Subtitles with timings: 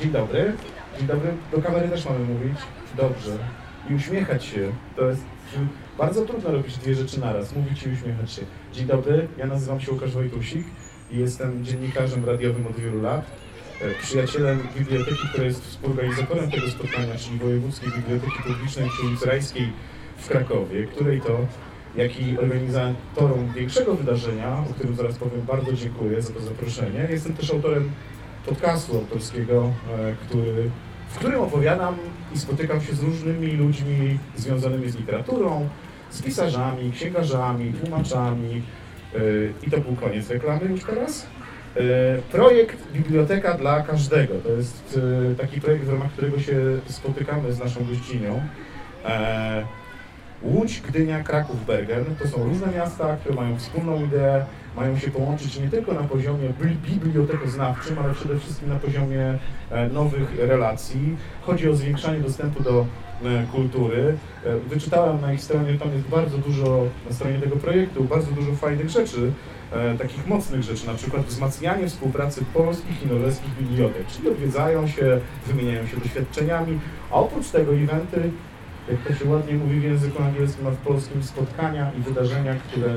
[0.00, 0.52] Dzień dobry.
[0.98, 1.30] Dzień dobry.
[1.52, 2.58] Do kamery też mamy mówić.
[2.96, 3.38] Dobrze.
[3.90, 4.72] I uśmiechać się.
[4.96, 5.22] To jest
[5.98, 7.56] bardzo trudno robić dwie rzeczy naraz.
[7.56, 8.42] Mówić i uśmiechać się.
[8.72, 9.28] Dzień dobry.
[9.38, 10.66] Ja nazywam się Łukasz Wojtusik
[11.10, 13.26] i jestem dziennikarzem radiowym od wielu lat.
[13.82, 19.72] E, Przyjacielem biblioteki, która jest współorganizatorem tego spotkania, czyli Wojewódzkiej Biblioteki Publicznej przy ulicy Rajskiej
[20.16, 21.38] w Krakowie, której to
[21.96, 27.06] jak i organizatorom większego wydarzenia, o którym zaraz powiem, bardzo dziękuję za to zaproszenie.
[27.10, 27.90] Jestem też autorem
[28.46, 30.70] podcastu autorskiego, e, który,
[31.08, 31.96] w którym opowiadam
[32.34, 35.68] i spotykam się z różnymi ludźmi związanymi z literaturą,
[36.10, 38.62] z pisarzami, księgarzami, tłumaczami.
[39.14, 39.18] e,
[39.66, 41.26] I to był koniec reklamy już teraz.
[41.76, 41.80] E,
[42.32, 44.34] Projekt Biblioteka dla Każdego.
[44.34, 44.98] To jest
[45.38, 46.56] taki projekt, w ramach którego się
[46.88, 48.40] spotykamy z naszą gościnią.
[50.42, 54.44] Łódź, Gdynia, Kraków, Bergen to są różne miasta, które mają wspólną ideę,
[54.76, 59.38] mają się połączyć nie tylko na poziomie bi- bibliotekoznawczym, ale przede wszystkim na poziomie
[59.70, 61.16] e, nowych relacji.
[61.42, 62.86] Chodzi o zwiększanie dostępu do
[63.24, 64.16] e, kultury.
[64.46, 68.52] E, Wyczytałem na ich stronie, tam jest bardzo dużo, na stronie tego projektu, bardzo dużo
[68.52, 69.32] fajnych rzeczy,
[69.98, 75.86] takich mocnych rzeczy, na przykład wzmacnianie współpracy polskich i norweskich bibliotek, czyli odwiedzają się, wymieniają
[75.86, 76.78] się doświadczeniami,
[77.10, 78.30] a oprócz tego eventy
[78.90, 82.94] jak to się ładnie mówi w języku angielskim, a w polskim spotkania i wydarzenia, które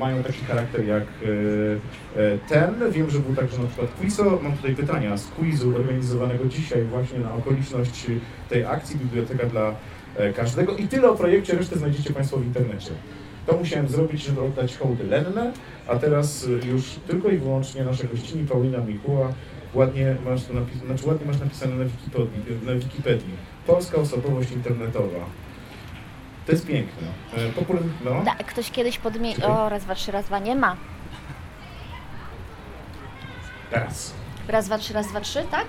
[0.00, 2.74] mają taki charakter jak e, e, ten.
[2.90, 4.38] Wiem, że był także na przykład quizo.
[4.42, 8.06] Mam tutaj pytania z quizu organizowanego dzisiaj właśnie na okoliczność
[8.48, 9.74] tej akcji Biblioteka dla
[10.16, 10.76] e, każdego.
[10.76, 12.90] I tyle o projekcie, resztę znajdziecie Państwo w internecie.
[13.46, 15.52] To musiałem zrobić, żeby oddać hołdy Lenne,
[15.86, 19.32] a teraz e, już tylko i wyłącznie nasza gościni Paulina Mikuła.
[19.74, 23.34] Ładnie masz, to napis- znaczy ładnie masz napisane na Wikipedii, na Wikipedii.
[23.66, 25.26] Polska osobowość internetowa.
[26.50, 27.08] To jest piękne.
[27.36, 27.82] E, Popular...
[28.04, 28.22] No.
[28.24, 29.46] Da, ktoś kiedyś podmienił.
[29.46, 30.76] O, raz, dwa, trzy, raz, dwa nie ma.
[33.70, 34.14] Teraz.
[34.48, 35.66] Raz, dwa, trzy, raz, dwa, trzy, tak?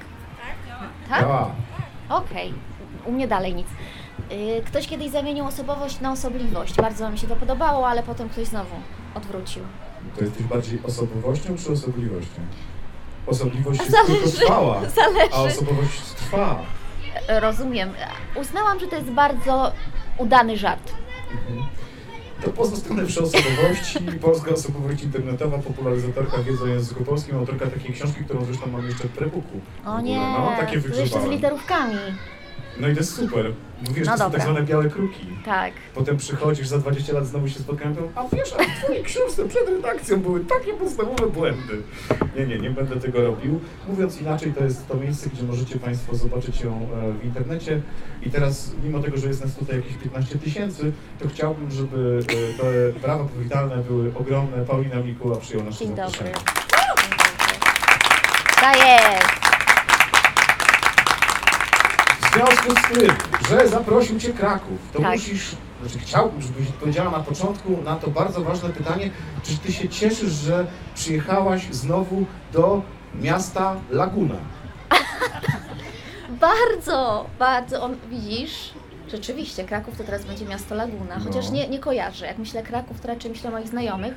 [1.09, 1.21] Tak?
[1.21, 1.45] Ja.
[2.09, 2.53] Okej.
[3.05, 3.67] U mnie dalej nic.
[4.31, 6.75] Y, Ktoś kiedyś zamienił osobowość na osobliwość.
[6.75, 8.75] Bardzo mi się to podobało, ale potem ktoś znowu
[9.15, 9.63] odwrócił.
[10.17, 12.41] To jesteś bardziej osobowością czy osobliwością?
[13.27, 14.13] Osobliwość jest Zależy.
[14.23, 15.55] tylko trwała, a Zależy.
[15.55, 16.59] osobowość trwa.
[17.27, 17.93] Rozumiem.
[18.35, 19.71] Uznałam, że to jest bardzo
[20.21, 20.93] udany żart.
[21.31, 21.67] Mhm.
[22.43, 23.99] To pozostanę przy osobowości.
[24.21, 29.07] Polska osobowość internetowa, popularyzatorka wiedzy o języku polskim, autorka takiej książki, którą zresztą mam jeszcze
[29.07, 29.59] w pre-booku.
[29.83, 31.95] w O nie, No, takie jeszcze z literówkami.
[32.79, 33.51] No i to jest super.
[33.95, 34.39] Wiesz, No to są dobra.
[34.39, 35.27] tak zwane białe kruki.
[35.45, 35.73] Tak.
[35.95, 39.47] Potem przychodzisz, za 20 lat znowu się spotkają, to, a wiesz, a w twojej książce
[39.47, 41.81] przed redakcją były takie podstawowe błędy.
[42.35, 43.59] Nie, nie, nie będę tego robił.
[43.87, 47.81] Mówiąc inaczej, to jest to miejsce, gdzie możecie Państwo zobaczyć ją e, w internecie.
[48.23, 52.93] I teraz, mimo tego, że jest nas tutaj jakieś 15 tysięcy, to chciałbym, żeby e,
[52.93, 54.65] te brawa powitalne były ogromne.
[54.65, 56.03] Paulina Mikuła przyjął nasze Dzień dobry.
[56.11, 56.33] zaproszenie.
[56.33, 57.11] Dzień dobry.
[58.61, 59.40] Tak jest.
[62.31, 63.11] W związku z tym,
[63.49, 65.11] że zaprosił Cię Kraków, to Tak.
[65.11, 69.09] musisz, znaczy chciałbym, żebyś odpowiedziała na początku na to bardzo ważne pytanie,
[69.43, 70.65] czy Ty się cieszysz, że
[70.95, 72.81] przyjechałaś znowu do
[73.15, 74.35] miasta Laguna?
[76.29, 77.83] Bardzo, bardzo.
[77.83, 78.73] On, widzisz?
[79.11, 81.23] Rzeczywiście, Kraków to teraz będzie miasto Laguna, No.
[81.25, 82.25] chociaż nie, nie kojarzę.
[82.25, 84.13] Jak myślę Kraków, to raczej myślę o moich znajomych,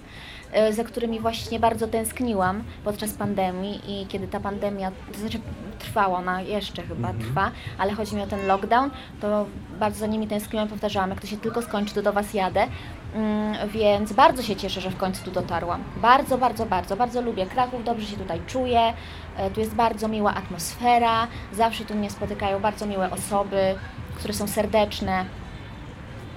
[0.52, 5.38] e, za którymi właśnie bardzo tęskniłam podczas pandemii i kiedy ta pandemia, to znaczy
[5.78, 7.18] trwała, ona jeszcze chyba Mhm.
[7.18, 8.90] trwa, ale chodzi mi o ten lockdown,
[9.20, 9.46] to
[9.80, 12.66] bardzo za nimi tęskniłam, powtarzałam, jak to się tylko skończy, to do Was jadę.
[13.14, 15.84] Mm, Więc bardzo się cieszę, że w końcu tu dotarłam.
[15.96, 18.92] Bardzo, bardzo, bardzo, bardzo lubię Kraków, dobrze się tutaj czuję.
[19.36, 23.74] E, Tu jest bardzo miła atmosfera, zawsze tu mnie spotykają bardzo miłe osoby,
[24.16, 25.24] które są serdeczne.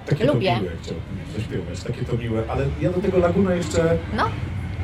[0.05, 0.55] Takie Lubię.
[0.55, 1.03] to miłe, chciałbym
[1.37, 4.23] zaśpiewać, takie to miłe, ale ja do tego Laguna jeszcze No,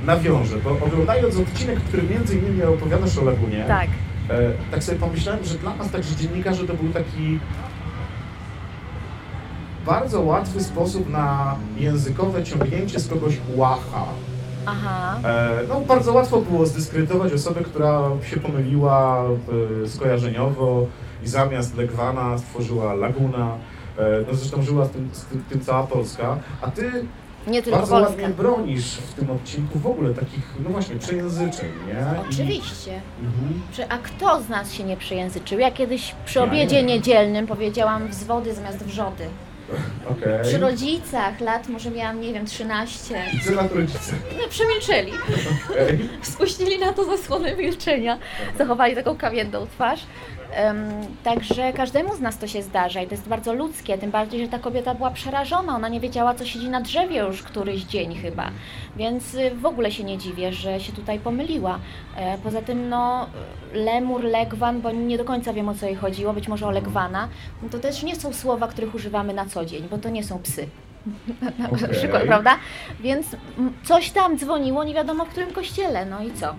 [0.06, 3.88] nawiążę, bo oglądając odcinek, w którym między innymi opowiadasz o Lagunie, tak.
[4.30, 7.40] E, tak sobie pomyślałem, że dla nas także dziennikarzy to był taki
[9.86, 14.06] bardzo łatwy sposób na językowe ciągnięcie z kogoś łacha.
[14.66, 15.20] Aha.
[15.24, 19.24] E, no, bardzo łatwo było zdyskredytować osobę, która się pomyliła
[19.84, 20.88] e, skojarzeniowo
[21.24, 23.58] i zamiast Legwana stworzyła Laguna.
[23.98, 26.92] E, no zresztą żyła w tym, z tym, tym cała Polska, a ty
[27.48, 28.10] Nie tylko bardzo Polska.
[28.12, 32.22] ładnie bronisz w tym odcinku w ogóle takich, no właśnie, przejęzyczeń, nie?
[32.30, 33.02] Oczywiście.
[33.22, 33.62] Mhm.
[33.74, 35.60] Czy, a kto z nas się nie przejęzyczył?
[35.60, 36.96] Ja kiedyś przy Ja obiedzie nie.
[36.96, 39.24] niedzielnym powiedziałam wzwody zamiast wrzody.
[40.10, 40.44] Okej.
[40.44, 43.22] Przy rodzicach lat może miałam, nie wiem, 13.
[43.34, 44.14] I co na to rodzice?
[44.38, 45.12] No, przemilczeli.
[45.72, 46.10] Okej.
[46.22, 48.18] Spuścili na to zasłonę milczenia.
[48.58, 50.00] Zachowali taką kamienną twarz.
[51.24, 54.48] Także każdemu z nas to się zdarza i to jest bardzo ludzkie, tym bardziej, że
[54.48, 58.50] ta kobieta była przerażona, ona nie wiedziała, co siedzi na drzewie już któryś dzień chyba,
[58.96, 61.80] więc y, w ogóle się nie dziwię, że się tutaj pomyliła.
[62.16, 63.28] E, Poza tym, no,
[63.74, 67.28] lemur, legwan, bo nie do końca wiem, o co jej chodziło, być może o legwana,
[67.64, 70.40] no to też nie są słowa, których używamy na co dzień, bo to nie są
[70.40, 70.68] psy.
[71.60, 71.90] Na Okej.
[71.90, 72.56] przykład, prawda?
[73.00, 73.28] Więc
[73.58, 76.56] mm, coś tam dzwoniło, nie wiadomo w którym kościele, no i co?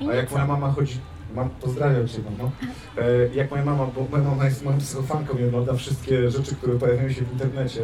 [0.00, 0.98] I A jak moja mama chodzi,
[1.34, 2.50] mam, pozdrawiam Cię mamo,
[2.98, 6.78] e, jak moja mama, bo moja mama jest moją psychofanką i ogląda wszystkie rzeczy, które
[6.78, 7.80] pojawiają się w internecie,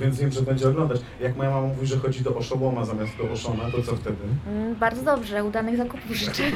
[0.00, 1.00] więc wiem, że będzie oglądać.
[1.20, 4.16] Jak moja mama mówi, że chodzi do oszołoma zamiast do oszona, to co wtedy?
[4.46, 6.42] Mm, Bardzo dobrze, udanych zakupów życzę.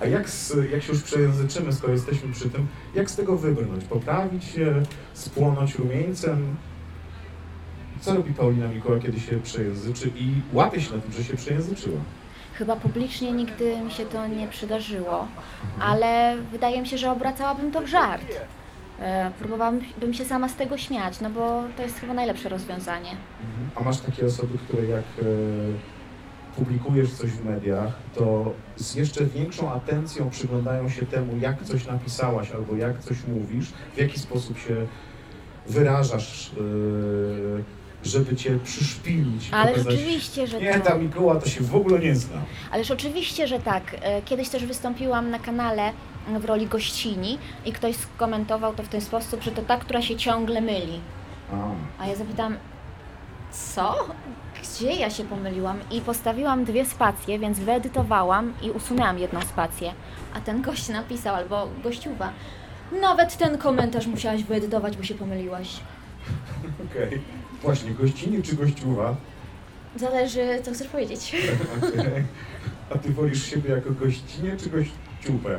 [0.00, 3.84] A jak, z, jak się już przejęzyczymy, skoro jesteśmy przy tym, jak z tego wybrnąć?
[3.84, 4.82] Poprawić się,
[5.14, 6.56] spłonąć rumieńcem?
[8.00, 11.98] Co robi Paulina Mikoła, kiedy się przejęzyczy i łapie się na tym, że się przejęzyczyła?
[12.54, 15.28] Chyba publicznie nigdy mi się to nie przydarzyło,
[15.80, 18.26] ale wydaje mi się, że obracałabym to w żart.
[19.00, 23.10] E, Próbowałabym się sama z tego śmiać, no bo to jest chyba najlepsze rozwiązanie.
[23.74, 25.24] A masz takie osoby, które jak e,
[26.56, 32.50] publikujesz coś w mediach, to z jeszcze większą atencją przyglądają się temu, jak coś napisałaś
[32.50, 34.86] albo jak coś mówisz, w jaki sposób się
[35.66, 39.48] wyrażasz, e, żeby cię przyszpilić.
[39.52, 40.84] Ale pokazać, oczywiście, że Nie, tak.
[40.84, 42.38] ta Mikoła to się w ogóle nie zna.
[42.70, 43.96] Ależ oczywiście, że tak.
[44.02, 45.92] E, Kiedyś też wystąpiłam na kanale
[46.40, 50.16] w roli gościni i ktoś skomentował to w ten sposób, że to ta, która się
[50.16, 51.00] ciągle myli.
[51.52, 52.56] A, A ja zapytam,
[53.74, 54.08] co?
[54.62, 55.78] Gdzie ja się pomyliłam?
[55.90, 59.92] I postawiłam dwie spacje, więc wyedytowałam i usunęłam jedną spację.
[60.34, 62.32] A ten gość napisał, albo gościuwa,
[63.00, 65.68] nawet ten komentarz musiałaś wyedytować, bo się pomyliłaś.
[66.90, 67.20] okej.
[67.62, 69.16] Właśnie, gościnie czy gościuwa?
[69.96, 71.36] Zależy, co chcesz powiedzieć.
[71.78, 72.24] Okej.
[72.94, 75.58] A ty wolisz siebie jako gościnie czy gościówę?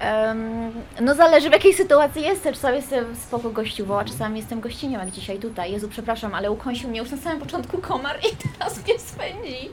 [0.00, 2.54] Em, no zależy w jakiej sytuacji jestem.
[2.54, 5.72] Czasami jestem spoko gościową, a czasami jestem gościnią, jak dzisiaj tutaj.
[5.72, 9.70] Jezu, przepraszam, ale ukąsił mnie już na samym początku komar i teraz mnie spędzi.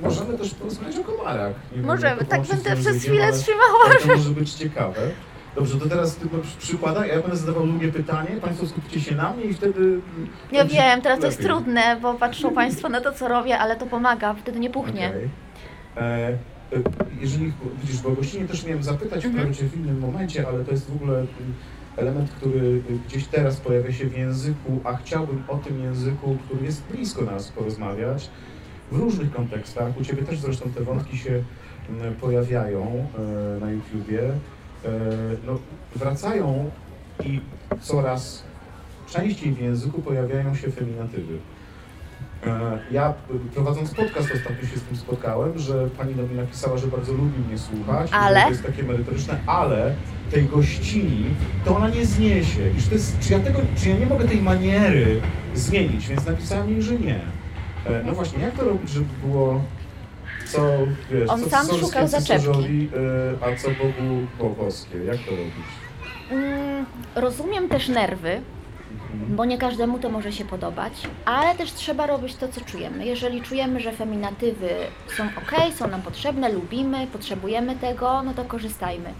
[0.00, 1.52] Możemy też porozmawiać o komarach.
[1.72, 3.78] Nie wiem, Możemy, to tak połączyć z będę przez chwilę ale- trzymała.
[3.86, 5.00] ale To może być ciekawe.
[5.56, 9.14] Dobrze, to teraz ty przy- przykładaj, a ja będę zadawał długie pytanie, Państwo skupicie się
[9.14, 9.98] na mnie i wtedy...
[10.52, 11.54] Ja będzie wiem, teraz to jest lepiej.
[11.56, 15.08] trudne, bo patrzą Państwo na to, co robię, ale to pomaga, wtedy nie puchnie.
[15.08, 15.28] Okej.
[15.96, 16.36] E, e,
[17.20, 19.34] jeżeli, widzisz, bo gościnie też miałem zapytać Mhm.
[19.34, 21.28] wprawdzie w innym momencie, ale to jest w ogóle mm,
[21.96, 26.82] element, który gdzieś teraz pojawia się w języku, a chciałbym o tym języku, który jest
[26.90, 28.30] blisko nas, porozmawiać
[28.92, 30.00] w różnych kontekstach.
[30.00, 31.42] U Ciebie też zresztą te wątki się
[32.20, 33.06] pojawiają
[33.56, 34.20] e, na YouTubie.
[34.84, 34.88] E,
[35.46, 35.58] no,
[35.96, 36.70] wracają
[37.24, 37.40] i
[37.80, 38.42] coraz
[39.08, 41.38] częściej w języku pojawiają się feminatywy.
[42.46, 43.14] E, Ja
[43.54, 47.38] prowadząc podcast ostatnio się z tym spotkałem, że pani do mnie napisała, że bardzo lubi
[47.48, 48.42] mnie słuchać, Ale?
[48.42, 49.94] to jest takie merytoryczne, ale
[50.30, 51.24] tej gościni
[51.64, 52.70] to ona nie zniesie.
[52.76, 55.20] I że to jest, czy, ja tego, czy ja nie mogę tej maniery
[55.54, 57.20] zmienić, więc napisałem jej, że nie.
[57.86, 59.62] E, No właśnie, jak to robić, żeby było
[60.46, 60.60] co,
[61.10, 62.88] wiesz, On co sam szukał zaczepki.
[63.40, 64.98] e, a co Bogu bogowskie.
[65.04, 65.52] Jak to robić?
[66.30, 68.40] Mm, rozumiem też nerwy,
[69.12, 69.36] Mhm.
[69.36, 70.92] bo nie każdemu to może się podobać,
[71.24, 73.06] ale też trzeba robić to, co czujemy.
[73.06, 74.68] Jeżeli czujemy, że feminatywy
[75.16, 79.10] są ok, są nam potrzebne, lubimy, potrzebujemy tego, no to korzystajmy.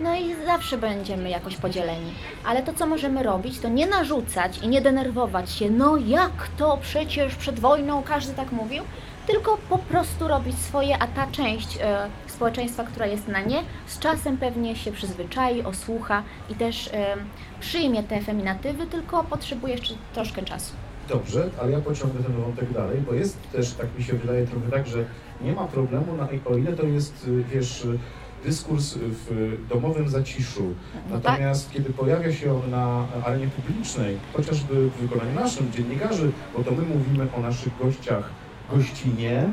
[0.00, 2.12] No i zawsze będziemy jakoś podzieleni.
[2.44, 6.78] Ale to, co możemy robić, to nie narzucać i nie denerwować się, no jak to
[6.82, 8.82] przecież przed wojną każdy tak mówił,
[9.26, 13.98] tylko po prostu robić swoje, a ta część e, społeczeństwa, która jest na nie, z
[13.98, 17.16] czasem pewnie się przyzwyczai, osłucha i też e,
[17.60, 20.72] przyjmie te feminatywy, tylko potrzebuje jeszcze troszkę czasu.
[21.08, 24.70] Dobrze, ale ja pociągnę ten wątek dalej, bo jest też, tak mi się wydaje, trochę
[24.70, 25.04] tak, że
[25.40, 27.98] nie ma problemu, na, o ile to jest, y, wiesz, y,
[28.44, 30.74] dyskurs w domowym zaciszu.
[31.10, 36.32] No tak, Natomiast kiedy pojawia się on na arenie publicznej, chociażby w wykonaniu naszym, dziennikarzy,
[36.56, 38.30] bo to my mówimy o naszych gościach
[38.76, 39.50] gościnie,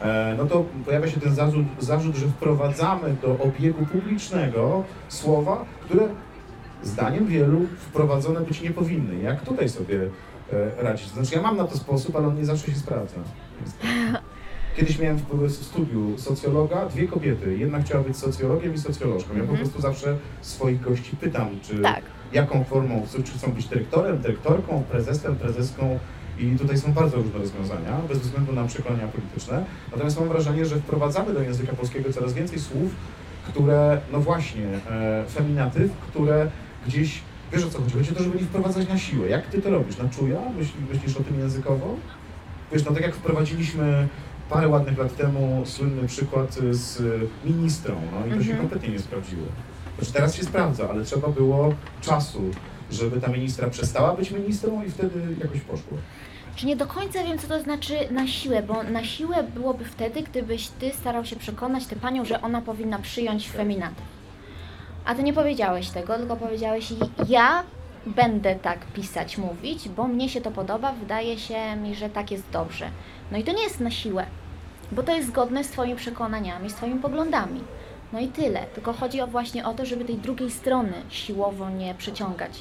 [0.00, 6.08] e, no to pojawia się ten zarzut, zarzut, że wprowadzamy do obiegu publicznego słowa, które
[6.82, 9.22] zdaniem wielu wprowadzone być nie powinny.
[9.22, 10.00] Jak tutaj sobie
[10.52, 11.08] e, radzić?
[11.08, 13.16] Znaczy ja mam na to sposób, ale on nie zawsze się sprawdza.
[14.76, 17.56] Kiedyś miałem w studiu socjologa, dwie kobiety.
[17.58, 19.28] Jedna chciała być socjologiem i socjolożką.
[19.34, 19.58] Ja po Mhm.
[19.58, 22.02] prostu zawsze swoich gości pytam, czy tak.
[22.32, 25.98] jaką formą, czy chcą być dyrektorem, dyrektorką, prezesem, prezeską.
[26.38, 29.64] I tutaj są bardzo różne rozwiązania, bez względu na przekonania polityczne.
[29.92, 32.90] Natomiast mam wrażenie, że wprowadzamy do języka polskiego coraz więcej słów,
[33.48, 36.50] które, no właśnie, e, feminatyw, które
[36.86, 37.20] gdzieś,
[37.52, 39.28] wiesz o co chodzi, chodzi o to, żeby nie wprowadzać na siłę.
[39.28, 39.98] Jak ty to robisz?
[39.98, 40.38] Na czuja?
[40.58, 41.96] Myśl, myślisz o tym językowo?
[42.72, 44.08] Wiesz, no tak jak wprowadziliśmy
[44.50, 47.02] parę ładnych lat temu słynny przykład z
[47.44, 48.58] ministrą, no i to się Mhm.
[48.58, 49.46] kompletnie nie sprawdziło.
[49.98, 52.42] Znaczy teraz się sprawdza, ale trzeba było czasu,
[52.90, 55.98] żeby ta ministra przestała być ministrą i wtedy jakoś poszło.
[56.58, 60.22] Czy nie do końca wiem, co to znaczy na siłę, bo na siłę byłoby wtedy,
[60.22, 64.04] gdybyś ty starał się przekonać tę panią, że ona powinna przyjąć feminatyw.
[65.04, 66.92] A ty nie powiedziałeś tego, tylko powiedziałeś,
[67.28, 67.62] ja
[68.06, 72.50] będę tak pisać, mówić, bo mnie się to podoba, wydaje się mi, że tak jest
[72.52, 72.90] dobrze.
[73.32, 74.26] No i to nie jest na siłę,
[74.92, 77.60] bo to jest zgodne z twoimi przekonaniami, z twoimi poglądami.
[78.12, 78.66] No i tyle.
[78.74, 82.52] Tylko chodzi o właśnie o to, żeby tej drugiej strony siłowo nie przyciągać.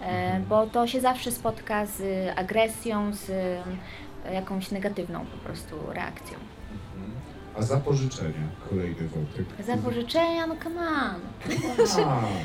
[0.00, 2.02] E, bo to się zawsze spotka z
[2.38, 6.38] agresją, z e, jakąś negatywną po prostu reakcją.
[7.58, 9.66] A za pożyczenia, kolejny wątek.
[9.66, 11.20] Za pożyczenia, no come on.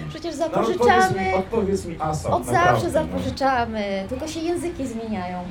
[0.09, 2.89] Przecież no odpowiedz mi, zapożyczamy, odpowiedz mi Asa, od zawsze no.
[2.91, 5.43] zapożyczamy, tylko się języki zmieniają.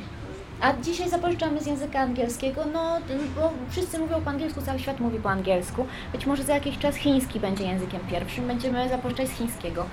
[0.61, 2.99] A dzisiaj zapożyczamy z języka angielskiego, no
[3.37, 5.87] bo wszyscy mówią po angielsku, cały świat mówi po angielsku.
[6.12, 9.85] Być może za jakiś czas chiński będzie językiem pierwszym, będziemy zapożyczać z chińskiego.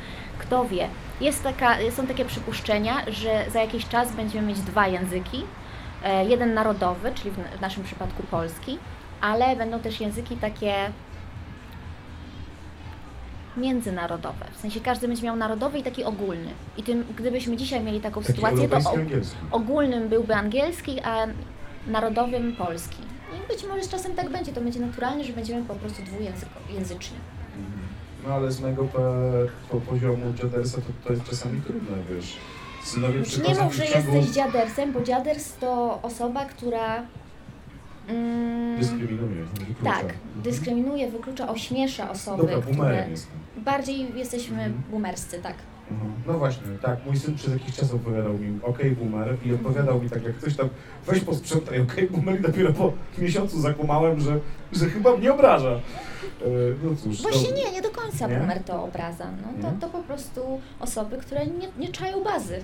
[0.46, 0.88] Kto wie?
[1.22, 5.44] Jest taka, są takie przypuszczenia, że za jakiś czas będziemy mieć dwa języki.
[6.04, 8.78] E, Jeden narodowy, czyli w naszym przypadku polski,
[9.22, 10.74] ale będą też języki takie
[13.58, 14.46] międzynarodowe.
[14.54, 16.50] W sensie każdy będzie miał narodowy i taki ogólny.
[16.78, 18.80] I tym, gdybyśmy dzisiaj mieli taką Taki sytuację, to
[19.52, 21.28] ogólnym byłby angielski, a
[21.88, 22.98] narodowym polski.
[23.36, 27.18] I być może z czasem tak będzie, to będzie naturalne, że będziemy po prostu dwujęzyczni.
[28.28, 29.00] No ale z mego po,
[29.70, 32.38] po poziomu dziadersa to, to jest czasami trudne, wiesz.
[32.84, 37.04] Synowie Już nie mów, że ciągu- jesteś dziadersem, bo dziaders to osoba, która
[38.08, 39.84] mm, Dyskryminuje, wyklucza.
[39.84, 43.08] tak, dyskryminuje, wyklucza, ośmiesza osoby, Dobra, które
[43.58, 44.84] bardziej jesteśmy Mhm.
[44.92, 45.54] boomerscy, tak.
[45.92, 46.12] Mhm.
[46.28, 50.10] No właśnie, tak, mój syn przez jakiś czas opowiadał mi okej boomer i odpowiadał mi
[50.10, 50.70] tak jak coś tam,
[51.08, 54.40] weź posprzątaj okej boomer i dopiero po miesiącu zakłamałem, że,
[54.72, 55.72] że chyba mnie obraża.
[56.42, 56.48] E,
[56.84, 57.22] no cóż.
[57.22, 58.36] Właśnie to- nie, nie do końca Nie?
[58.38, 59.26] boomer to obraza.
[59.42, 62.60] No, to, to po prostu osoby, które nie, nie czają bazy,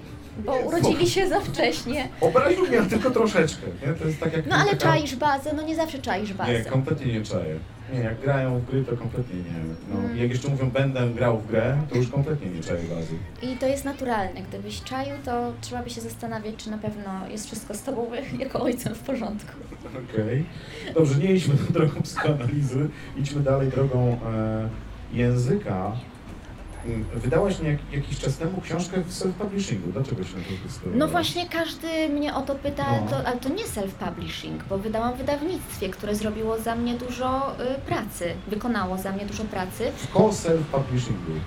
[0.45, 2.09] bo Nie, urodzili się za wcześnie.
[2.21, 3.93] Obraził mnie tylko troszeczkę, nie?
[3.93, 4.45] To jest tak jak...
[4.45, 6.53] No ale taka- czaisz bazę, no nie zawsze czaisz bazę.
[6.53, 7.59] Nie, kompletnie nie czaję.
[7.93, 9.43] Nie, jak grają w gry, to kompletnie nie.
[9.93, 10.17] No, Mm.
[10.17, 13.15] Jak jeszcze mówią, będę grał w grę, to już kompletnie nie czaję bazy.
[13.53, 14.41] I to jest naturalne.
[14.41, 18.07] Gdybyś czaił, to trzeba by się zastanawiać, czy na pewno jest wszystko z tobą
[18.39, 19.51] jako ojcem w porządku.
[20.13, 20.45] Okej.
[20.93, 24.69] Dobrze, nie idźmy drogą psychoanalizy, idźmy dalej drogą e,
[25.13, 25.91] języka.
[26.85, 29.91] Mm, Wydałaś jak, jakiś czas temu książkę w self-publishingu.
[29.93, 30.99] Dlaczego się na to zdecydowałaś?
[30.99, 33.07] No właśnie każdy mnie o to pyta, No.
[33.09, 37.79] to, ale to nie self-publishing, bo wydałam w wydawnictwie, które zrobiło za mnie dużo y,
[37.87, 39.91] pracy, wykonało za mnie dużo pracy.
[40.13, 41.39] Po self-publishingu.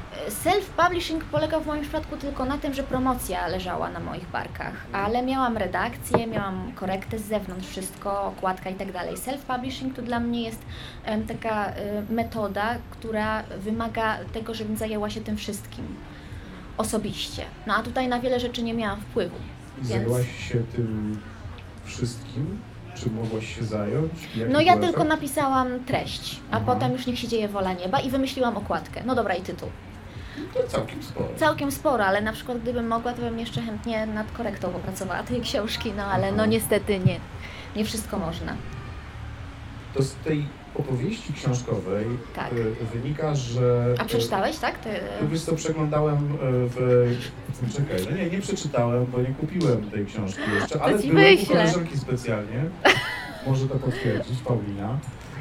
[0.44, 5.22] Self-publishing polegał w moim przypadku tylko na tym, że promocja leżała na moich barkach, ale
[5.22, 9.14] miałam redakcję, miałam korektę z zewnątrz, wszystko, okładka i tak dalej.
[9.16, 10.62] Self-publishing to dla mnie jest
[11.04, 11.72] em, taka y,
[12.10, 15.85] metoda, która wymaga tego, żebym zajęła się tym wszystkim
[16.78, 17.43] osobiście.
[17.66, 19.37] No a tutaj na wiele rzeczy nie miałam wpływu.
[19.76, 21.21] Więc- Zajęłaś się tym
[21.85, 22.59] wszystkim?
[22.97, 24.12] Czy mogłaś się zająć?
[24.49, 25.09] No ja tylko efekt?
[25.09, 26.64] napisałam treść, a Aha.
[26.66, 29.02] potem już niech się dzieje wola nieba i wymyśliłam okładkę.
[29.07, 29.69] No dobra i tytuł.
[30.54, 31.28] To całkiem sporo.
[31.37, 35.40] Całkiem sporo, ale na przykład gdybym mogła, to bym jeszcze chętnie nad korektą popracowała tej
[35.40, 36.47] książki, no ale no Aha.
[36.47, 37.21] niestety nie.
[37.76, 38.57] Nie wszystko można.
[39.95, 42.04] To z tej opowieści książkowej
[42.35, 42.52] Tak.
[42.52, 43.95] y, wynika, że...
[43.99, 44.78] A przeczytałeś, tak?
[44.78, 46.76] Ty, Y, Wiesz co, przeglądałem y, w...
[47.76, 51.47] Czekaj, no nie, nie przeczytałem, bo nie kupiłem tej książki jeszcze, ale byłem u wyślę.
[51.57, 52.64] koleżanki specjalnie,
[53.47, 54.99] może to potwierdzić, Paulina.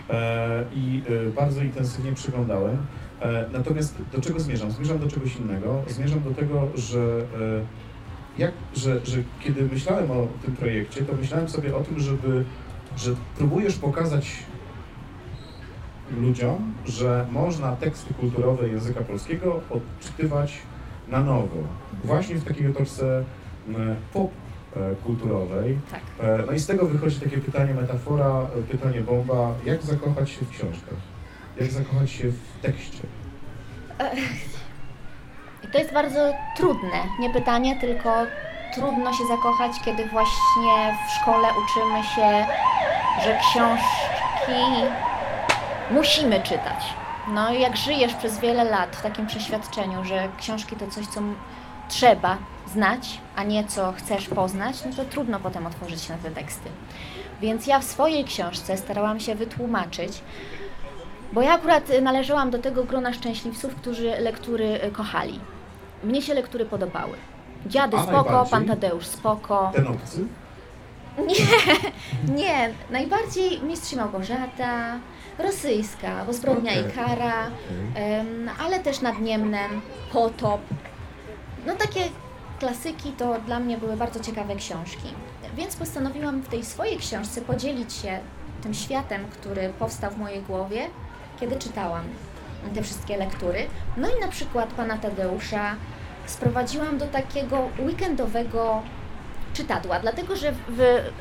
[0.10, 2.78] E, I y, bardzo intensywnie przeglądałem.
[3.22, 4.72] E, Natomiast do czego zmierzam?
[4.72, 5.82] Zmierzam do czegoś innego.
[5.88, 11.50] Zmierzam do tego, że, e, jak, że, że kiedy myślałem o tym projekcie, to myślałem
[11.50, 12.44] sobie o tym, żeby,
[12.98, 14.32] że próbujesz pokazać
[16.22, 20.58] ludziom, że można teksty kulturowe języka polskiego odczytywać
[21.08, 21.58] na nowo.
[22.04, 23.24] Właśnie w takiej otoczce
[23.68, 24.32] m, pop
[24.76, 25.78] e, kulturowej.
[25.92, 26.02] tak.
[26.28, 28.26] E, No i z tego wychodzi takie pytanie, metafora,
[28.60, 31.00] e, pytanie bomba, jak zakochać się w książkach?
[31.60, 33.04] Jak zakochać się w tekście?
[35.64, 36.98] I to jest bardzo trudne.
[37.20, 38.14] Nie pytanie, tylko
[38.76, 42.46] trudno się zakochać, kiedy właśnie w szkole uczymy się,
[43.24, 44.64] że książki
[45.92, 46.84] musimy czytać.
[47.28, 51.22] No i jak żyjesz przez wiele lat w takim przeświadczeniu, że książki to coś, co
[51.90, 52.38] trzeba
[52.74, 56.70] znać, a nie co chcesz poznać, no to trudno potem otworzyć się na te teksty.
[57.42, 60.22] Więc ja w swojej książce starałam się wytłumaczyć,
[61.34, 65.40] bo ja akurat y, należałam do tego grona szczęśliwców, którzy lektury y, kochali.
[66.04, 67.18] Mnie się lektury podobały.
[67.66, 68.46] Dziady A spoko?
[68.52, 69.72] Pan Tadeusz spoko.
[69.76, 70.26] Ten obcy?
[71.18, 71.46] Nie,
[72.42, 72.74] nie.
[72.90, 75.00] Najbardziej Mistrz Małgorzata,
[75.40, 76.90] rosyjska, bo zbrodnia Okej.
[76.90, 77.52] i kara,
[77.96, 80.62] em, ale też nad Niemnem, Potop.
[81.66, 82.02] No takie
[82.60, 85.08] klasyki to dla mnie były bardzo ciekawe książki.
[85.56, 88.20] Więc postanowiłam w tej swojej książce podzielić się
[88.64, 90.88] tym światem, który powstał w mojej głowie,
[91.40, 92.04] kiedy czytałam
[92.76, 93.66] te wszystkie lektury.
[93.98, 95.76] No i na przykład pana Tadeusza
[96.26, 98.82] sprowadziłam do takiego weekendowego
[99.54, 100.58] czytadła, dlatego że w,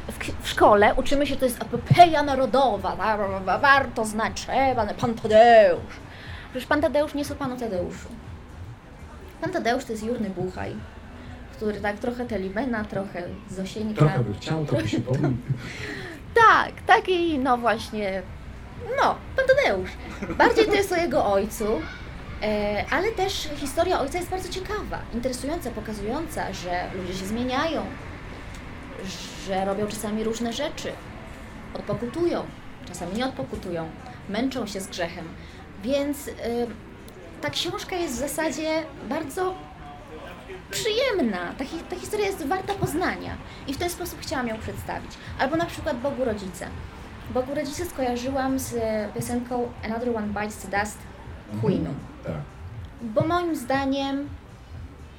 [0.09, 4.87] w, w szkole uczymy się, to jest epopeja narodowa, wa- wa- wa- warto znać, trzeba,
[4.87, 5.95] pan Tadeusz.
[6.51, 8.09] Przecież pan Tadeusz nie jest o panu Tadeuszu.
[9.41, 10.73] Pan Tadeusz to jest Jurny Buchaj,
[11.57, 13.99] który tak trochę Telimena, trochę Zosieńka.
[13.99, 15.37] Trochę by chciał, by się pomylił.
[16.35, 18.23] Tak, taki, no właśnie,
[19.03, 19.91] no, pan Tadeusz.
[20.39, 21.65] Bardziej to jest o jego ojcu,
[22.43, 27.83] e, ale też historia ojca jest bardzo ciekawa, interesująca, pokazująca, że ludzie się zmieniają,
[29.47, 30.93] że robią czasami różne rzeczy,
[31.75, 32.43] odpokutują,
[32.89, 33.89] czasami nie odpokutują,
[34.29, 35.25] męczą się z grzechem.
[35.83, 36.33] Więc e,
[37.41, 39.55] ta książka jest w zasadzie bardzo
[40.71, 41.53] przyjemna.
[41.59, 45.11] Ta, hi- ta historia jest warta poznania i w ten sposób chciałam ją przedstawić.
[45.39, 46.67] Albo na przykład Bogu Rodzice.
[47.31, 48.75] Bogu Rodzice skojarzyłam z
[49.15, 50.99] piosenką Another One Bites the Dust
[51.63, 51.95] Queenu.
[52.25, 52.33] Tak.
[53.03, 54.29] Bo moim zdaniem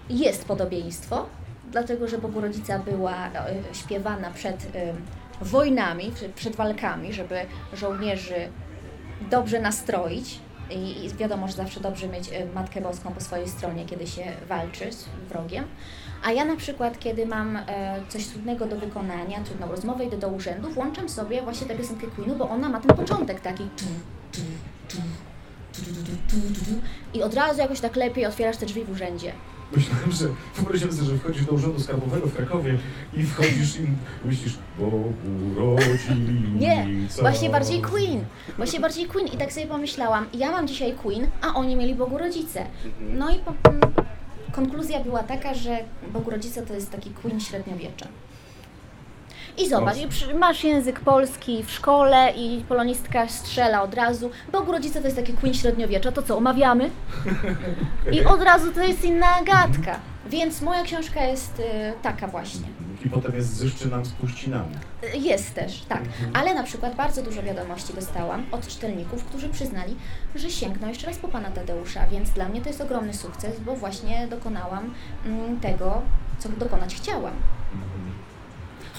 [0.09, 1.25] jest podobieństwo,
[1.73, 3.39] dlatego że Bogu Rodzica była no,
[3.73, 4.67] śpiewana przed
[5.41, 7.35] wojnami, przed walkami, żeby
[7.73, 8.49] żołnierzy
[9.31, 10.39] dobrze nastroić.
[10.69, 14.91] I, I wiadomo, że zawsze dobrze mieć Matkę Boską po swojej stronie, kiedy się walczy
[14.91, 15.65] z wrogiem.
[16.23, 17.59] A ja na przykład, kiedy mam
[18.09, 22.35] coś trudnego do wykonania, trudną rozmowę, idę do urzędu, włączam sobie właśnie tę piosenkę Queenu,
[22.35, 23.63] bo ona ma ten początek taki
[27.13, 29.33] i od razu jakoś tak lepiej otwierasz te drzwi w urzędzie.
[29.75, 32.77] Myślałem, że wyobraziłem sobie, że wchodzisz do urzędu skarbowego w Krakowie
[33.13, 33.87] i wchodzisz i
[34.25, 34.85] myślisz, bo
[35.55, 36.87] urodzili Nie,
[37.21, 38.25] właśnie bardziej Queen.
[38.57, 39.27] Właśnie bardziej Queen.
[39.27, 42.65] I tak sobie pomyślałam, ja mam dzisiaj Queen, a oni mieli Bogu Rodzice.
[43.13, 43.53] No i po,
[44.51, 45.77] konkluzja była taka, że
[46.13, 48.07] Bogu Rodzice to jest taki Queen średniowiecza.
[49.57, 54.31] I zobacz, i przy, masz język polski w szkole i polonistka strzela od razu.
[54.51, 56.89] Bogu Rodzice to jest taki Queen średniowiecza, to co, omawiamy?
[58.11, 59.99] I od razu to jest inna gadka.
[60.29, 61.63] Więc moja książka jest y,
[62.01, 62.67] taka właśnie.
[63.05, 64.75] I potem jest zyszczy nam z puścinami.
[65.13, 66.01] Jest też, tak.
[66.01, 66.31] Mhm.
[66.33, 69.95] Ale na przykład bardzo dużo wiadomości dostałam od czytelników, którzy przyznali,
[70.35, 73.75] że sięgną jeszcze raz po pana Tadeusza, więc dla mnie to jest ogromny sukces, bo
[73.75, 74.93] właśnie dokonałam
[75.25, 76.01] mm, tego,
[76.39, 77.33] co dokonać chciałam.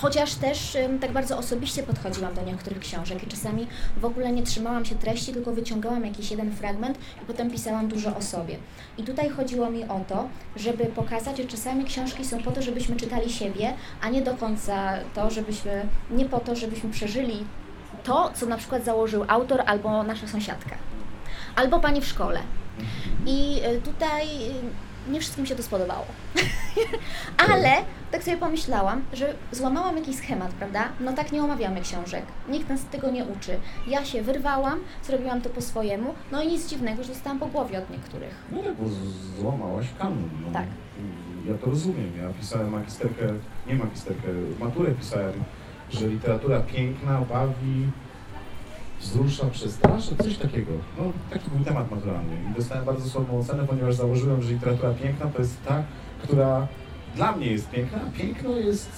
[0.04, 4.84] Chociaż też tak bardzo osobiście podchodziłam do niektórych książek i czasami w ogóle nie trzymałam
[4.84, 8.56] się treści, tylko wyciągałam jakiś jeden fragment i potem pisałam dużo o sobie.
[8.98, 12.96] I tutaj chodziło mi o to, żeby pokazać, że czasami książki są po to, żebyśmy
[12.96, 17.44] czytali siebie, a nie do końca to, żebyśmy, nie po to, żebyśmy przeżyli
[18.02, 20.76] to, co na przykład założył autor albo nasza sąsiadka,
[21.56, 22.40] albo pani w szkole.
[23.26, 24.26] I y, tutaj
[25.08, 26.04] nie wszystkim się to spodobało.
[27.50, 27.70] Ale
[28.12, 30.88] tak sobie pomyślałam, że złamałam jakiś schemat, prawda?
[31.00, 32.22] No tak nie omawiamy książek.
[32.48, 33.56] Nikt nas tego nie uczy.
[33.86, 37.78] Ja się wyrwałam, zrobiłam to po swojemu, no i nic dziwnego, że dostałam po głowie
[37.78, 38.34] od niektórych.
[38.52, 40.28] No tak, bo z- złamałaś kanon.
[40.46, 40.52] No.
[40.52, 40.66] Tak.
[41.48, 42.12] Ja to rozumiem.
[42.22, 43.26] Ja pisałem magisterkę,
[43.66, 44.28] nie magisterkę,
[44.60, 45.32] maturę pisałem,
[45.90, 47.86] że literatura piękna, bawi,
[49.04, 50.72] wzrusza, przestrasza, coś takiego.
[50.98, 52.36] No, taki był temat maturalny.
[52.50, 55.82] I dostałem bardzo słabą ocenę, ponieważ założyłem, że literatura piękna to jest ta,
[56.22, 56.66] która
[57.16, 57.98] dla mnie jest piękna.
[58.18, 58.90] Piękno jest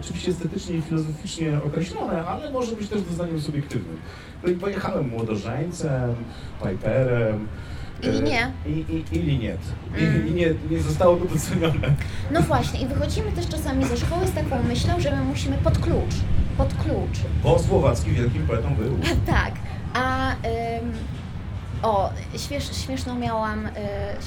[0.00, 3.96] oczywiście estetycznie i filozoficznie określone, ale może być też doznaniem subiektywnym.
[4.42, 6.14] No i pojechałem młodożeńcem,
[6.64, 7.48] Piperem.
[8.02, 8.52] I e, nie.
[8.66, 9.60] I, i, i liniet.
[9.98, 10.28] I, Mm.
[10.28, 11.94] i nie, nie zostało to docenione.
[12.30, 15.78] No właśnie, i wychodzimy też czasami ze szkoły z taką myślą, że my musimy pod
[15.78, 16.14] klucz,
[16.58, 17.18] pod klucz.
[17.42, 18.98] Bo Słowacki wielkim poetą był.
[19.26, 19.52] Tak,
[19.94, 20.92] a ym,
[21.82, 23.70] o, śmiesz, śmieszną miałam, y,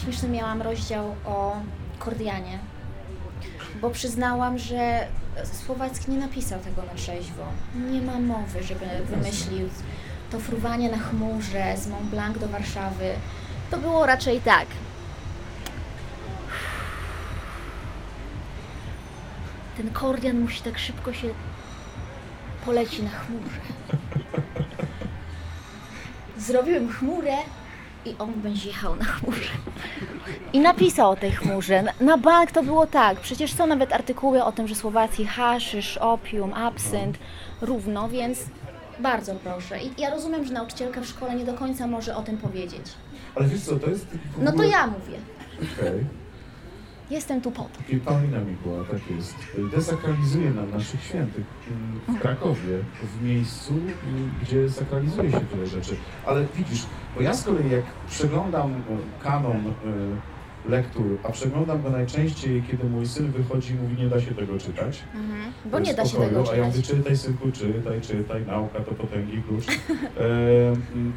[0.04, 1.56] śmieszny miałam rozdział o
[2.00, 2.60] Kordianie,
[3.82, 5.08] bo przyznałam, że
[5.66, 7.44] Słowacki nie napisał tego na trzeźwo.
[7.92, 9.70] Nie ma mowy, żeby wymyślił
[10.32, 13.14] to fruwanie na chmurze z Mont Blanc do Warszawy.
[13.72, 14.66] To było raczej tak.
[19.78, 21.28] Ten Kordian musi tak szybko się
[22.66, 23.60] poleci na chmurze.
[26.38, 27.34] Zrobiłem chmurę
[28.06, 29.50] i on będzie jechał na chmurze.
[30.54, 31.84] I napisał o tej chmurze.
[32.02, 33.20] Na- bank to było tak.
[33.20, 37.18] Przecież są nawet artykuły o tym, że Słowacji haszysz, opium, absynt,
[37.62, 38.40] równo, więc
[39.00, 39.84] bardzo proszę.
[39.84, 42.86] I ja rozumiem, że nauczycielka w szkole nie do końca może o tym powiedzieć.
[43.36, 44.06] Ale wiesz co, to jest...
[44.06, 45.18] w No to ogóle- ja mówię.
[45.80, 46.06] Okej.
[47.12, 47.94] Jestem tu po to.
[47.94, 49.36] I Paulina Mikuła, tak jest.
[49.76, 51.46] Desakralizuje nam naszych świętych
[52.08, 53.74] w Krakowie, w miejscu,
[54.42, 55.96] gdzie sakralizuje się tyle rzeczy.
[56.26, 58.76] Ale widzisz, bo ja z kolei jak przeglądam y,
[59.24, 64.22] kanon y, lektur, a przeglądam go najczęściej, kiedy mój syn wychodzi i mówi, nie da
[64.22, 65.04] się tego czytać.
[65.16, 65.54] Mhm.
[65.66, 66.98] Bo nie da się tego A ja mówię, czytać.
[66.98, 69.74] czytaj synku, czytaj, czytaj, nauka to potęgi klucz e,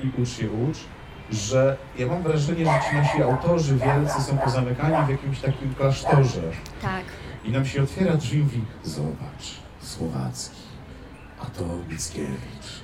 [0.05, 0.79] i ucz się, ucz,
[1.31, 6.43] że ja mam wrażenie, że ci nasi autorzy wielcy są pozamykani w jakimś takim klasztorze
[6.83, 7.05] Tak.
[7.45, 10.57] i nam się otwiera drzwi i mówi, zobacz, Słowacki,
[11.41, 12.83] a to Mickiewicz,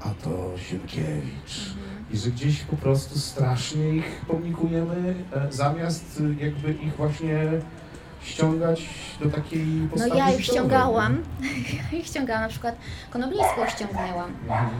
[0.00, 1.68] a to Sienkiewicz.
[1.68, 2.04] Mhm.
[2.10, 7.48] I że gdzieś po prostu strasznie ich pomnikujemy, e, zamiast e, jakby ich właśnie
[8.22, 8.82] ściągać
[9.20, 10.44] do takiej No postawy ja ich życiowej.
[10.44, 11.22] ściągałam.
[11.92, 12.74] Ja ich ściągałam, na przykład
[13.10, 14.70] Konoblińską ściągnęłam, Mhm.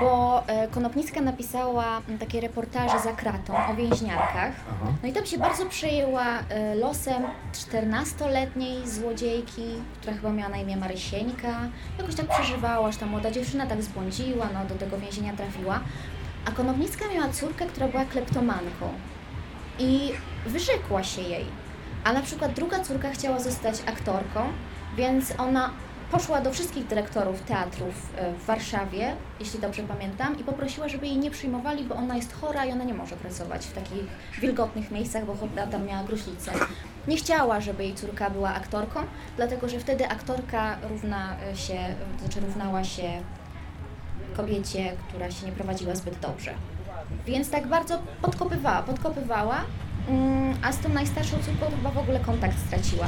[0.00, 4.52] bo e, Konopnicka napisała m, takie reportaże za kratą o więźniarkach.
[4.72, 4.92] Aha.
[5.02, 9.62] No i tam się bardzo przejęła e, losem 14-letniej złodziejki,
[10.00, 11.60] która chyba miała na imię Marysieńka.
[11.98, 15.80] Jakoś tak przeżywała, że ta młoda dziewczyna tak zbłądziła, no do tego więzienia trafiła.
[16.48, 18.88] A Konopnicka miała córkę, która była kleptomanką
[19.78, 20.12] i
[20.46, 21.44] wyrzekła się jej.
[22.04, 24.40] A na przykład druga córka chciała zostać aktorką,
[24.96, 25.70] więc ona
[26.10, 31.16] poszła do wszystkich dyrektorów teatrów e, w Warszawie, jeśli dobrze pamiętam, i poprosiła, żeby jej
[31.16, 34.04] nie przyjmowali, bo ona jest chora i ona nie może pracować w takich
[34.40, 36.52] wilgotnych miejscach, bo chyba tam miała gruźlicę.
[37.08, 39.00] Nie chciała, żeby jej córka była aktorką,
[39.36, 41.78] dlatego że wtedy aktorka równa e, się,
[42.20, 43.22] znaczy równała się
[44.36, 46.54] kobiecie, która się nie prowadziła zbyt dobrze.
[47.26, 49.64] Więc tak bardzo podkopywała, podkopywała,
[50.62, 53.06] a z tą najstarszą córką chyba w ogóle kontakt straciła.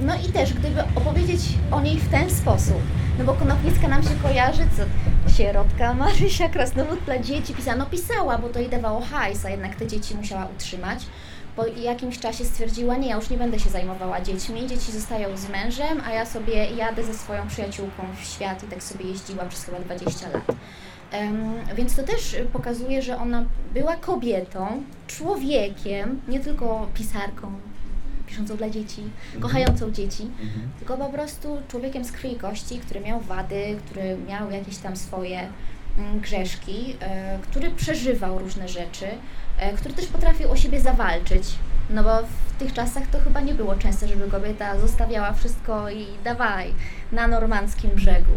[0.00, 2.82] No i też, gdyby opowiedzieć o niej w ten sposób,
[3.18, 4.82] no bo Konopnicka nam się kojarzy, co
[5.32, 9.76] sierotka Marysia, krasnolud dla dzieci pisała, no pisała, bo to jej dawało hajs, a jednak
[9.76, 11.06] te dzieci musiała utrzymać.
[11.56, 15.48] Po jakimś czasie stwierdziła, nie, ja już nie będę się zajmowała dziećmi, dzieci zostają z
[15.48, 19.64] mężem, a ja sobie jadę ze swoją przyjaciółką w świat i tak sobie jeździła przez
[19.64, 20.42] chyba 20 lat.
[21.76, 23.44] Więc to też pokazuje, że ona
[23.74, 27.52] była kobietą, człowiekiem, nie tylko pisarką,
[28.26, 29.02] piszącą dla dzieci,
[29.40, 30.70] kochającą dzieci, Mhm.
[30.78, 34.96] tylko po prostu człowiekiem z krwi i kości, który miał wady, który miał jakieś tam
[34.96, 35.40] swoje
[35.98, 39.06] mm, grzeszki, e, który przeżywał różne rzeczy,
[39.58, 41.42] e, który też potrafił o siebie zawalczyć.
[41.90, 46.06] No bo w tych czasach to chyba nie było często, żeby kobieta zostawiała wszystko i
[46.24, 46.74] dawaj
[47.12, 48.36] na normandzkim brzegu.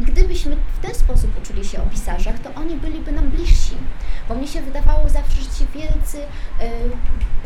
[0.00, 3.74] I gdybyśmy w ten sposób uczyli się o pisarzach, to oni byliby nam bliżsi.
[4.28, 6.26] Bo mnie się wydawało zawsze, że ci wielcy y,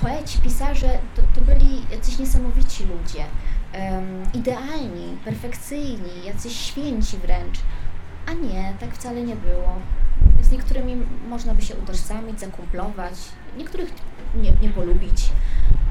[0.01, 3.25] poeci, pisarze to, to byli jacyś niesamowici ludzie.
[4.35, 7.59] Idealni, perfekcyjni, jacyś święci wręcz.
[8.27, 9.79] A nie, tak wcale nie było.
[10.43, 10.97] Z niektórymi
[11.29, 13.15] można by się utożsamić, zakumplować,
[13.59, 13.91] niektórych
[14.35, 15.31] nie, nie polubić.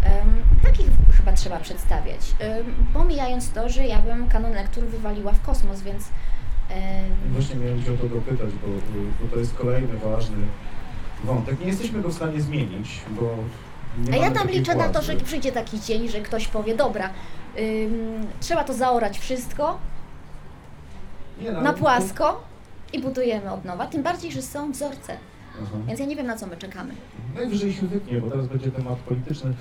[0.04, 2.36] Em, takich chyba trzeba przedstawiać.
[2.39, 6.04] Em, pomijając to, że ja bym kanon lektur wywaliła w kosmos, więc
[7.29, 8.67] Właśnie miałem Cię o to dopytać, bo,
[9.21, 10.38] bo to jest kolejny ważny
[11.23, 11.59] wątek.
[11.59, 13.36] Nie jesteśmy go w stanie zmienić, bo
[13.97, 15.07] nie A ja tam liczę na to, władzy.
[15.12, 17.09] że przyjdzie taki dzień, że ktoś powie, dobra,
[17.59, 19.77] ym, trzeba to zaorać wszystko
[21.41, 22.43] Nie, no, na płasko
[22.93, 23.86] i budujemy od nowa.
[23.88, 25.17] Tym bardziej, że są wzorce.
[25.62, 25.77] Aha.
[25.88, 26.93] Więc ja nie wiem, na co my czekamy.
[27.36, 29.53] Najwyżej się wytnie, bo teraz będzie temat polityczny.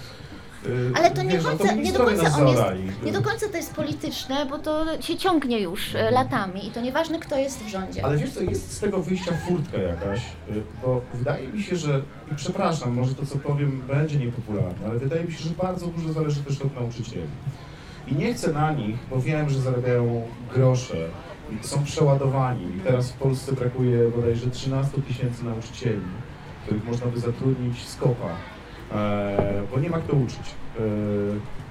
[0.66, 2.62] Yy, Ale to nie, wiesz, no końca, nie do końca nas on jest,
[3.04, 6.14] nie do końca to jest polityczne, bo to się ciągnie już e, Mhm.
[6.14, 8.04] latami i to nieważne, kto jest w rządzie.
[8.04, 10.18] Ale wiesz co, jest z tego wyjścia furtka jakaś,
[10.50, 14.98] y, bo wydaje mi się, że, i przepraszam, może to co powiem będzie niepopularne, ale
[14.98, 17.26] wydaje mi się, że bardzo dużo zależy też od nauczycieli.
[18.08, 20.22] I nie chcę na nich, bo wiem, że zarabiają
[20.54, 21.08] grosze,
[21.62, 22.76] i są przeładowani.
[22.76, 26.00] I teraz w Polsce brakuje bodajże 13 tysięcy nauczycieli,
[26.66, 28.28] których można by zatrudnić z kopa,
[29.70, 30.54] bo nie ma kto uczyć.
[30.78, 30.82] E,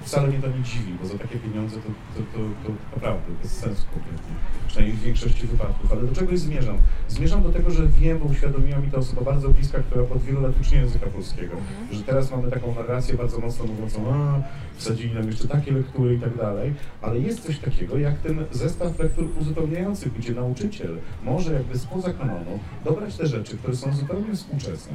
[0.05, 3.51] wcale mnie to nie dziwi, bo za takie pieniądze to, to, to, to naprawdę bez
[3.51, 4.34] sensu kompletnie.
[4.67, 5.91] Przynajmniej w większości wypadków.
[5.91, 6.77] Ale do czegoś zmierzam?
[7.07, 10.41] Zmierzam do tego, że wiem, bo uświadomiła mi to osoba bardzo bliska, która od wielu
[10.41, 11.93] lat uczy języka polskiego, Mhm.
[11.93, 14.41] że teraz mamy taką narrację bardzo mocno mówiącą, a
[14.75, 18.99] wsadzili nam jeszcze takie lektury i tak dalej, ale jest coś takiego jak ten zestaw
[18.99, 24.93] lektur uzupełniających, gdzie nauczyciel może jakby spoza kanonu dobrać te rzeczy, które są zupełnie współczesne,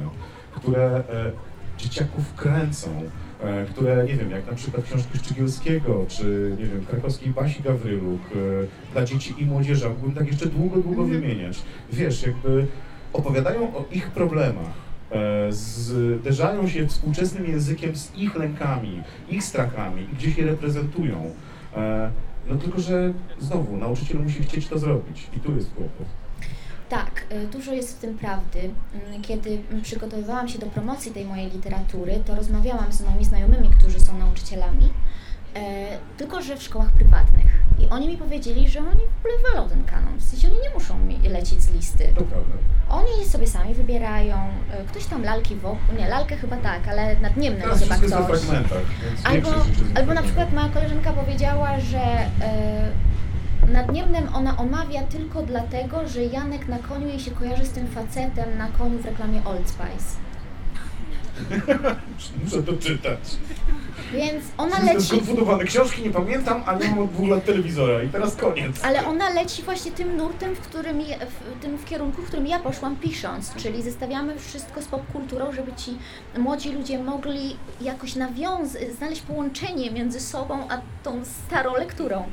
[0.55, 1.31] które e,
[1.77, 2.89] dzieciaków kręcą,
[3.43, 8.21] e, które, nie wiem, jak na przykład książki Szczygielskiego, czy, nie wiem, krakowskiej Basi Gawryluk,
[8.21, 11.21] e, dla dzieci i młodzieży, mógłbym tak jeszcze długo, długo Mhm.
[11.21, 11.61] wymieniać.
[11.93, 12.67] Wiesz, jakby
[13.13, 14.73] opowiadają o ich problemach,
[15.11, 21.31] e, zderzają się współczesnym językiem z ich lękami, ich strachami i gdzieś je reprezentują.
[22.49, 26.07] No tylko, że znowu, nauczyciel musi chcieć to zrobić i tu jest kłopot.
[26.89, 28.59] Tak, y, dużo jest w tym prawdy.
[29.07, 33.69] Mm, Kiedy mm, przygotowywałam się do promocji tej mojej literatury, to rozmawiałam z moimi znajomymi,
[33.69, 34.89] którzy są nauczycielami,
[35.55, 35.61] e,
[36.17, 37.45] tylko że w szkołach prywatnych.
[37.79, 40.17] I oni mi powiedzieli, że oni w ogóle wolą ten kanon.
[40.17, 42.07] W sensie oni nie muszą mi lecieć z listy.
[42.15, 42.53] To prawda.
[42.89, 44.35] Oni sobie sami wybierają.
[44.71, 48.09] e, Ktoś tam lalki wokół, nie, lalkę chyba tak, ale nadniemne Teraz chyba ktoś.
[48.41, 49.49] fragmentach, więc Albo,
[49.95, 51.99] albo na przykład moja koleżanka powiedziała, że
[52.41, 52.91] e,
[53.67, 57.87] nad Niemnem ona omawia tylko dlatego, że Janek na koniu jej się kojarzy z tym
[57.87, 60.17] facetem na koniu w reklamie Old Spice.
[62.43, 63.19] Muszę to czytać.
[64.13, 65.65] Więc ona leci, skonfundowany.
[65.65, 68.83] Książki nie pamiętam, a nie mam od dwóch lat telewizora i teraz koniec.
[68.83, 72.47] ale ona leci właśnie tym nurtem, w którym, je- w tym w kierunku, w którym
[72.47, 75.97] ja poszłam pisząc, czyli zestawiamy wszystko z popkulturą, żeby ci
[76.37, 82.23] młodzi ludzie mogli jakoś nawiązać, znaleźć połączenie między sobą a tą starą lekturą.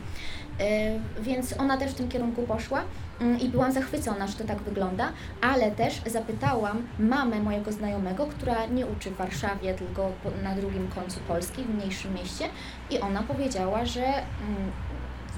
[0.61, 2.83] E, Więc ona też w tym kierunku poszła
[3.21, 8.67] mm, i byłam zachwycona, że to tak wygląda, ale też zapytałam mamę mojego znajomego, która
[8.67, 10.13] nie uczy w Warszawie, tylko
[10.43, 12.49] na drugim końcu Polski, w mniejszym mieście
[12.91, 14.25] i ona powiedziała, że mm,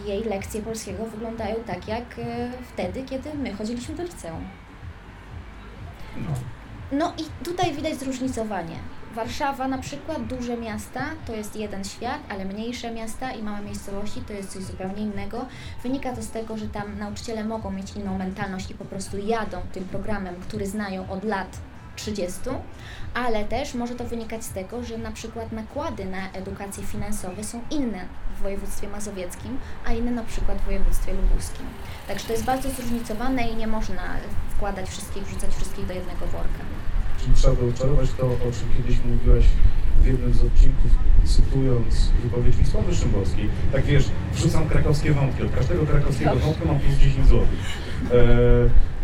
[0.07, 4.45] jej lekcje polskiego wyglądają tak jak e, wtedy, kiedy my chodziliśmy do liceum.
[6.17, 6.35] No.
[6.93, 8.77] No i tutaj widać zróżnicowanie.
[9.17, 14.21] Warszawa na przykład, duże miasta to jest jeden świat, ale mniejsze miasta i małe miejscowości
[14.21, 15.47] to jest coś zupełnie innego.
[15.83, 19.61] Wynika to z tego, że tam nauczyciele mogą mieć inną mentalność i po prostu jadą
[19.73, 21.59] tym programem, który znają od lat
[21.97, 22.41] 30,
[23.15, 27.61] ale też może to wynikać z tego, że na przykład nakłady na edukację finansową są
[27.71, 28.07] inne
[28.39, 31.67] w województwie mazowieckim, a inne na przykład w województwie lubuskim.
[32.09, 34.03] Także to jest bardzo zróżnicowane i nie można
[34.57, 36.61] wkładać wszystkich, wrzucać wszystkich do jednego worka.
[37.27, 37.73] Czyli trzeba było
[38.19, 39.45] to, o czym kiedyś mówiłaś
[40.01, 40.91] w jednym z odcinków,
[41.25, 43.49] cytując wypowiedź Wisławy Szymborskiej.
[43.73, 45.43] Tak wiesz, wrzucam krakowskie wątki.
[45.43, 47.41] Od każdego krakowskiego wątku mam plus 10 zł.
[47.41, 48.19] E,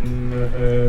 [0.04, 0.32] mm,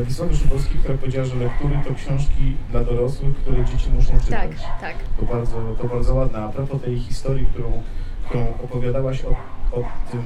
[0.02, 4.52] e, Wisławy Szymborskiej, która powiedziała, że lektury to książki dla dorosłych, które dzieci muszą czytać.
[4.82, 4.96] tak.
[5.20, 6.40] To bardzo, to bardzo ładne.
[6.40, 7.82] A propos tej historii, którą,
[8.26, 9.30] którą opowiadałaś o,
[9.78, 10.22] o tym,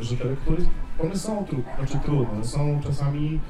[0.00, 0.62] e, że te lektury,
[0.98, 3.40] one są tru, znaczy trudne, są czasami,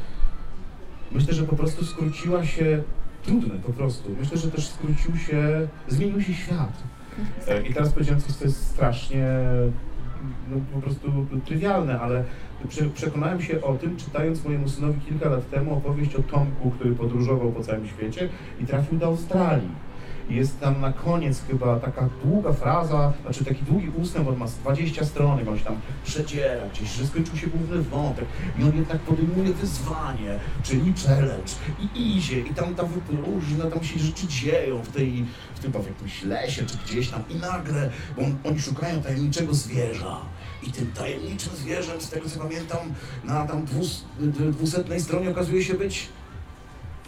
[1.15, 2.83] myślę, że po prostu skróciła się,
[3.23, 4.11] trudne po prostu.
[4.21, 6.83] Myślę, że też skrócił się, zmienił się świat.
[7.49, 9.27] E, I teraz powiedziałem coś, co jest strasznie,
[10.51, 12.25] no po prostu trywialne, ale
[12.69, 16.95] prze, przekonałem się o tym, czytając mojemu synowi kilka lat temu opowieść o Tomku, który
[16.95, 18.29] podróżował po całym świecie
[18.61, 19.84] i trafił do Australii.
[20.31, 24.55] Jest tam na koniec chyba taka długa fraza, znaczy taki długi ustęp, on ma z
[24.55, 28.25] 20 stron, on się tam przeciera gdzieś, że skończył się główny wątek
[28.59, 31.53] i on jednak podejmuje wyzwanie, czyli challenge
[31.95, 32.87] i idzie i tam tam
[33.27, 37.23] różne tam się rzeczy dzieją w tej, w tym w jakimś lesie czy gdzieś tam
[37.29, 40.21] i nagle, on, oni szukają tajemniczego zwierza
[40.63, 42.79] i tym tajemniczym zwierzem, z tego co pamiętam,
[43.25, 44.05] na tam dwus,
[44.51, 46.09] dwusetnej stronie okazuje się być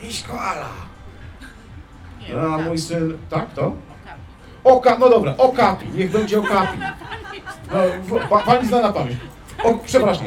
[0.03, 0.96] pięć koala.
[2.35, 3.73] A mój syn, tak to?
[4.65, 6.79] Oka, no dobra, okapi, niech będzie okapi.
[7.73, 9.17] No, w- pa, pani zna na pamięć.
[9.65, 10.27] O, przepraszam,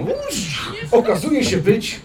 [0.92, 2.00] okazuje się być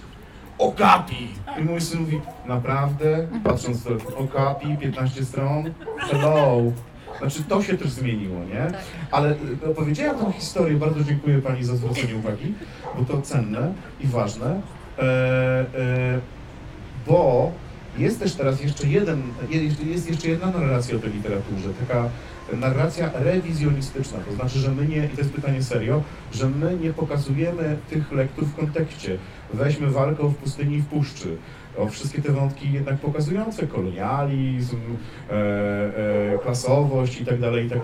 [0.59, 1.29] okapi.
[1.59, 3.27] I mój syn mówi, naprawdę?
[3.45, 5.65] Patrząc w telefon, okapi, 15 stron,
[5.99, 6.57] hello.
[7.19, 8.67] Znaczy to się też zmieniło, nie?
[9.11, 9.31] Ale
[9.63, 12.55] y, opowiedziałem tą historię, bardzo dziękuję pani za zwrócenie uwagi,
[12.99, 14.61] bo to cenne i ważne.
[14.99, 15.65] E, e,
[17.07, 17.53] bo
[17.99, 22.09] jest też teraz jeszcze jeden, je- jest jeszcze jedna narracja o tej literaturze, taka
[22.53, 26.03] narracja rewizjonistyczna, to znaczy, że my nie, i to jest pytanie serio,
[26.33, 29.19] że my nie pokazujemy tych lektur w kontekście.
[29.55, 31.37] Weźmy walkę w pustyni i w puszczy.
[31.79, 34.77] O wszystkie te wątki jednak pokazujące kolonializm,
[35.31, 35.35] e,
[36.35, 37.81] e, klasowość i tak dalej, i tak.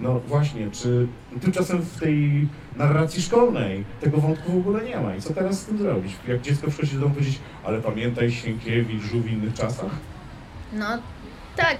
[0.00, 1.06] No właśnie, czy
[1.40, 5.14] tymczasem w tej narracji szkolnej tego wątku w ogóle nie ma.
[5.16, 6.12] I co teraz z tym zrobić?
[6.28, 9.90] Jak dziecko przychodzi do domu powiedzieć, ale pamiętaj Sienkiewicz żył w innych czasach?
[10.72, 10.86] No
[11.56, 11.78] tak,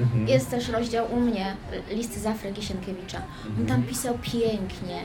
[0.00, 0.28] Mhm.
[0.28, 1.56] jest też rozdział u mnie,
[1.90, 3.22] listy z Afryki Sienkiewicza.
[3.60, 5.00] On tam pisał pięknie,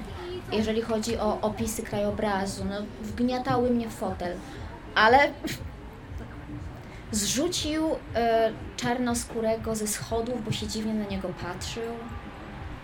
[0.52, 4.34] jeżeli chodzi o opisy krajobrazu, no wgniatały mnie w fotel,
[4.96, 5.18] ale
[7.12, 7.84] zrzucił
[8.16, 11.84] e, czarnoskórego ze schodów, bo się dziwnie na niego patrzył.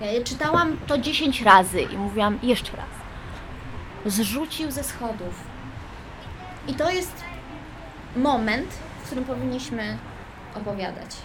[0.04, 2.86] Ja czytałam to 10 razy i mówiłam jeszcze raz.
[4.06, 5.44] Zrzucił ze schodów.
[6.68, 7.24] I to jest
[8.16, 9.98] moment, w którym powinniśmy
[10.56, 11.16] opowiadać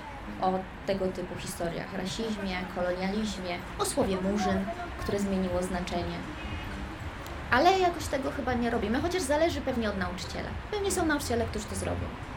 [0.41, 0.53] o
[0.87, 4.65] tego typu historiach, rasizmie, kolonializmie, o słowie murzyn,
[4.99, 6.19] które zmieniło znaczenie.
[7.51, 10.49] Ale jakoś tego chyba nie robimy, chociaż zależy pewnie od nauczyciela.
[10.71, 12.28] Pewnie są nauczyciele, którzy to zrobią.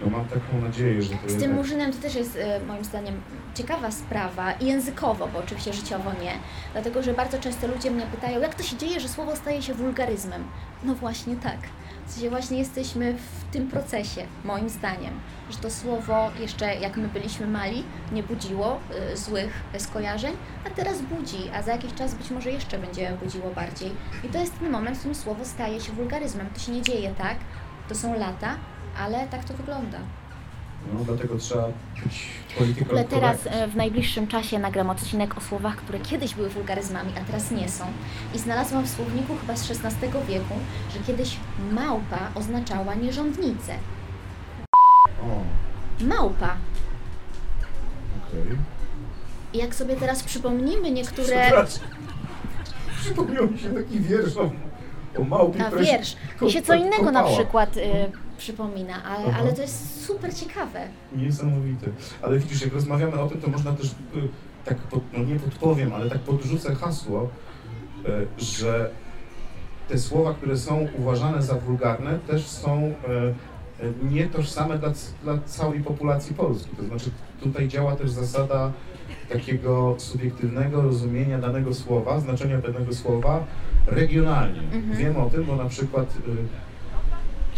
[0.00, 3.22] No mam taką nadzieję, że to Z tym murzynem to też jest e, moim zdaniem
[3.54, 6.32] ciekawa sprawa i językowo, bo oczywiście życiowo nie.
[6.72, 9.74] Dlatego, że bardzo często ludzie mnie pytają, jak to się dzieje, że słowo staje się
[9.74, 10.44] wulgaryzmem.
[10.84, 11.58] No właśnie tak.
[12.06, 15.14] W sensie właśnie jesteśmy w tym procesie, moim zdaniem,
[15.50, 18.80] że to słowo jeszcze jak my byliśmy mali, nie budziło
[19.12, 23.50] y, złych skojarzeń, a teraz budzi, a za jakiś czas być może jeszcze będzie budziło
[23.50, 23.90] bardziej.
[24.24, 26.46] I to jest ten moment, w którym słowo staje się wulgaryzmem.
[26.54, 27.36] To się nie dzieje tak,
[27.88, 28.56] to są lata,
[29.00, 29.98] ale tak to wygląda.
[30.94, 31.68] No dlatego trzeba
[32.04, 36.34] być W polityką ogóle teraz e, w najbliższym czasie nagram odcinek o słowach, które kiedyś
[36.34, 37.84] były wulgaryzmami, a teraz nie są.
[38.34, 40.54] I znalazłam w słowniku chyba z XVI wieku,
[40.94, 41.36] że kiedyś
[41.72, 43.72] małpa oznaczała nierządnicę.
[45.22, 46.56] O, Małpa.
[48.28, 48.58] okej.
[49.52, 51.50] I jak sobie teraz przypomnimy niektóre...
[53.00, 54.50] Przypomniał mi się taki wiersz o,
[55.20, 56.16] o małpie, A wiersz.
[56.42, 57.36] Mi się co innego na kopała.
[57.38, 57.80] przykład y,
[58.38, 59.38] przypomina, ale, Aha.
[59.40, 60.88] ale to jest super ciekawe.
[61.16, 61.86] Niesamowite.
[62.22, 63.92] Ale widzisz, jak rozmawiamy o tym, to można też, y,
[64.64, 67.28] tak pod, no nie podpowiem, ale tak podrzucę hasło,
[68.38, 68.90] y, że
[69.88, 74.92] te słowa, które są uważane za wulgarne, też są y, y, nietożsame dla,
[75.22, 76.76] dla całej populacji Polski.
[76.76, 78.72] To znaczy tutaj działa też zasada
[79.28, 83.44] takiego subiektywnego rozumienia danego słowa, znaczenia danego słowa
[83.86, 84.60] regionalnie.
[84.60, 84.96] Mhm.
[84.96, 86.14] Wiem o tym, bo na przykład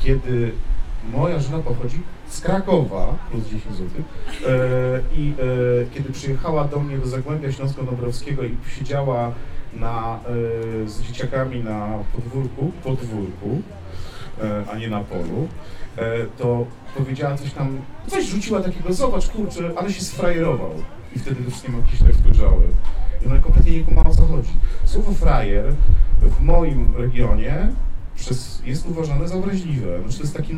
[0.03, 0.53] kiedy
[1.13, 3.89] moja żona pochodzi z Krakowa, plus 10 zł,
[4.47, 9.33] e, i e, kiedy przyjechała do mnie do Zagłębia Śląsko-Dąbrowskiego i siedziała
[9.75, 10.21] na,
[10.85, 13.63] e, z dzieciakami na podwórku, podwórku,
[14.73, 15.49] a nie na polu,
[16.39, 20.71] to powiedziała coś tam, coś rzuciła takiego, zobacz kurczę, ale się sfrajerował.
[21.17, 22.63] I wtedy te wszystkie matki się tak spojrzały.
[23.25, 24.51] I ona kompletnie nie kumała o co chodzi.
[24.85, 25.73] Słowo frajer
[26.23, 27.69] w moim regionie
[28.17, 30.01] przez, jest uważane za obraźliwe.
[30.01, 30.57] Znaczy to jest taki,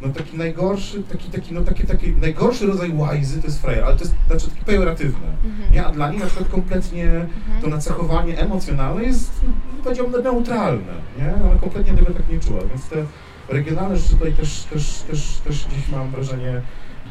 [0.00, 3.96] no taki najgorszy, taki, taki, no taki, taki najgorszy rodzaj łajzy to jest frajer, ale
[3.96, 5.28] to jest znaczy taki pejoratywne.
[5.44, 5.72] Mhm.
[5.72, 5.86] Nie?
[5.86, 7.26] A dla nich na przykład kompletnie
[7.62, 10.92] to nacechowanie emocjonalne jest, no, powiedziałbym, neutralne.
[11.18, 11.34] Nie?
[11.44, 13.04] Ona kompletnie tego tak nie czuła, więc te
[13.48, 16.62] regionalne rzeczy tutaj też, też, też, też gdzieś mam wrażenie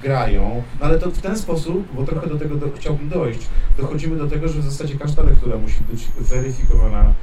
[0.02, 4.18] grają, no ale to w ten sposób, bo trochę do tego do, chciałbym dojść, dochodzimy
[4.18, 7.14] do tego, że w zasadzie każda lektura musi być weryfikowana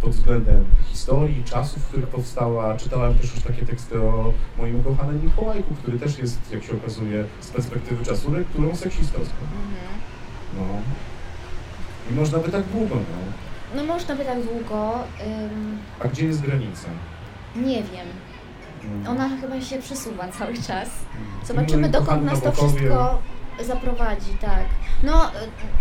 [0.00, 2.76] pod względem historii, czasów, w których powstała.
[2.76, 7.24] Czytałem też już takie teksty o moim ukochanym Mikołajku, który też jest, jak się okazuje,
[7.40, 9.36] z perspektywy czasu lekturą seksistowską.
[9.42, 10.00] Mhm.
[10.56, 10.64] No.
[12.10, 13.32] I można by tak długo, no.
[13.76, 14.94] No można by tak długo,
[15.26, 16.88] ym, A gdzie jest granica?
[17.56, 18.06] nie wiem.
[18.84, 19.06] Mm.
[19.06, 20.66] Ona chyba się przesuwa cały czas.
[20.68, 21.46] Mm.
[21.46, 23.18] Zobaczymy, dokąd nas to wszystko
[23.64, 24.64] zaprowadzi, tak.
[25.02, 25.30] No,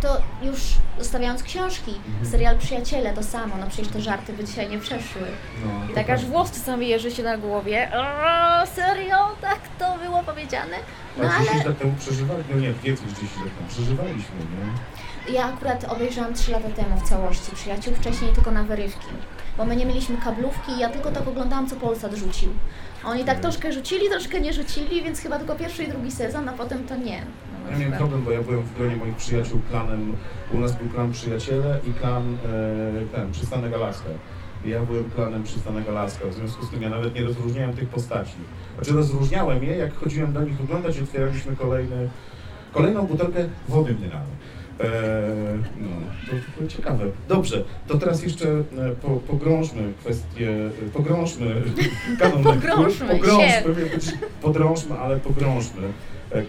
[0.01, 0.59] to już
[0.99, 2.25] zostawiając książki, Mhm.
[2.31, 5.21] serial Przyjaciele to samo, no przecież te żarty by dzisiaj nie przeszły.
[5.65, 7.91] No, I tak aż włos czasami jeży się na głowie.
[7.95, 9.17] O, serio?
[9.41, 10.75] Tak to było powiedziane?
[11.17, 14.35] No A 10 ale lat temu przeżywali, no nie, więcej niż 10 lat temu przeżywaliśmy,
[14.39, 15.33] nie?
[15.33, 19.07] ja akurat obejrzałam 3 lata temu w całości Przyjaciół, wcześniej tylko na wyrywki.
[19.57, 22.49] Bo my nie mieliśmy kablówki i ja tylko tak oglądałam, co Polsat rzucił.
[23.03, 26.51] Oni tak troszkę rzucili, troszkę nie rzucili, więc chyba tylko pierwszy i drugi sezon, a
[26.53, 27.21] potem to nie.
[27.71, 30.13] Ja miałem problem, bo ja byłem w gronie moich przyjaciół klanem,
[30.53, 34.09] u nas był klan Przyjaciele i klan e, ten, Przystanek Alaska.
[34.65, 38.35] Ja byłem klanem Przystanek Alaska, w związku z tym ja nawet nie rozróżniałem tych postaci.
[38.75, 42.09] Znaczy rozróżniałem je, jak chodziłem do nich oglądać i otwieraliśmy kolejny,
[42.71, 44.35] kolejną butelkę wody mineralnej.
[44.79, 44.91] E,
[45.77, 45.89] no,
[46.25, 47.05] to, to ciekawe.
[47.27, 48.63] Dobrze, to teraz jeszcze e,
[49.01, 50.49] po, pogrążmy kwestię,
[50.93, 51.61] pogrążmy
[52.19, 52.69] kanon lektur.
[52.69, 53.13] Pogrążmy się.
[53.13, 55.87] pogrążmy, być podrążmy, ale pogrążmy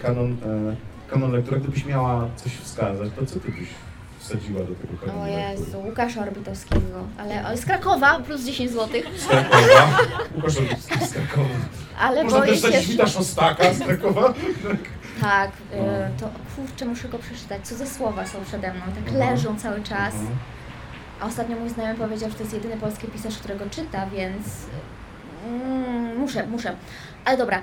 [0.03, 0.77] kanon, e,
[1.11, 1.61] kanon lektury.
[1.61, 3.69] Gdybyś miała coś wskazać, to co ty byś
[4.19, 5.51] wsadziła do tego kanonu O lektury?
[5.67, 9.99] Jezu, Łukasza Orbitowskiego, ale z Krakowa plus 10 zł, Z Krakowa?
[10.37, 11.49] Łukasz Orbicki z Krakowa.
[12.01, 12.81] ale Można boję też się, że...
[12.93, 14.35] Wita Szostaka z Krakowa?
[15.21, 15.85] Tak, y, No.
[16.21, 17.67] to kurczę, muszę go przeczytać.
[17.69, 19.19] Co za słowa są przede mną, tak Mhm.
[19.19, 20.15] leżą cały czas.
[20.15, 20.37] Mhm.
[21.21, 24.47] A ostatnio mój znajomy powiedział, że to jest jedyny polski pisarz, którego czyta, więc
[25.49, 26.77] mm, muszę, muszę.
[27.25, 27.63] Ale dobra,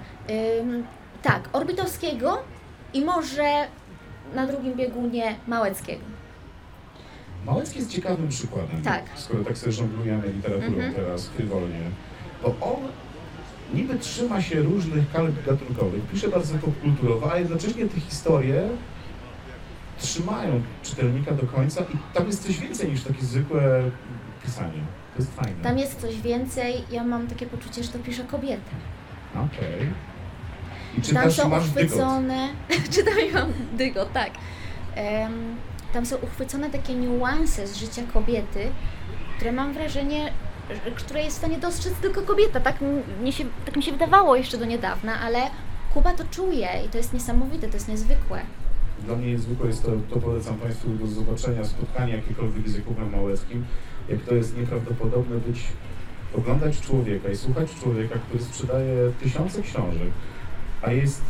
[0.59, 0.85] ym,
[1.21, 2.37] tak, Orbitowskiego
[2.93, 3.67] i może
[4.35, 6.01] na drugim biegunie Małeckiego.
[7.45, 8.81] Małecki jest ciekawym przykładem.
[8.83, 9.03] Tak.
[9.15, 10.93] Skoro tak sobie żonglujemy literaturą Mhm.
[10.93, 11.79] teraz frywolnie.
[12.43, 12.77] Bo on
[13.73, 18.69] niby trzyma się różnych kalk gatunkowych, pisze bardzo popkulturowo, a jednocześnie te historie
[19.99, 23.83] trzymają czytelnika do końca i tam jest coś więcej niż takie zwykłe
[24.45, 24.81] pisanie.
[25.15, 25.63] To jest fajne.
[25.63, 28.71] Tam jest coś więcej, ja mam takie poczucie, że to pisze kobieta.
[29.35, 29.89] Okej.
[30.93, 32.49] I Tam czytasz, są masz uchwycone,
[32.93, 34.31] czytam i mam dygo, tak.
[34.95, 35.55] Em,
[35.93, 38.59] tam są uchwycone takie niuanse z życia kobiety,
[39.37, 40.31] które mam wrażenie,
[40.85, 42.59] że- które jest w stanie dostrzec tylko kobieta.
[42.59, 45.39] Tak, m- mnie się, tak mi się wydawało jeszcze do niedawna, ale
[45.93, 48.41] Kuba to czuje i to jest niesamowite, to jest niezwykłe.
[49.05, 53.65] Dla mnie niezwykłe jest to, to polecam Państwu do zobaczenia, spotkania jakiekolwiek z Jakubem Małeckim,
[54.09, 55.63] jak to jest nieprawdopodobne być,
[56.37, 60.11] oglądać człowieka i słuchać człowieka, który sprzedaje tysiące książek,
[60.81, 61.21] a jest,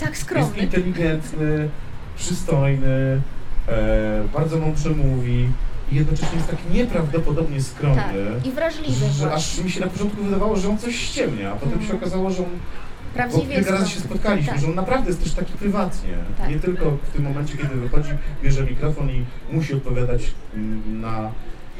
[0.00, 0.58] Tak jest skromny.
[0.58, 1.68] inteligentny,
[2.16, 3.20] przystojny,
[3.68, 5.48] e, bardzo mądrze mówi
[5.92, 8.02] i jednocześnie jest tak nieprawdopodobnie skromny.
[8.02, 8.46] Tak.
[8.46, 9.32] I wrażliwy Że właśnie.
[9.32, 11.88] aż mi się na początku wydawało, że on coś ściemnia, a potem Mhm.
[11.90, 14.60] się okazało, że on bo Prawdziwie kilka jest razy się spotkaliśmy, Tak.
[14.60, 16.10] że on naprawdę jest też taki prywatnie.
[16.38, 16.48] Tak.
[16.50, 18.10] Nie tylko w tym momencie, kiedy wychodzi,
[18.42, 20.22] bierze mikrofon i musi odpowiadać
[20.54, 21.30] mm, na.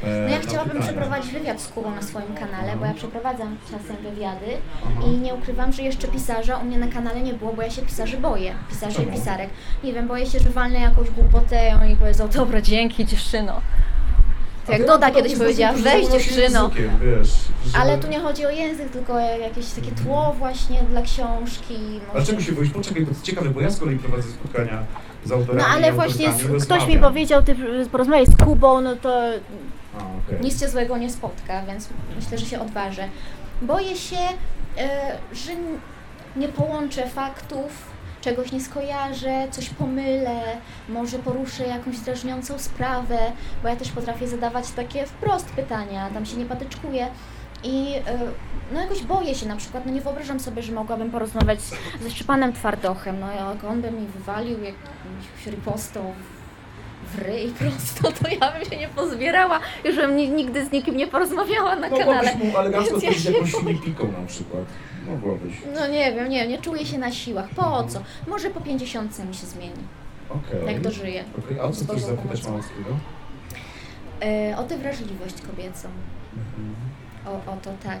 [0.05, 3.95] E, No ja chciałabym przeprowadzić wywiad z Kubą na swoim kanale, bo ja przeprowadzam czasem
[4.03, 4.45] wywiady
[4.85, 5.01] Aha.
[5.07, 7.81] i nie ukrywam, że jeszcze pisarza u mnie na kanale nie było, bo ja się
[7.81, 9.17] pisarzy boję, pisarzy i Czemu?
[9.17, 9.49] pisarek.
[9.83, 13.61] Nie wiem, boję się, że walnę jakąś głupotę i powiedzą, dobra, dzięki dziewczyno.
[14.63, 16.69] A To jak Doda kiedyś powiedziała, weź dziewczyno.
[17.79, 21.77] Ale tu nie chodzi o język, tylko jakieś takie tło właśnie dla książki.
[22.13, 22.69] Może- czego się boisz?
[22.69, 24.83] Poczekaj, bo to ciekawe, bo ja z kolei prowadzę spotkania
[25.25, 27.55] z autorami No ale właśnie ktoś mi powiedział, ty
[27.91, 29.21] porozmawiaj z Kubą, no to
[29.95, 30.41] Okej.
[30.41, 33.07] nic cię złego nie spotka, więc myślę, że się odważę.
[33.61, 34.19] Boję się,
[34.77, 35.51] e, że
[36.35, 40.41] nie połączę faktów, czegoś nie skojarzę, coś pomylę,
[40.89, 43.19] może poruszę jakąś drażniącą sprawę,
[43.63, 47.07] bo ja też potrafię zadawać takie wprost pytania, tam się nie patyczkuję.
[47.63, 48.19] I e,
[48.73, 51.59] no jakoś boję się na przykład, no nie wyobrażam sobie, że mogłabym porozmawiać
[52.01, 56.13] ze Szczepanem Twardochem, no jak on by mi wywalił jakąś ripostą
[57.15, 60.97] w ryj prosto, to ja bym się nie pozbierała, już bym ni- nigdy z nikim
[60.97, 62.05] nie porozmawiała na kanale.
[62.05, 63.63] Mogłabyś mu elegancko Więc ja się jakąś boję.
[63.65, 64.63] filipiką na przykład.
[65.07, 65.53] Mogłabyś.
[65.75, 67.49] No nie wiem, nie wiem, nie czuję się na siłach.
[67.55, 67.99] Po co?
[68.27, 69.83] Może po pięćdziesiątce mi się zmieni,
[70.29, 70.65] Okej.
[70.73, 71.23] jak dożyję.
[71.45, 72.49] Okej, a o co chcesz Bożą zapytać pomocą.
[72.51, 72.89] Małeckiego?
[74.21, 75.87] E, o tę wrażliwość kobiecą.
[76.37, 76.75] Mhm.
[77.25, 77.99] O, o to tak.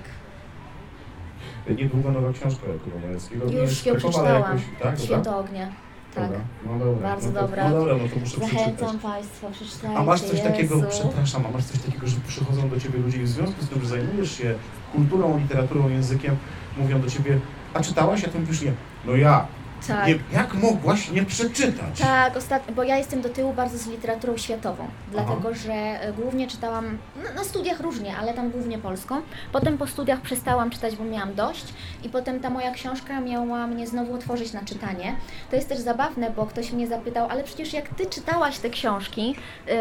[1.77, 3.45] Niedługo nowa książka Jakuba Małeckiego.
[3.51, 4.59] Już ją przeczytałam.
[4.81, 5.67] Tak, Święto ognia.
[6.15, 6.23] Tak.
[6.29, 7.09] Dobra, No dobra.
[7.09, 7.69] Bardzo no to, dobra.
[7.69, 8.59] No dobra, no to muszę przeczytać.
[8.59, 9.97] Zachęcam Państwa, przeczytajcie.
[9.97, 10.87] A masz coś takiego, Jezu.
[10.89, 13.81] przepraszam, a masz coś takiego, że przychodzą do Ciebie ludzie i w związku z tym,
[13.81, 14.55] że zajmujesz się
[14.93, 16.35] kulturą, literaturą, językiem,
[16.77, 17.39] mówią do Ciebie,
[17.73, 18.23] a czytałaś?
[18.25, 18.73] A Ty mówisz nie.
[19.05, 19.47] No ja.
[19.87, 20.07] Tak.
[20.07, 21.99] Nie, jak mogłaś nie przeczytać?
[21.99, 26.47] Tak, ostatnio, bo ja jestem do tyłu bardzo z literaturą światową, dlatego że e, głównie
[26.47, 29.21] czytałam na, na studiach różnie, ale tam głównie polską.
[29.51, 31.65] Potem po studiach przestałam czytać, bo miałam dość
[32.03, 35.15] i potem ta moja książka miała mnie znowu otworzyć na czytanie.
[35.49, 39.35] To jest też zabawne, bo ktoś mnie zapytał, ale przecież jak ty czytałaś te książki,
[39.69, 39.71] y,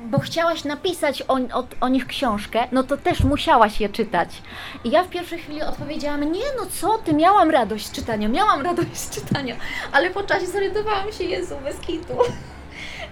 [0.00, 4.42] bo chciałaś napisać o, o, o nich książkę, no to też musiałaś je czytać.
[4.84, 8.60] I ja w pierwszej chwili odpowiedziałam, nie no co ty, miałam radość z czytania, miałam
[8.62, 9.56] radość z czytania,
[9.92, 12.14] ale po czasie zorientowałam się, Jezu, bez kitu.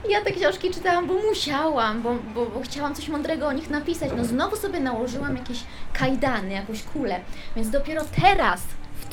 [0.09, 4.11] Ja te książki czytałam, bo musiałam, bo, bo, bo chciałam coś mądrego o nich napisać.
[4.17, 5.59] No znowu sobie nałożyłam jakieś
[5.93, 7.21] kajdany, jakąś kulę.
[7.57, 8.63] Więc dopiero teraz,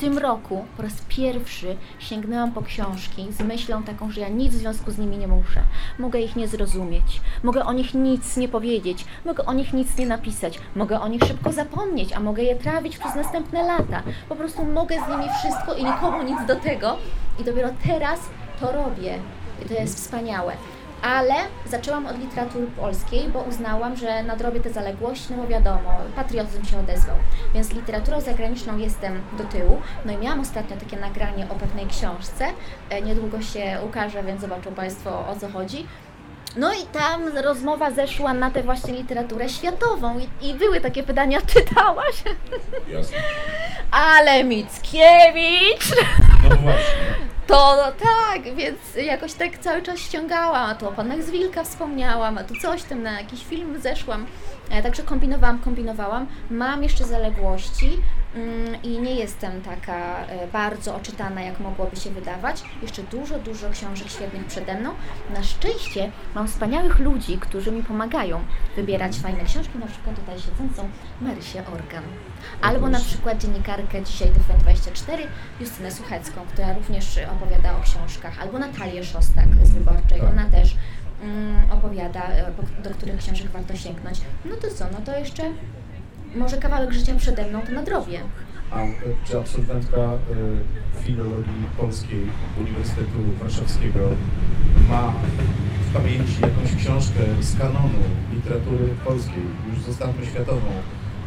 [0.04, 4.56] tym roku, po raz pierwszy sięgnęłam po książki z myślą taką, że ja nic w
[4.56, 5.62] związku z nimi nie muszę.
[5.98, 10.06] Mogę ich nie zrozumieć, mogę o nich nic nie powiedzieć, mogę o nich nic nie
[10.06, 14.02] napisać, mogę o nich szybko zapomnieć, a mogę je trawić przez następne lata.
[14.28, 16.96] Po prostu mogę z nimi wszystko i nikomu nic do tego.
[17.40, 18.20] I dopiero teraz
[18.60, 19.18] to robię.
[19.64, 20.52] I to jest wspaniałe.
[21.04, 21.34] Ale
[21.66, 26.78] zaczęłam od literatury polskiej, bo uznałam, że nadrobię te zaległości, no bo wiadomo, patriotyzm się
[26.78, 27.16] odezwał.
[27.54, 29.82] Więc literaturą zagraniczną jestem do tyłu.
[30.04, 32.46] No i miałam ostatnio takie nagranie o pewnej książce.
[32.90, 35.86] E, Niedługo się ukaże, więc zobaczą Państwo o co chodzi.
[36.56, 41.38] No i tam rozmowa zeszła na tę właśnie literaturę światową i, i były takie pytania,
[41.54, 42.22] czytałaś?
[42.88, 43.16] Jasne.
[43.90, 45.90] Ale Mickiewicz!
[46.50, 46.94] No właśnie.
[47.46, 51.64] To no tak, więc jakoś tak cały czas ściągałam, a tu o panach z Wilka
[51.64, 54.26] wspomniałam, a tu coś tam na jakiś film zeszłam.
[54.70, 56.26] E, Także kombinowałam, kombinowałam.
[56.50, 57.98] Mam jeszcze zaległości
[58.82, 62.62] i nie jestem taka e, bardzo oczytana, jak mogłoby się wydawać.
[62.82, 64.94] Jeszcze dużo, dużo książek świetnych przede mną.
[65.34, 68.44] Na szczęście mam wspaniałych ludzi, którzy mi pomagają
[68.76, 70.88] wybierać fajne książki, na przykład tutaj siedzącą
[71.20, 72.04] Marysię Organ.
[72.62, 75.18] Albo na przykład dziennikarkę dzisiaj TVN24,
[75.60, 80.30] Justynę Suchecką, która również opowiada o książkach, albo Natalię Szostak z Wyborczej, Tak.
[80.30, 80.76] ona też
[81.22, 84.20] mm, opowiada, e, do których książek warto sięgnąć.
[84.44, 85.42] No to co, no to jeszcze
[86.34, 88.20] może kawałek życia przede mną to nadrobię.
[88.70, 88.92] A e,
[89.24, 90.18] czy absolwentka e,
[91.02, 92.26] filologii polskiej
[92.60, 94.00] Uniwersytetu Warszawskiego
[94.88, 95.12] ma
[95.90, 97.98] w pamięci jakąś książkę z kanonu
[98.32, 100.66] literatury polskiej, już zostawmy światową,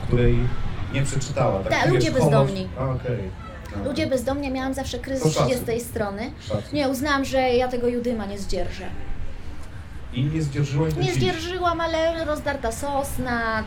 [0.08, 0.38] której
[0.94, 1.64] nie przeczytała?
[1.64, 2.68] Tak, wiesz, Ludzie bezdomni.
[2.80, 2.84] A.
[2.84, 5.56] A, Ludzie bezdomni, miałam zawsze kryzys szacun.
[5.66, 6.32] 30 strony.
[6.74, 8.86] Nie, uznałam, że ja tego Judyma nie zdzierżę.
[10.14, 13.64] I nie zdzierżyłaś Nie zdzierżyłam, ale rozdarta sosna,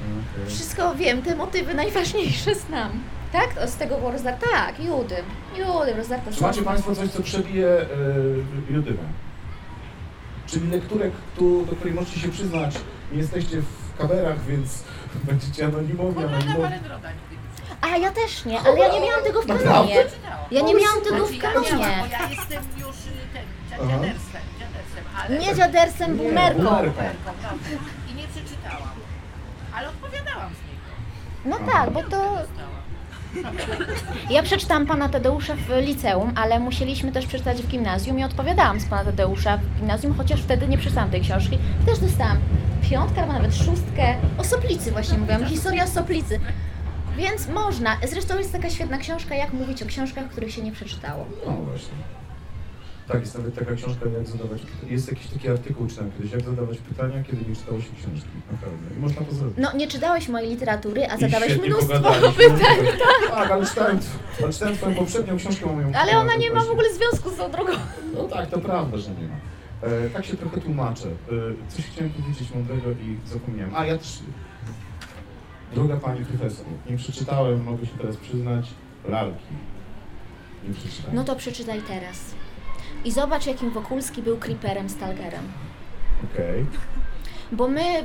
[0.00, 0.54] Okej.
[0.54, 2.90] wszystko wiem, te motywy najważniejsze znam.
[3.32, 3.68] Tak?
[3.68, 4.46] Z tego było rozdarte?
[4.52, 5.24] Tak, Judym.
[5.56, 7.86] Judym, rozdarte Czy macie Państwo coś, co przebije e,
[8.70, 9.02] Judymę?
[10.46, 12.74] Czyli lekturę, tu, do której możecie się przyznać,
[13.12, 14.84] nie jesteście w kamerach, więc
[15.28, 16.74] będziecie anonimowi, anonimowi.
[17.80, 20.04] A ja też nie, ale ja nie miałam tego w kanonie.
[20.50, 22.08] Ja nie miałam tego Znaczy, w ja miałam, bo kanonie.
[22.12, 23.44] ja jestem już y, ten,
[23.88, 25.38] dziadersem, dziadersem, ale...
[25.38, 26.16] Nie dziadersem.
[26.16, 26.92] Bumerką, dobrze.
[28.10, 28.88] I nie przeczytałam.
[29.76, 30.90] Ale odpowiadałam z niego.
[31.44, 32.38] No tak, bo to...
[34.30, 38.86] Ja przeczytałam Pana Tadeusza w liceum, ale musieliśmy też przeczytać w gimnazjum i odpowiadałam z
[38.86, 41.58] Pana Tadeusza w gimnazjum, chociaż wtedy nie przeczytałam tej książki.
[41.86, 42.38] Też dostałam
[42.90, 44.14] piątkę albo nawet szóstkę.
[44.38, 46.40] O Soplicy właśnie mówiłam, historia o Soplicy.
[47.16, 47.96] Więc można.
[48.08, 51.26] Zresztą jest taka świetna książka, jak mówić o książkach, których się nie przeczytało.
[51.46, 51.94] No właśnie.
[53.12, 56.78] Tak, jest nawet taka książka, jak zadawać Jest jakiś taki artykuł, czytałem kiedyś, jak zadawać
[56.78, 58.28] pytania, kiedy nie czytało się książki.
[58.52, 58.94] Naprawdę.
[58.96, 59.56] I można to zrobić.
[59.58, 62.44] No, nie czytałeś mojej literatury, a I zadałeś świetnie mnóstwo pogadaliśmy.
[62.50, 62.78] pytań.
[63.30, 63.98] Tak, ale czytałem,
[64.42, 67.36] ale czytałem twoją poprzednią książkę, mam ją Ale ona nie ma w ogóle związku z
[67.36, 67.72] tą drugą.
[68.14, 69.36] No tak, to prawda, że nie ma.
[69.82, 71.08] E, tak się trochę tłumaczę.
[71.08, 73.74] E, coś chciałem powiedzieć mądrego i zapomniałem.
[73.76, 74.18] A ja też.
[75.74, 78.66] Droga pani profesor, nie przeczytałem, mogę się teraz przyznać,
[79.08, 79.54] lalki.
[80.68, 81.16] Nie przeczytałem.
[81.16, 82.34] No to przeczytaj teraz.
[83.04, 85.52] I zobacz, jakim Wokulski był creeperem Stalkerem.
[86.24, 86.66] Okej.
[87.52, 88.04] Bo my, y,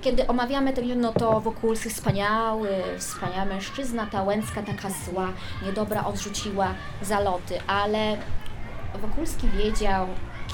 [0.00, 5.28] kiedy omawiamy ten no to Wokulski wspaniały, wspaniała mężczyzna, ta Łęcka taka zła,
[5.66, 8.16] niedobra, odrzuciła zaloty, ale
[9.00, 10.06] Wokulski wiedział,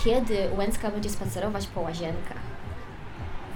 [0.05, 2.38] kiedy Łęcka będzie spacerować po łazienkach.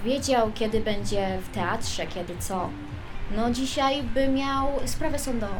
[0.05, 2.69] Wiedział, kiedy będzie w teatrze, kiedy co.
[3.35, 5.55] No dzisiaj by miał sprawę sądową.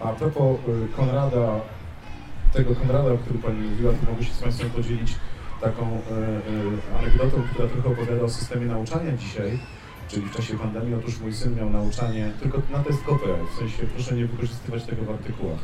[0.00, 1.60] A propos y, Konrada,
[2.54, 5.12] tego Konrada, o którym Pani mówiła, to mogę się z Państwem podzielić
[5.60, 5.98] taką y,
[6.94, 9.58] y, anegdotą, która trochę opowiada o systemie nauczania dzisiaj,
[10.08, 10.94] czyli w czasie pandemii.
[10.94, 15.04] Otóż mój syn miał nauczanie tylko na test kopę, w sensie proszę nie wykorzystywać tego
[15.04, 15.60] w artykułach,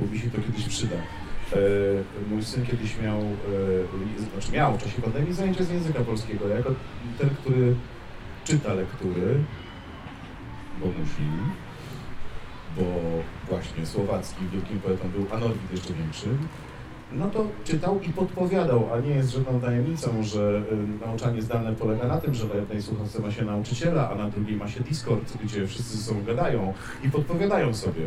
[0.00, 0.96] bo mi się to kiedyś przyda.
[0.96, 6.48] Y, mój syn kiedyś miał, y, znaczy miał w czasie pandemii zajęcia z języka polskiego,
[6.48, 6.70] jako
[7.18, 7.74] ten, który
[8.44, 9.44] czyta lektury,
[10.80, 11.26] bo musi,
[12.76, 12.82] bo
[13.48, 16.38] właśnie Słowacki wielkim poetą był, a Norwid jeszcze większym,
[17.12, 20.62] no to czytał i podpowiadał, a nie jest żadną tajemnicą, że
[21.02, 24.30] y, nauczanie zdalne polega na tym, że na jednej słuchawce ma się nauczyciela, a na
[24.30, 28.02] drugiej ma się Discord, gdzie wszyscy ze sobą gadają i podpowiadają sobie.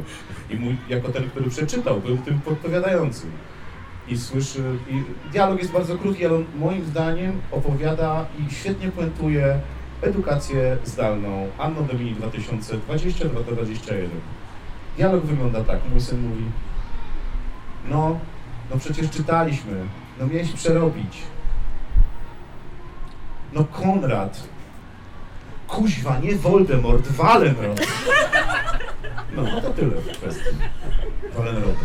[0.50, 3.32] I mój, jako ten, który przeczytał, był tym podpowiadającym.
[4.08, 9.60] I słyszy, i dialog jest bardzo krótki, ale on moim zdaniem opowiada i świetnie puentuje
[10.02, 14.08] edukację zdalną Anno Domini 2020-2021.
[14.98, 15.80] Dialog wygląda tak.
[15.92, 16.44] Mój syn mówi,
[17.90, 18.20] no,
[18.72, 19.86] no przecież czytaliśmy,
[20.20, 21.18] no miałeś przerobić.
[23.54, 24.44] No Konrad,
[25.68, 27.82] kuźwa, nie Voldemort, Walenrod.
[29.36, 30.56] No, no to tyle w kwestii
[31.38, 31.80] Walenroda.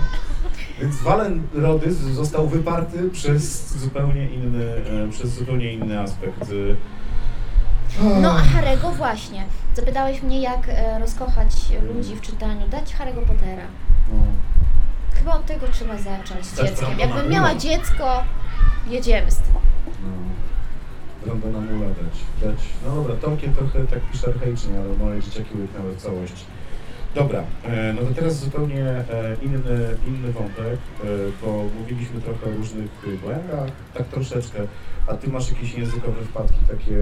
[0.81, 6.51] Więc Walenrodys został wyparty przez zupełnie inny, e, przez zupełnie inny aspekt.
[8.01, 9.45] No a Harego właśnie.
[9.75, 11.51] Zapytałeś mnie, jak e, rozkochać
[11.95, 12.69] ludzi w czytaniu.
[12.69, 13.65] Dać Harry'ego Pottera.
[14.13, 14.25] no.
[15.15, 16.87] Chyba od tego trzeba zacząć z Dać dzieckiem.
[16.87, 18.25] Brandona Jakbym miała dziecko,
[18.89, 19.53] jedziemy z tym.
[19.87, 20.11] No.
[21.27, 22.65] Brandona Mula dać, dać.
[22.87, 26.45] No dobra, Tolkien trochę tak pisze archaicznie, ale moje dzieciaki łyknęły w całość.
[27.15, 29.05] Dobra, e, no to teraz zupełnie e,
[29.43, 31.07] inny, inny wątek, e,
[31.43, 34.59] bo mówiliśmy trochę o różnych e, błędach, tak troszeczkę.
[35.07, 36.99] A ty masz jakieś językowe wpadki takie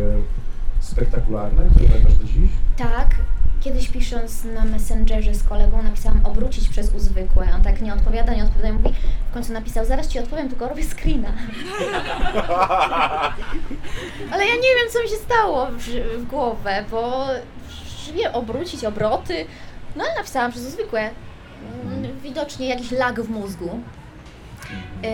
[0.81, 2.51] spektakularne, które pamiętasz do dziś?
[2.76, 3.09] Tak,
[3.61, 7.49] kiedyś pisząc na Messengerze z kolegą napisałam obrócić przez uzwykłe.
[7.55, 8.95] On tak nie odpowiada, nie odpowiada i mówi,
[9.31, 11.28] w końcu napisał, zaraz ci odpowiem, tylko robię screena.
[14.33, 15.78] Ale ja nie wiem, co mi się stało w,
[16.18, 17.26] w głowę, bo
[18.14, 19.47] wiem, obrócić, obroty.
[19.97, 21.11] No ale napisałam przez uzwykłe.
[21.85, 23.81] Mm, Widocznie jakiś lag w mózgu.
[25.03, 25.11] Yy,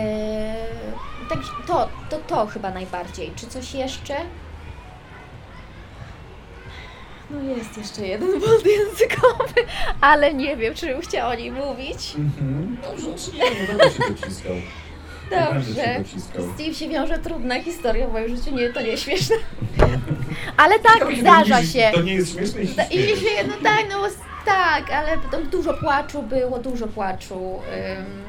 [1.29, 3.31] tak, to, to, to chyba najbardziej.
[3.35, 4.15] Czy coś jeszcze?
[7.29, 9.53] No jest jeszcze jeden błąd językowy,
[10.01, 12.15] ale nie wiem, czy bym chciała o nim mówić.
[12.17, 12.77] Mhm.
[12.83, 14.53] Dobrze, nie, nie będę się dociskał.
[14.55, 14.61] Nie
[15.37, 15.95] się Dobrze.
[15.99, 16.43] dociskał.
[16.53, 19.35] Z tym się wiąże trudna historia w moim życiu, nie, to nie jest śmieszne.
[20.57, 21.91] Ale tak, Ciekawe, zdarza mówisz, się.
[21.93, 23.19] To nie jest śmieszne i się I śmiejesz.
[23.19, 24.07] się, no tak, no
[24.45, 27.59] tak, ale tam dużo płaczu było, dużo płaczu.
[27.99, 28.26] Ym,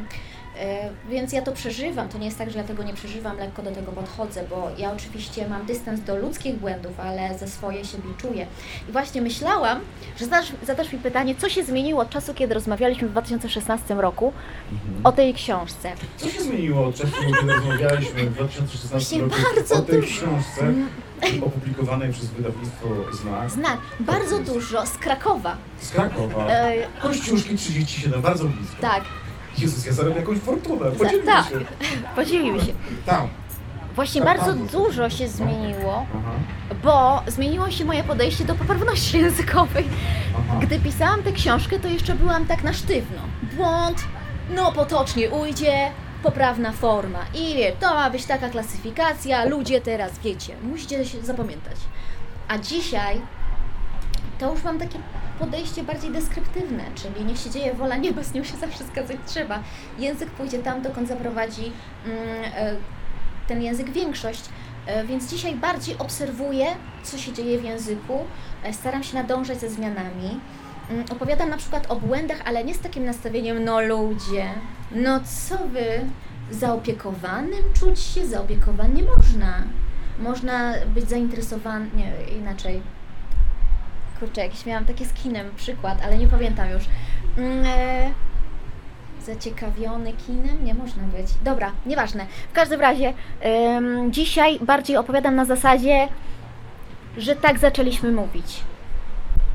[1.10, 2.08] Więc ja to przeżywam.
[2.08, 4.92] To nie jest tak, że ja tego nie przeżywam, lekko do tego podchodzę, bo ja
[4.92, 8.46] oczywiście mam dystans do ludzkich błędów, ale ze swoje się biczuję.
[8.88, 9.80] I właśnie myślałam,
[10.18, 14.32] że zadasz, zadasz mi pytanie, co się zmieniło od czasu, kiedy rozmawialiśmy w 2016 roku
[14.72, 15.06] Mhm.
[15.06, 15.92] o tej książce.
[16.16, 20.06] Co się zmieniło od czasu, kiedy rozmawialiśmy w 2016 Właśnie roku o tej dużo.
[20.08, 20.72] książce
[21.46, 25.56] opublikowanej przez wydawnictwo Znak Znak, bardzo dużo z Krakowa.
[25.80, 26.46] z Krakowa.
[26.48, 28.76] E, Kościuszki 37, bardzo blisko.
[28.80, 29.04] tak,
[29.60, 30.90] Jezus, ja zarobię jakąś fortunę.
[30.90, 31.48] Podzielmy tak.
[31.48, 31.60] się.
[32.16, 32.72] podzielimy się.
[33.06, 33.28] Tam.
[33.94, 34.66] Właśnie Tak, bardzo tam.
[34.66, 36.30] dużo się zmieniło, Aha,
[36.82, 39.84] bo zmieniło się moje podejście do poprawności językowej.
[40.38, 40.58] aha.
[40.62, 43.18] Gdy pisałam tę książkę, to jeszcze byłam tak na sztywno.
[43.56, 44.04] Błąd,
[44.54, 45.90] no potocznie ujdzie,
[46.22, 47.18] poprawna forma.
[47.34, 51.76] I wie, to ma być taka klasyfikacja, ludzie teraz wiecie, musicie się zapamiętać.
[52.48, 53.20] A dzisiaj
[54.38, 54.98] to już mam takie
[55.38, 59.62] podejście bardziej deskryptywne, czyli niech się dzieje wola nieba, z nią się zawsze zgadzać trzeba.
[59.98, 61.72] Język pójdzie tam, dokąd zaprowadzi
[62.06, 62.18] mm,
[62.56, 62.76] e,
[63.48, 64.44] ten język większość.
[64.86, 66.66] E, Więc dzisiaj bardziej obserwuję,
[67.02, 68.18] co się dzieje w języku,
[68.64, 70.40] e, staram się nadążać ze zmianami.
[70.90, 74.46] Mm, Opowiadam na przykład o błędach, ale nie z takim nastawieniem, no ludzie,
[74.92, 75.86] no co wy,
[76.50, 79.62] zaopiekowanym czuć się, zaopiekowan nie można.
[80.18, 82.82] Można być zainteresowany, nie, inaczej.
[84.20, 86.82] Kurczę, jakiś miałam taki z kinem przykład, ale nie pamiętam już.
[87.38, 88.10] Mm, e,
[89.22, 90.64] Zaciekawiony kinem?
[90.64, 91.26] Nie można być.
[91.44, 92.26] Dobra, nieważne.
[92.50, 93.14] W każdym razie,
[94.10, 96.08] dzisiaj bardziej opowiadam na zasadzie,
[97.16, 98.60] że tak zaczęliśmy mówić.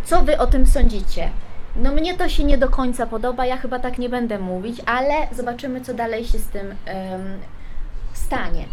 [0.03, 1.29] Co wy o tym sądzicie?
[1.75, 5.13] No mnie to się nie do końca podoba, ja chyba tak nie będę mówić, ale
[5.31, 6.75] zobaczymy, co dalej się z tym
[8.13, 8.65] stanie.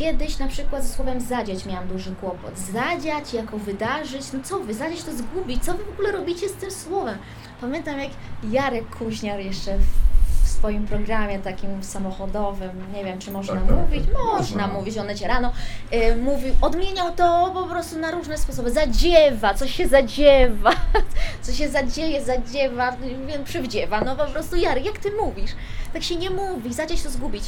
[0.00, 2.58] Kiedyś na przykład ze słowem zadziać miałam duży kłopot.
[2.58, 6.52] Zadziać jako wydarzyć, no co wy, zadziać to zgubić, co wy w ogóle robicie z
[6.52, 7.18] tym słowem?
[7.60, 8.10] Pamiętam jak
[8.50, 14.04] Jarek Kuźniar jeszcze w, swoim programie takim samochodowym, nie wiem czy można Tak, tak, mówić,
[14.06, 14.14] tak.
[14.14, 14.66] można Można.
[14.66, 15.52] mówić, one cię rano,
[15.92, 18.70] y, mówił, odmieniał to po prostu na różne sposoby.
[18.70, 20.72] Zadziewa, coś się zadziewa,
[21.42, 22.96] co się zadzieje, zadziewa,
[23.26, 25.50] wiem, przywdziewa, no po prostu Jarek, jak ty mówisz?
[25.92, 27.44] Tak się nie mówi, zadziać to zgubić.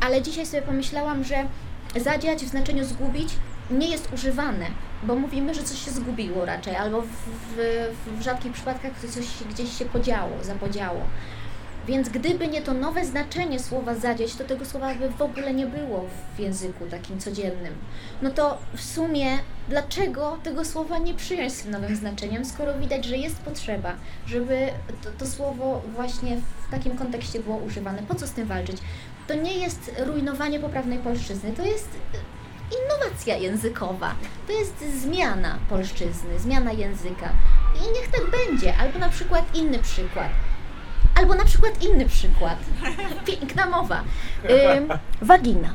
[0.00, 1.44] Ale dzisiaj sobie pomyślałam, że
[1.96, 3.28] zadziać w znaczeniu zgubić
[3.70, 4.66] nie jest używane,
[5.02, 7.06] bo mówimy, że coś się zgubiło raczej, albo w,
[7.56, 11.00] w, w rzadkich przypadkach coś gdzieś się podziało, zapodziało.
[11.86, 15.66] Więc gdyby nie to nowe znaczenie słowa zadziać, to tego słowa by w ogóle nie
[15.66, 17.74] było w języku takim codziennym.
[18.22, 19.38] No to w sumie
[19.68, 23.92] dlaczego tego słowa nie przyjąć z tym nowym znaczeniem, skoro widać, że jest potrzeba,
[24.26, 24.68] żeby
[25.02, 28.02] to, to słowo właśnie w takim kontekście było używane?
[28.08, 28.76] Po co z tym walczyć?
[29.26, 32.18] To nie jest rujnowanie poprawnej polszczyzny, to jest e,
[32.76, 34.14] innowacja językowa.
[34.46, 37.28] To jest zmiana polszczyzny, zmiana języka.
[37.74, 38.76] I niech tak będzie.
[38.76, 40.28] Albo na przykład inny przykład.
[41.14, 42.58] Albo na przykład inny przykład.
[43.26, 44.04] Piękna mowa.
[45.22, 45.74] Wagina.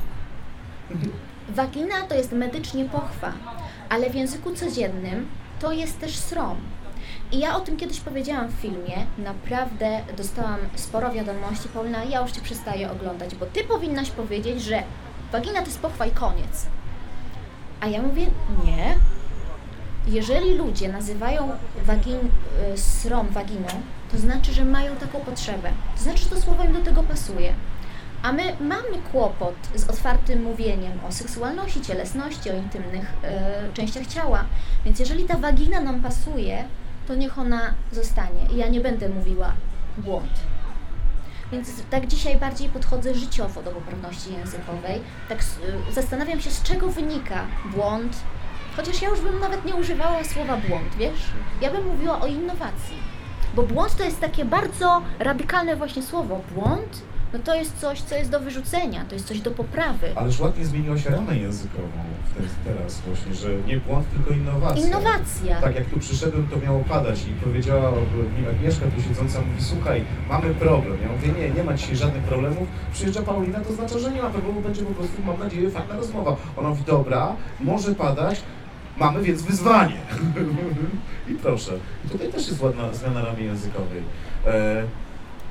[1.49, 3.33] Wagina to jest medycznie pochwa,
[3.89, 5.27] ale w języku codziennym
[5.59, 6.57] to jest też srom.
[7.31, 9.05] I ja o tym kiedyś powiedziałam w filmie.
[9.17, 11.69] Naprawdę dostałam sporo wiadomości.
[11.69, 14.83] Paulina, ja już Cię przestaję oglądać, bo Ty powinnaś powiedzieć, że
[15.31, 16.65] wagina to jest pochwa i koniec.
[17.81, 18.25] A ja mówię,
[18.65, 18.95] nie.
[20.07, 21.51] Jeżeli ludzie nazywają
[21.85, 22.19] wagin,
[22.73, 23.67] y, srom waginą,
[24.11, 25.69] to znaczy, że mają taką potrzebę.
[25.97, 27.53] To znaczy, że to słowo im do tego pasuje.
[28.23, 33.13] A my mamy kłopot z otwartym mówieniem o seksualności, cielesności, o intymnych
[33.69, 34.45] y, częściach ciała.
[34.85, 36.63] Więc jeżeli ta wagina nam pasuje,
[37.07, 38.47] to niech ona zostanie.
[38.53, 39.53] I ja nie będę mówiła
[39.97, 40.31] błąd.
[41.51, 45.01] Więc tak dzisiaj bardziej podchodzę życiowo do poprawności językowej.
[45.29, 45.39] Tak
[45.89, 48.17] y, zastanawiam się, z czego wynika błąd.
[48.75, 51.31] Chociaż ja już bym nawet nie używała słowa błąd, wiesz?
[51.61, 52.97] Ja bym mówiła o innowacji.
[53.55, 56.41] Bo błąd to jest takie bardzo radykalne właśnie słowo.
[56.55, 57.01] Błąd,
[57.33, 60.07] no to jest coś, co jest do wyrzucenia, to jest coś do poprawy.
[60.15, 61.87] Ależ ładnie zmieniła się ramę językową
[62.31, 64.87] w ten, teraz właśnie, że nie błąd, tylko innowacja.
[64.87, 65.61] Innowacja.
[65.61, 67.91] Tak jak tu przyszedłem, to miało padać i powiedziała
[68.39, 70.97] mi Agnieszka tu siedząca, mówi, słuchaj, mamy problem.
[71.01, 72.67] Ja mówię, nie, nie ma dzisiaj żadnych problemów.
[72.93, 76.35] Przyjeżdża Paulina, to znaczy, że nie ma problemu, będzie po prostu, mam nadzieję, fajna rozmowa.
[76.57, 78.41] Ona mówi, dobra, może padać,
[78.97, 79.97] mamy więc wyzwanie.
[81.29, 81.71] I proszę.
[82.05, 84.03] I tutaj też jest ładna zmiana ramy językowej.
[84.45, 84.83] E,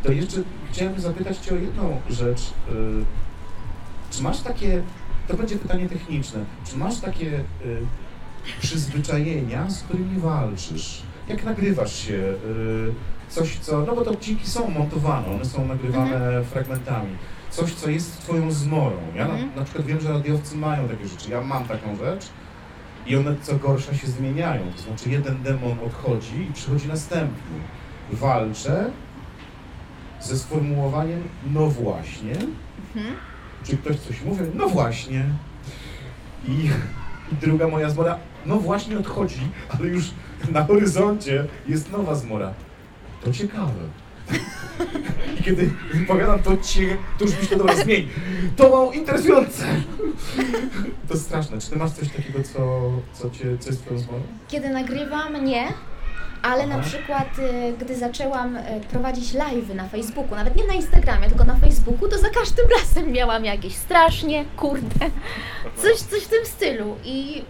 [0.05, 0.37] to jeszcze
[0.73, 2.41] chciałem zapytać Cię o jedną rzecz.
[2.41, 2.73] E,
[4.11, 4.83] czy masz takie,
[5.29, 7.43] to będzie pytanie techniczne, czy masz takie e,
[8.61, 11.03] przyzwyczajenia, z którymi walczysz?
[11.29, 12.13] Jak nagrywasz się?
[12.13, 12.35] y,
[13.29, 13.81] Coś, co.
[13.87, 17.09] No bo to odcinki są montowane, one są nagrywane fragmentami.
[17.51, 18.97] Coś, co jest twoją zmorą.
[19.15, 19.51] Ja na, Mhm.
[19.57, 21.31] na przykład wiem, że radiowcy mają takie rzeczy.
[21.31, 22.27] Ja mam taką rzecz
[23.07, 24.63] i one co gorsza się zmieniają.
[24.77, 27.57] To znaczy jeden demon odchodzi i przychodzi następny.
[28.13, 28.91] Walczę
[30.25, 31.23] ze sformułowaniem
[31.53, 32.33] no właśnie.
[32.33, 33.15] Mhm.
[33.65, 34.45] Czy ktoś coś mówi?
[34.55, 35.25] No właśnie.
[36.49, 36.53] I,
[37.33, 40.11] I druga moja zmora, no właśnie odchodzi, ale już
[40.51, 42.55] na horyzoncie jest nowa zmora.
[43.25, 43.81] To ciekawe.
[45.41, 48.09] I kiedy wypowiadam to cię, to już myślę, dobra, zmień.
[48.57, 49.67] To mało interesujące.
[51.09, 51.61] To straszne.
[51.61, 54.23] Czy ty masz coś takiego, co, co, cię, co jest twoją zmorą?
[54.49, 55.69] Kiedy nagrywam, nie.
[56.45, 61.29] Ale na przykład, y, gdy zaczęłam y, prowadzić live'y na Facebooku, nawet nie na Instagramie,
[61.29, 65.11] tylko na Facebooku, to za każdym razem miałam jakieś strasznie, kurde,
[65.77, 66.97] coś, coś w tym stylu.
[67.05, 67.45] I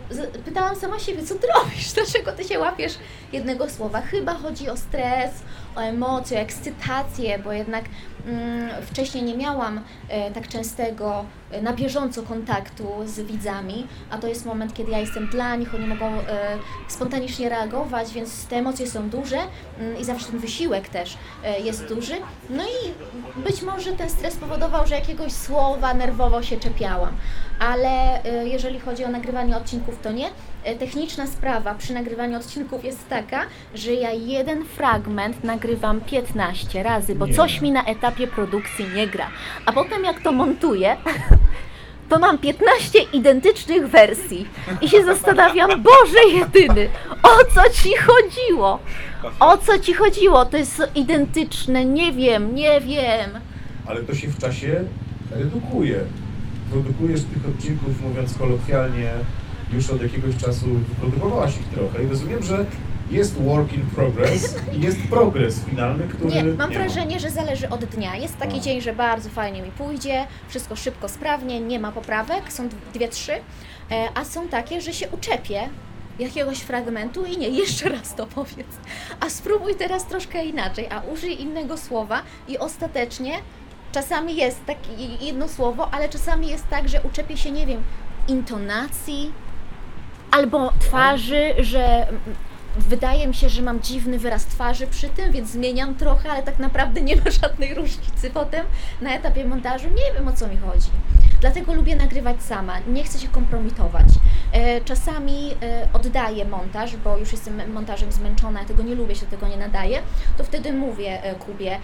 [0.45, 1.93] pytałam sama siebie, co ty robisz?
[1.95, 2.93] Dlaczego ty się łapiesz
[3.33, 4.01] jednego słowa?
[4.01, 5.31] Chyba chodzi o stres,
[5.77, 7.85] o emocje, o ekscytację, bo jednak
[8.27, 14.29] mm, wcześniej nie miałam e, tak częstego, e, na bieżąco kontaktu z widzami, a to
[14.29, 16.22] jest moment, kiedy ja jestem dla nich, oni mogą e,
[16.89, 19.39] spontanicznie reagować, więc te emocje są duże
[19.79, 21.18] mm, i zawsze ten wysiłek też
[21.64, 22.14] jest duży.
[22.51, 22.93] No i
[23.43, 27.16] być może ten stres powodował, że jakiegoś słowa nerwowo się czepiałam,
[27.59, 30.27] ale e, jeżeli chodzi o nagrywanie odcinków, to nie.
[30.65, 33.43] E, Techniczna sprawa przy nagrywaniu odcinków jest taka,
[33.75, 37.35] że ja jeden fragment nagrywam 15 razy, bo Nie.
[37.35, 39.27] coś mi na etapie produkcji nie gra.
[39.67, 40.97] A potem jak to montuję,
[42.09, 44.49] to mam 15 identycznych wersji
[44.81, 46.89] i się zastanawiam, Boże jedyny,
[47.23, 48.79] o co ci chodziło?
[49.41, 50.45] O co ci chodziło?
[50.45, 53.31] To jest identyczne, nie wiem, nie wiem.
[53.87, 54.85] Ale to się w czasie
[55.31, 56.01] redukuje.
[56.75, 59.11] Produkujesz tych odcinków, mówiąc kolokwialnie,
[59.72, 62.66] już od jakiegoś czasu wyprodukowałaś ich trochę i rozumiem, że
[63.11, 66.79] jest work in progress i jest progres finalny, który Nie, mam ma.
[66.79, 68.16] wrażenie, że zależy od dnia.
[68.16, 68.61] Jest taki A.
[68.61, 73.33] dzień, że bardzo fajnie mi pójdzie, wszystko szybko, sprawnie, nie ma poprawek, są dwie, trzy,
[73.33, 73.41] e,
[74.14, 75.68] a są takie, że się uczepię
[76.18, 78.77] jakiegoś fragmentu i nie, jeszcze raz to powiedz.
[79.20, 83.33] A spróbuj teraz troszkę inaczej, a użyj innego słowa i ostatecznie
[83.95, 87.83] czasami jest takie jedno słowo, ale czasami jest tak, że uczepię się, nie wiem,
[88.29, 89.33] intonacji
[90.31, 92.07] albo twarzy, że
[92.77, 96.59] wydaje mi się, że mam dziwny wyraz twarzy przy tym, więc zmieniam trochę, ale tak
[96.59, 98.67] naprawdę nie ma żadnej różnicy potem
[99.01, 99.89] na etapie montażu.
[99.89, 100.91] Nie wiem o co mi chodzi.
[101.41, 104.07] Dlatego lubię nagrywać sama, nie chcę się kompromitować.
[104.53, 109.27] E, Czasami e, oddaję montaż, bo już jestem montażem zmęczona, ja tego nie lubię, się
[109.27, 110.03] tego nie nadaję,
[110.39, 111.79] to wtedy mówię e, Kubie,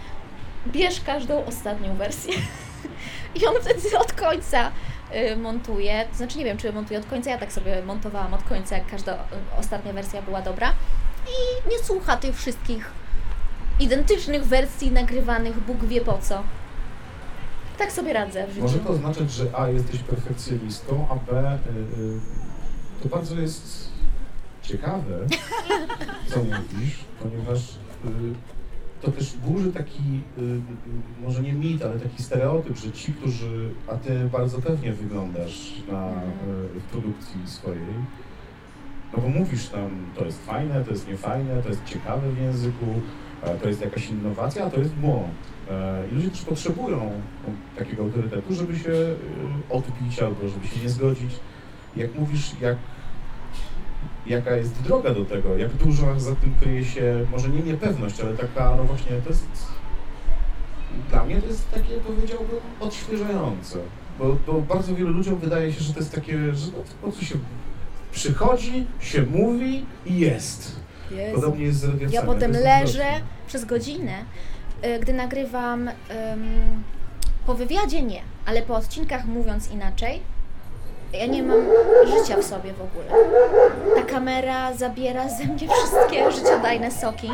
[0.67, 2.35] bierz każdą ostatnią wersję.
[3.43, 4.71] I on wtedy od końca
[5.15, 6.07] y, montuje.
[6.11, 7.31] To znaczy nie wiem, czy montuje od końca.
[7.31, 9.17] Ja tak sobie montowałam od końca, jak każda y,
[9.59, 10.73] ostatnia wersja była dobra.
[11.27, 12.91] I nie słucha tych wszystkich
[13.81, 16.43] identycznych wersji nagrywanych Bóg wie po co.
[17.79, 18.63] Tak sobie radzę w życiu.
[18.63, 22.21] Może to oznaczać, że A jesteś perfekcjonistą, a B y, y,
[23.03, 23.91] to bardzo jest
[24.63, 25.27] ciekawe,
[26.31, 27.59] co mówisz, ponieważ
[28.05, 28.60] y,
[29.03, 30.03] to też burzy taki,
[30.39, 30.61] y, y,
[31.23, 36.09] może nie mit, ale taki stereotyp, że ci, którzy, a ty bardzo pewnie wyglądasz na,
[36.09, 37.81] y, w produkcji swojej,
[39.17, 42.87] no bo mówisz tam, to jest fajne, to jest niefajne, to jest ciekawe w języku,
[43.63, 45.35] to jest jakaś innowacja, a to jest błąd.
[45.71, 47.11] E, I ludzie też potrzebują
[47.79, 48.93] takiego autorytetu, żeby się
[49.71, 51.31] odbić albo żeby się nie zgodzić.
[51.97, 52.77] Jak mówisz, jak,
[54.27, 58.37] jaka jest droga do tego, jak dużo za tym kryje się, może nie niepewność, ale
[58.37, 59.47] taka, no właśnie, to jest,
[61.11, 63.79] dla mnie to jest takie, powiedziałbym, odświeżające.
[64.19, 67.25] Bo, bo bardzo wielu ludziom wydaje się, że to jest takie, że no, po prostu
[67.25, 67.35] się
[68.13, 70.81] przychodzi, się mówi i jest.
[71.11, 71.35] Jezu.
[71.35, 72.15] Podobnie jest z radiowcami.
[72.15, 73.07] Ja potem jest leżę
[73.47, 74.25] przez godzinę,
[74.85, 75.95] y, gdy nagrywam ym,
[77.47, 80.21] po wywiadzie nie, ale po odcinkach mówiąc inaczej,
[81.13, 81.61] ja nie mam
[82.07, 83.25] życia w sobie w ogóle.
[83.95, 87.31] Ta kamera zabiera ze mnie wszystkie życiodajne soki.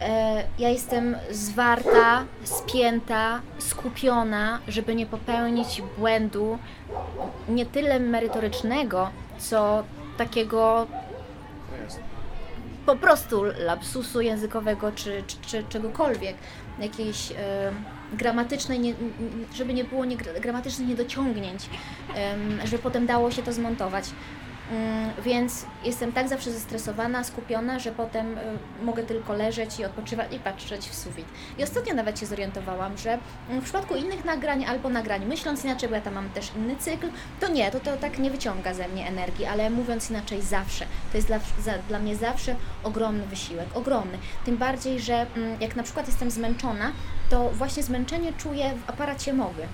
[0.00, 6.58] E, Ja jestem zwarta, spięta, skupiona, żeby nie popełnić błędu
[7.48, 9.82] nie tyle merytorycznego, co
[10.18, 10.86] takiego
[12.86, 16.36] po prostu lapsusu językowego czy, czy, czy czegokolwiek,
[16.78, 17.36] jakiejś e,
[18.12, 18.94] gramatycznej, nie,
[19.54, 21.70] żeby nie było nie, gramatycznych niedociągnięć,
[22.64, 24.04] żeby potem dało się to zmontować.
[24.70, 28.40] Mm, Więc jestem tak zawsze zestresowana, skupiona, że potem y,
[28.82, 31.26] mogę tylko leżeć i odpoczywać i patrzeć w sufit.
[31.58, 33.18] I ostatnio nawet się zorientowałam, że
[33.48, 36.76] mm, w przypadku innych nagrań albo nagrań myśląc inaczej, bo ja tam mam też inny
[36.76, 37.08] cykl,
[37.40, 40.86] to nie, to, to tak nie wyciąga ze mnie energii, ale mówiąc inaczej zawsze.
[41.12, 44.18] To jest dla, za, dla mnie zawsze ogromny wysiłek, ogromny.
[44.44, 46.92] Tym bardziej, że mm, jak na przykład jestem zmęczona,
[47.30, 49.66] to właśnie zmęczenie czuję w aparacie mowy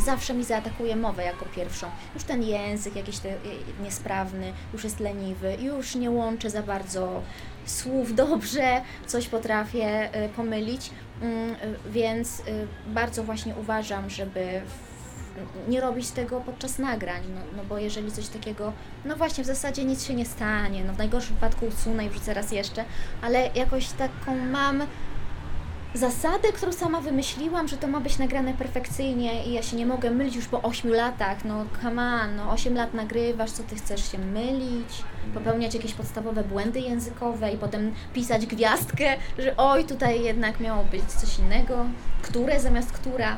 [0.00, 1.86] zawsze mi zaatakuje mowę jako pierwszą.
[2.14, 3.36] Już ten język jakiś te, y,
[3.82, 7.22] niesprawny, już jest leniwy, już nie łączę za bardzo
[7.66, 10.90] słów dobrze, coś potrafię y, pomylić,
[11.20, 11.56] Mm, y,
[11.90, 12.42] więc
[12.86, 14.60] bardzo właśnie uważam, żeby
[15.68, 18.72] nie robić tego podczas nagrań, no, no bo jeżeli coś takiego,
[19.04, 22.34] no właśnie w zasadzie nic się nie stanie, no w najgorszym wypadku usunę i wrzucę
[22.34, 22.84] raz jeszcze,
[23.22, 24.82] ale jakoś taką mam
[25.94, 30.10] zasadę, którą sama wymyśliłam, że to ma być nagrane perfekcyjnie i ja się nie mogę
[30.10, 34.12] mylić już po 8 latach, no come on, no 8 lat nagrywasz, co ty chcesz
[34.12, 35.02] się mylić,
[35.34, 41.04] popełniać jakieś podstawowe błędy językowe i potem pisać gwiazdkę, że oj, tutaj jednak miało być
[41.04, 41.84] coś innego,
[42.22, 43.36] które zamiast która.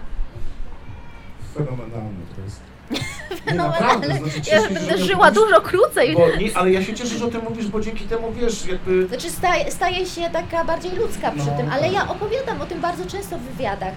[1.55, 2.72] Fenomenalne to jest.
[2.93, 3.81] Nie, Fenomenalne.
[3.81, 6.15] naprawdę, znaczy Ja cieszę się, że będę żyła mówisz, dużo krócej.
[6.15, 9.07] Bo nie, ale ja się cieszę, że o tym mówisz, bo dzięki temu wiesz, jakby.
[9.09, 11.93] Znaczy staje, staje się taka bardziej ludzka przy No, tym, ale tak.
[11.93, 13.93] ja opowiadam o tym bardzo często w wywiadach,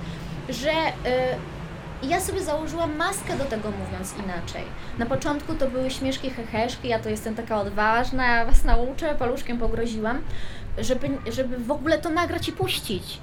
[0.49, 4.63] że y, ja sobie założyłam maskę do tego mówiąc inaczej.
[4.97, 9.57] Na początku to były śmieszki, heheszki, ja to jestem taka odważna, ja was nauczę, paluszkiem
[9.57, 10.21] pogroziłam,
[10.77, 13.17] żeby, żeby w ogóle to nagrać i puścić.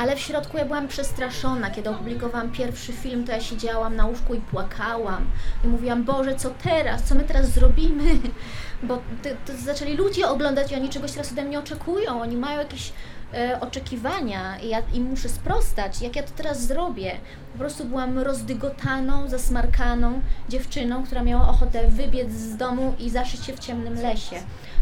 [0.00, 1.70] Ale w środku ja byłam przestraszona.
[1.70, 5.26] Kiedy opublikowałam pierwszy film, to ja siedziałam na łóżku i płakałam.
[5.64, 7.02] I mówiłam, Boże, co teraz?
[7.02, 8.04] Co my teraz zrobimy?
[8.88, 12.22] Bo to, to zaczęli ludzie oglądać i oni czegoś teraz ode mnie oczekują.
[12.22, 12.92] Oni mają jakieś
[13.34, 16.02] e, oczekiwania i ja im muszę sprostać.
[16.02, 17.12] Jak ja to teraz zrobię?
[17.52, 23.52] Po prostu byłam rozdygotaną, zasmarkaną dziewczyną, która miała ochotę wybiec z domu i zaszyć się
[23.52, 24.36] w ciemnym lesie.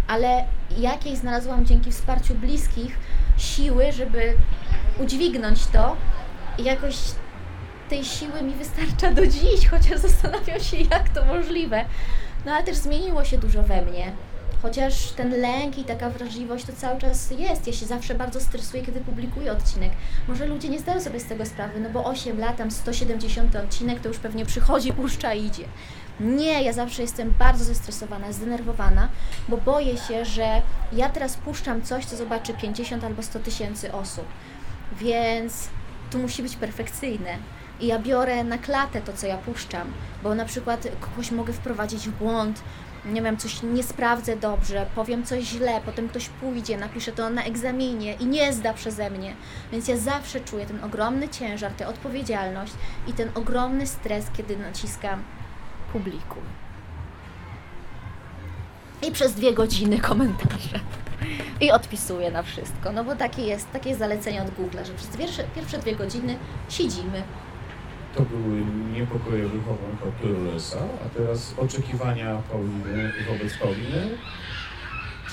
[0.08, 0.44] Ale
[0.78, 2.98] jakiej znalazłam dzięki wsparciu bliskich
[3.38, 4.34] siły, żeby
[4.98, 5.96] udźwignąć to
[6.58, 6.96] i jakoś
[7.88, 11.84] tej siły mi wystarcza do dziś, chociaż zastanawiam się, jak to możliwe.
[12.46, 14.12] No ale też zmieniło się dużo we mnie.
[14.62, 17.66] Chociaż ten lęk i taka wrażliwość to cały czas jest.
[17.66, 19.92] Ja się zawsze bardzo stresuję, kiedy publikuję odcinek.
[20.28, 24.00] Może ludzie nie zdają sobie z tego sprawy, no bo 8 lat, tam 170 odcinek
[24.00, 25.64] to już pewnie przychodzi, puszcza i idzie.
[26.20, 29.08] Nie, ja zawsze jestem bardzo zestresowana, zdenerwowana,
[29.48, 30.62] bo boję się, że
[30.92, 34.24] ja teraz puszczam coś, co zobaczy 50 albo 100 tysięcy osób.
[34.92, 35.68] Więc
[36.10, 37.36] tu musi być perfekcyjne.
[37.80, 39.92] I ja biorę na klatę to, co ja puszczam,
[40.22, 42.62] bo na przykład kogoś mogę wprowadzić w błąd,
[43.04, 47.44] nie wiem, coś nie sprawdzę dobrze, powiem coś źle, potem ktoś pójdzie, napisze to na
[47.44, 49.34] egzaminie i nie zda przeze mnie.
[49.72, 52.72] Więc ja zawsze czuję ten ogromny ciężar, tę odpowiedzialność
[53.06, 55.22] i ten ogromny stres, kiedy naciskam
[55.92, 56.42] publikum.
[59.08, 60.80] I przez dwie godziny komentarze.
[61.60, 65.16] I odpisuję na wszystko, no bo takie jest, takie jest zalecenie od Google, że przez
[65.16, 66.36] pierwsze, pierwsze dwie godziny
[66.68, 67.22] siedzimy.
[68.14, 68.62] To były
[68.92, 69.88] niepokoje wychowne
[70.22, 74.18] Turlesa, a teraz oczekiwania Pauliny wobec Pauliny,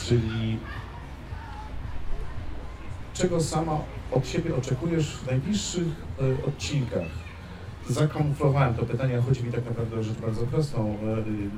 [0.05, 0.59] czyli
[3.13, 3.79] czego sama
[4.11, 5.87] od siebie oczekujesz w najbliższych
[6.43, 7.24] e, odcinkach?
[7.89, 10.97] Zakamuflowałem to pytanie, chodzi mi tak naprawdę o rzecz bardzo prostą.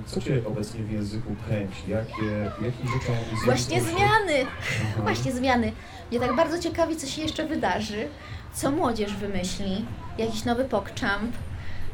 [0.05, 1.81] E, Co Cię obecnie w języku kręci?
[1.87, 2.25] Jakie,
[2.61, 3.15] jakim rzeczom
[3.45, 4.45] Właśnie zmiany!
[4.71, 5.01] Aha.
[5.03, 5.71] Właśnie zmiany.
[6.11, 8.07] Mnie tak bardzo ciekawi, co się jeszcze wydarzy,
[8.53, 9.85] co młodzież wymyśli,
[10.17, 11.35] jakiś nowy pokczamp,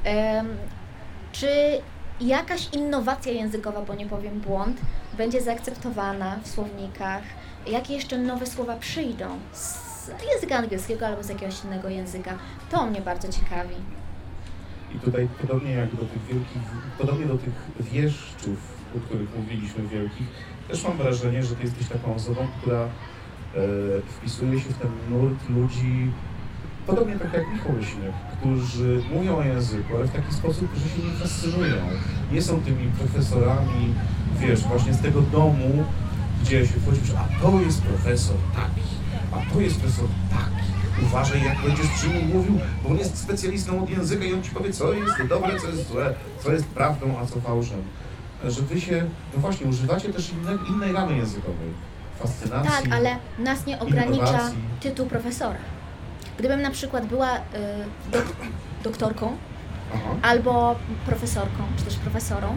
[0.03, 0.47] em,
[1.31, 1.47] czy
[2.21, 4.77] jakaś innowacja językowa, bo nie powiem błąd,
[5.17, 7.23] będzie zaakceptowana w słownikach,
[7.67, 9.83] jakie jeszcze nowe słowa przyjdą z
[10.33, 12.37] języka angielskiego albo z jakiegoś innego języka.
[12.71, 13.75] To mnie bardzo ciekawi.
[14.95, 16.61] I tutaj podobnie jak do tych wielkich,
[16.97, 18.57] podobnie do tych wieszczów,
[18.97, 20.27] o których mówiliśmy wielkich,
[20.67, 22.89] też mam wrażenie, że ty jesteś taką osobą, która e,
[24.07, 26.11] wpisuje się w ten nurt ludzi,
[26.87, 31.07] podobnie tak jak Michał Leśniak, którzy mówią o języku, ale w taki sposób, że się
[31.07, 31.75] nie fascynują.
[32.31, 33.93] Nie są tymi profesorami,
[34.39, 35.83] wiesz, właśnie z tego domu,
[36.41, 38.87] gdzie się wchodzi, że a to jest profesor taki,
[39.31, 40.07] a to jest profesor.
[41.05, 44.51] Uważaj, jak będziesz przy nim mówił, bo on jest specjalistą od języka i on ci
[44.51, 47.81] powie, co jest dobre, co jest złe, co jest prawdą, a co fałszem.
[48.47, 51.69] Że wy się, no właśnie, używacie też inne, innej ramy językowej.
[52.19, 52.71] Fascynacji.
[52.71, 54.57] Tak, ale nas nie ogranicza innowacji.
[54.81, 55.57] tytuł profesora.
[56.39, 57.39] Gdybym na przykład była y,
[58.11, 58.33] dok-
[58.83, 59.37] doktorką,
[59.93, 60.09] Aha.
[60.21, 60.75] albo
[61.05, 62.55] profesorką, czy też profesorą,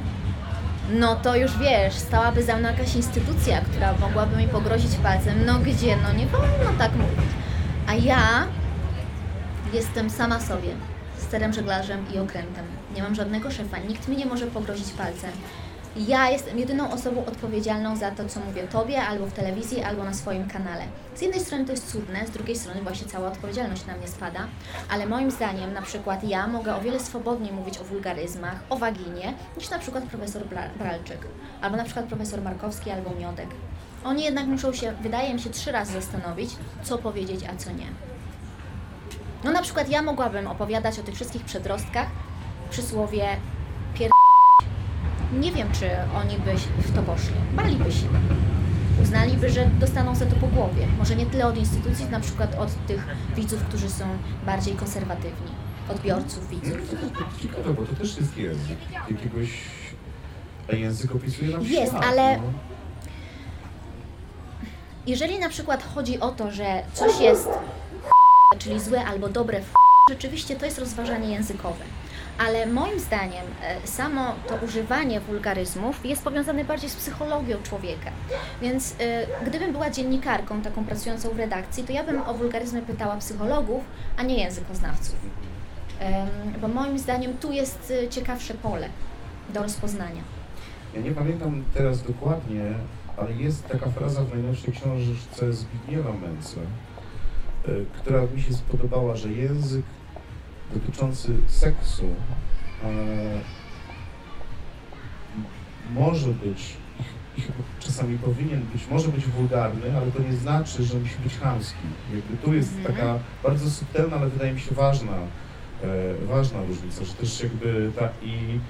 [0.90, 5.44] no to już wiesz, stałaby za mną jakaś instytucja, która mogłaby mi pogrozić palcem.
[5.46, 5.96] No gdzie?
[5.96, 7.30] No nie wolno tak mówić.
[7.86, 8.46] A ja
[9.72, 10.68] jestem sama sobie,
[11.18, 12.64] sterem żeglarzem i okrętem.
[12.94, 15.30] Nie mam żadnego szefa, nikt mi nie może pogrozić palcem.
[15.96, 20.14] Ja jestem jedyną osobą odpowiedzialną za to, co mówię Tobie, albo w telewizji, albo na
[20.14, 20.84] swoim kanale.
[21.14, 24.40] Z jednej strony to jest cudne, z drugiej strony właśnie cała odpowiedzialność na mnie spada,
[24.88, 29.34] ale moim zdaniem na przykład ja mogę o wiele swobodniej mówić o wulgaryzmach, o waginie,
[29.56, 31.18] niż na przykład profesor Bra- Bralczyk,
[31.60, 33.48] albo na przykład profesor Markowski, albo Miodek.
[34.06, 36.50] Oni jednak muszą się, wydaje mi się, trzy razy zastanowić,
[36.82, 37.86] co powiedzieć, a co nie.
[39.44, 42.06] No na przykład ja mogłabym opowiadać o tych wszystkich przedrostkach,
[42.70, 43.26] przysłowie
[43.94, 44.10] pier...
[45.32, 47.34] Nie wiem, czy oni by w to poszli.
[47.52, 48.06] Baliby się.
[49.02, 50.86] Uznaliby, że dostaną za to po głowie.
[50.98, 54.04] Może nie tyle od instytucji, na przykład od tych widzów, którzy są
[54.46, 55.50] bardziej konserwatywni.
[55.88, 56.78] Odbiorców widzów.
[57.42, 58.78] Ciekawe, bo to też jest język.
[59.10, 59.48] Jakiegoś...
[60.72, 62.42] A język opisuje nam Jest, świat, ale- No.
[65.06, 67.48] Jeżeli na przykład chodzi o to, że coś jest
[68.58, 69.60] czyli złe albo dobre
[70.10, 71.84] rzeczywiście to jest rozważanie językowe.
[72.38, 78.10] Ale moim zdaniem e, samo to używanie wulgaryzmów jest powiązane bardziej z psychologią człowieka.
[78.62, 83.16] Więc e, gdybym była dziennikarką taką pracującą w redakcji, to ja bym o wulgaryzmy pytała
[83.16, 83.84] psychologów,
[84.16, 85.16] a nie językoznawców.
[86.60, 88.88] Bo moim zdaniem tu jest e, ciekawsze pole
[89.54, 90.22] do rozpoznania.
[90.94, 92.74] Ja nie pamiętam teraz dokładnie,
[93.16, 96.10] ale jest taka fraza w najnowszej książce Zbigniewa
[97.68, 99.84] y, która mi się spodobała, że język
[100.74, 102.04] dotyczący seksu
[102.84, 102.88] e,
[105.94, 106.76] może być
[107.80, 111.78] czasami powinien być, może być wulgarny, ale to nie znaczy, że musi być chamski.
[112.14, 112.94] Jakby tu jest Mhm.
[112.94, 118.08] taka bardzo subtelna, ale wydaje mi się ważna, e, ważna różnica, że też jakby ta
[118.22, 118.60] i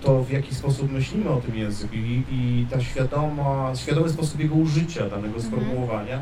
[0.00, 4.54] to w jaki sposób myślimy o tym języku i, i ta świadoma, świadomy sposób jego
[4.54, 5.42] użycia danego Mhm.
[5.42, 6.20] sformułowania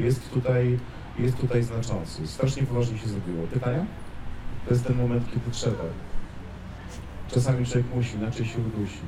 [0.00, 0.78] jest tutaj,
[1.18, 2.26] jest tutaj znaczący.
[2.26, 3.46] Strasznie poważnie się zrobiło.
[3.46, 3.84] Pytania?
[4.66, 5.84] To jest ten moment, kiedy trzeba.
[7.30, 9.00] Czasami człowiek musi, inaczej się udusi.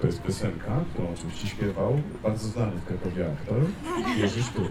[0.00, 3.56] To jest piosenka, którą oczywiście śpiewał bardzo znany w Krakowie aktor
[4.16, 4.68] Jerzy Sztur.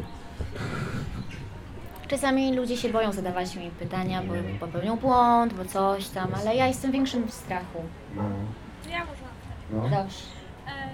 [2.07, 4.33] Czasami ludzie się boją zadawać mi pytania, bo
[4.67, 7.83] popełnią błąd, bo coś tam, ale ja jestem większym w strachu.
[8.15, 8.23] No,
[8.89, 9.21] Ja może.
[9.71, 9.81] no.
[9.81, 10.17] Dobrze.
[10.67, 10.89] E,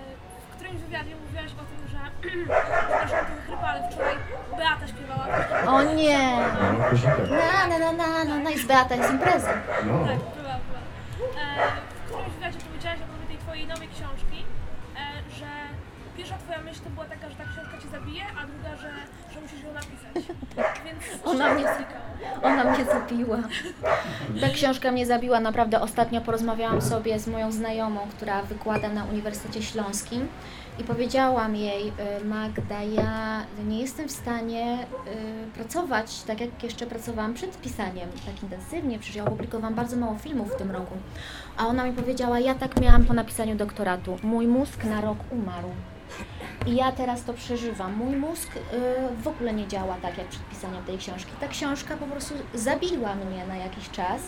[0.51, 1.97] w którymś wywiadzie mówiłaś o tym, że
[2.68, 4.16] przepraszam, trochę chrypa, ale wczoraj
[4.57, 5.26] Beata śpiewała.
[5.68, 6.20] O nie!
[6.80, 7.18] No, Kozika.
[7.30, 9.53] Na, na, na, na, na, na i z Beata jest impreza.
[9.86, 9.93] No.
[10.05, 10.82] Tak, była, była.
[11.41, 11.72] E,
[12.05, 14.39] w którymś wywiadzie powiedziałaś propos tej twojej nowej książki,
[14.95, 15.45] e, że
[16.18, 18.89] pierwsza twoja myśl to była taka, że ta książka cię zabije, a druga, że,
[19.34, 20.14] że musisz ją napisać.
[20.86, 21.66] Więc Ona mnie-.
[22.43, 23.38] Ona mnie zabiła.
[24.41, 25.39] Ta książka mnie zabiła.
[25.39, 30.28] Naprawdę ostatnio porozmawiałam sobie z moją znajomą, która wykłada na Uniwersytecie Śląskim
[30.80, 31.88] i powiedziałam jej,
[32.22, 38.10] y, Magda, ja nie jestem w stanie y, pracować tak, jak jeszcze pracowałam przed pisaniem,
[38.26, 40.95] tak intensywnie, przecież ja opublikowałam bardzo mało filmów w tym roku.
[41.57, 44.18] A ona mi powiedziała, ja tak miałam po napisaniu doktoratu.
[44.24, 45.70] Mój mózg na rok umarł.
[46.65, 47.93] I ja teraz to przeżywam.
[47.93, 48.61] Mój mózg y,
[49.24, 51.32] w ogóle nie działa tak jak przed pisaniem tej książki.
[51.39, 54.22] Ta książka po prostu zabiła mnie na jakiś czas.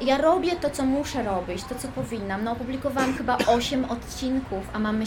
[0.00, 2.44] Ja robię to, co muszę robić, to, co powinnam.
[2.44, 5.04] No, opublikowałam chyba 8 odcinków, a mamy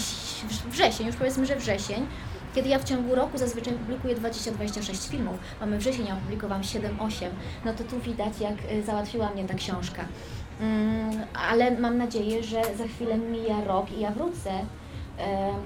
[0.66, 2.08] wrzesień, już powiedzmy, że wrzesień.
[2.56, 7.28] Kiedy ja w ciągu roku zazwyczaj publikuję 20-26 filmów, mamy wrzesień, ja opublikowałam 7-8,
[7.66, 10.06] no to tu widać, jak y, załatwiła mnie ta książka.
[10.62, 14.52] Mm, ale mam nadzieję, że za chwilę mija rok i ja wrócę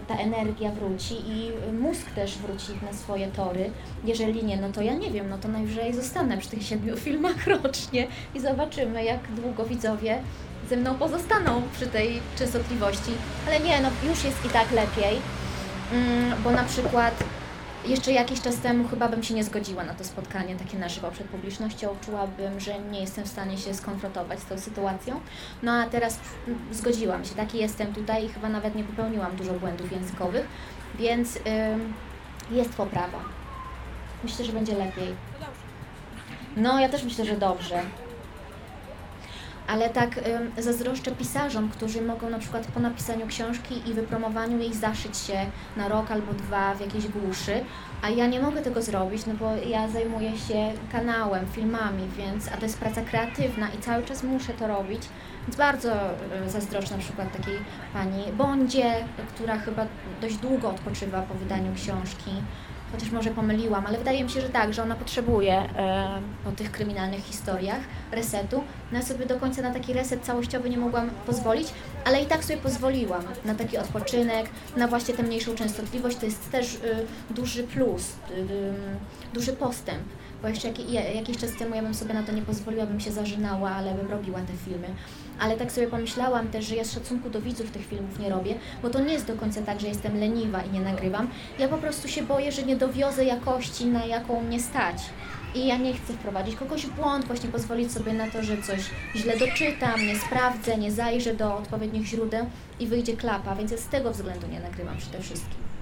[0.07, 3.71] ta energia wróci i mózg też wróci na swoje tory.
[4.05, 7.47] Jeżeli nie, no to ja nie wiem, no to najwyżej zostanę przy tych siedmiu filmach
[7.47, 10.17] rocznie i zobaczymy, jak długo widzowie
[10.69, 13.11] ze mną pozostaną przy tej częstotliwości.
[13.47, 15.21] Ale nie, no już jest i tak lepiej,
[15.91, 17.23] mm, bo na przykład
[17.85, 21.11] jeszcze jakiś czas temu chyba bym się nie zgodziła na to spotkanie takie na żywo
[21.11, 21.95] przed publicznością.
[22.05, 25.19] Czułabym, że nie jestem w stanie się skonfrontować z tą sytuacją.
[25.63, 26.19] No a teraz
[26.71, 30.47] zgodziłam się, taki jestem tutaj i chyba nawet nie popełniłam dużo błędów językowych,
[30.99, 31.39] więc
[32.51, 33.19] jest poprawa.
[34.23, 35.15] Myślę, że będzie lepiej.
[35.39, 35.45] No.
[36.57, 37.81] No, ja też myślę, że dobrze.
[39.67, 44.73] Ale tak ym, zazdroszczę pisarzom, którzy mogą na przykład po napisaniu książki i wypromowaniu jej
[44.73, 45.45] zaszyć się
[45.77, 47.63] na rok albo dwa w jakiejś głuszy,
[48.01, 52.57] a ja nie mogę tego zrobić, no bo ja zajmuję się kanałem, filmami, więc, a
[52.57, 55.01] to jest praca kreatywna i cały czas muszę to robić.
[55.47, 55.91] Więc bardzo
[56.45, 57.55] y, zazdroszczę na przykład takiej
[57.93, 58.93] pani Bondzie,
[59.35, 59.85] która chyba
[60.21, 62.31] dość długo odpoczywa po wydaniu książki
[62.93, 66.71] chociaż może pomyliłam, ale wydaje mi się, że tak, że ona potrzebuje e, po tych
[66.71, 67.79] kryminalnych historiach
[68.11, 68.63] resetu.
[68.91, 71.67] No ja sobie do końca na taki reset całościowy nie mogłam pozwolić,
[72.05, 76.17] ale i tak sobie pozwoliłam na taki odpoczynek, na właśnie tę mniejszą częstotliwość.
[76.17, 76.79] To jest też y,
[77.29, 78.73] duży plus, y, y,
[79.33, 80.03] duży postęp.
[80.41, 80.79] Bo jeszcze jak,
[81.15, 84.11] jakiś czas temu ja bym sobie na to nie pozwoliła, bym się zażynała, ale bym
[84.11, 84.87] robiła te filmy.
[85.43, 88.55] Ale tak sobie pomyślałam też, że ja z szacunku do widzów tych filmów nie robię,
[88.81, 91.27] bo to nie jest do końca tak, że jestem leniwa i nie nagrywam.
[91.59, 94.97] Ja po prostu się boję, że nie dowiozę jakości, na jaką mnie stać.
[95.55, 98.79] I ja nie chcę wprowadzić kogoś w błąd, właśnie pozwolić sobie na to, że coś
[99.15, 102.45] źle doczytam, nie sprawdzę, nie zajrzę do odpowiednich źródeł
[102.79, 105.72] i wyjdzie klapa, więc ja z tego względu nie nagrywam przede wszystkim.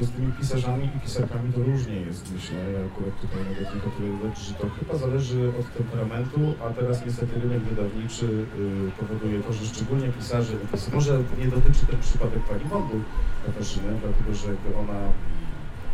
[0.00, 2.56] Z tymi pisarzami i pisarkami to różnie jest, myślę.
[2.72, 7.06] Ja akurat tutaj mogę tylko tyle dodać, że to chyba zależy od temperamentu, a teraz
[7.06, 8.46] niestety rynek wydawniczy y,
[9.00, 10.56] powoduje to, że szczególnie pisarzy,
[10.94, 13.00] może nie dotyczy ten przypadek pani Wądu
[13.46, 14.98] Katarzyny, dlatego że jakby ona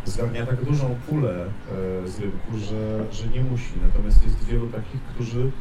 [0.05, 3.73] zgarnia tak dużą pulę e, z rynku, że, że nie musi.
[3.87, 5.51] Natomiast jest wielu takich, którzy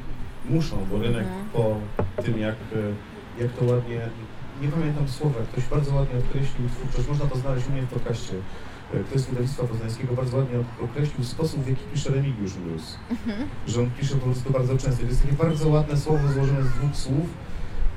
[0.49, 1.45] muszą, bo rynek Mhm.
[1.53, 1.77] po
[2.23, 2.55] tym, jak,
[3.39, 4.01] e, jak to ładnie,
[4.63, 8.35] nie pamiętam słowa, ktoś bardzo ładnie określił twórczość, można to znaleźć u mnie w podcaście,
[8.95, 12.97] e, to jest wydawnictwa poznańskiego, bardzo ładnie określił sposób, w jaki pisze Remigiusz Mróz.
[13.67, 15.03] Że on pisze po prostu bardzo często.
[15.03, 17.27] To jest takie bardzo ładne słowo złożone z dwóch słów,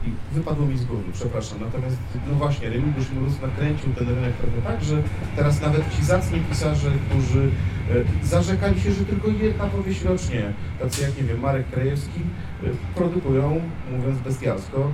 [0.07, 1.59] i wypadło mi z głowy, przepraszam.
[1.61, 1.97] Natomiast,
[2.27, 5.03] no właśnie, Remigiusz Mróz nakręcił ten rynek trochę tak, że
[5.35, 7.49] teraz nawet ci zacni pisarze, którzy
[8.23, 12.19] e, zarzekali się, że tylko jedna powieść rocznie, tacy jak, nie wiem, Marek Krajewski,
[12.63, 13.61] e, produkują,
[13.91, 14.91] mówiąc bestialsko,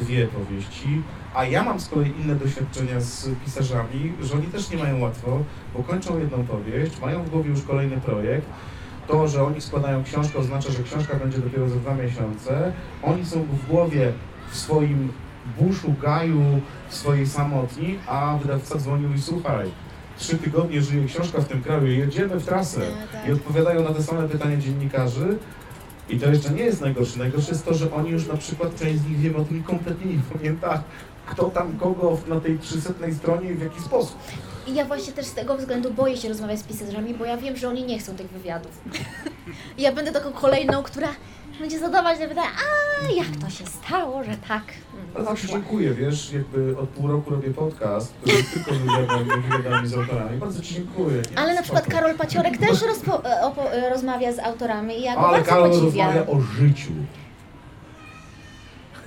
[0.00, 1.02] dwie powieści,
[1.34, 5.42] a ja mam z kolei inne doświadczenia z pisarzami, że oni też nie mają łatwo,
[5.74, 8.46] bo kończą jedną powieść, mają w głowie już kolejny projekt,
[9.08, 12.72] to, że oni składają książkę oznacza, że książka będzie dopiero za dwa miesiące.
[13.02, 14.12] Oni są w głowie
[14.50, 15.12] w swoim
[15.58, 19.70] buszu, gaju, w swojej samotni, a wydawca dzwonił i słuchaj,
[20.18, 22.80] trzy tygodnie żyje książka w tym kraju, jedziemy w trasę
[23.12, 23.28] tak.
[23.28, 25.38] i odpowiadają na te same pytania dziennikarzy.
[26.08, 27.18] I to jeszcze nie jest najgorsze.
[27.18, 30.12] Najgorsze jest to, że oni już na przykład, część z nich wiemy o tym kompletnie
[30.12, 30.82] nie pamięta,
[31.26, 34.18] kto tam kogo na tej 300 stronie i w jaki sposób.
[34.66, 37.56] I ja właśnie też z tego względu boję się rozmawiać z pisarzami, bo ja wiem,
[37.56, 38.80] że oni nie chcą tych wywiadów.
[39.78, 41.08] I ja będę taką kolejną, która
[41.60, 44.62] będzie zadawać te pytania, a jak to się stało, że tak
[45.14, 45.48] Tak poszło.
[45.52, 50.38] dziękuję, wiesz, jakby od pół roku robię podcast, który tylko z wywiadami, z autorami.
[50.38, 51.22] Bardzo Ci dziękuję.
[51.32, 51.38] Nie?
[51.38, 51.98] Ale na przykład Spoko.
[51.98, 55.50] Karol Paciorek też rozpo, e, opo, e, rozmawia z autorami i ja go Ale bardzo
[55.50, 56.06] Karol podziwiam.
[56.16, 56.92] rozmawia o życiu.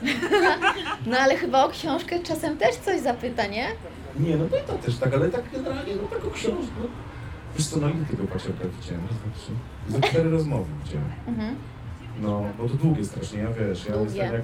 [1.06, 3.68] No ale chyba o książkę czasem też coś zapyta, nie?
[4.20, 6.72] Nie, no to też tak, ale tak generalnie, no taką książkę.
[6.82, 6.88] No.
[7.58, 9.02] Wiesz co, no ile tego paciorka widziałem?
[9.08, 9.52] Raz, dwa, trzy.
[9.89, 11.10] Za cztery rozmowy widziałem.
[11.28, 11.56] Mhm.
[12.22, 14.12] No, bo to długie strasznie, ja wiesz, ja Długie.
[14.16, 14.41] jestem jak...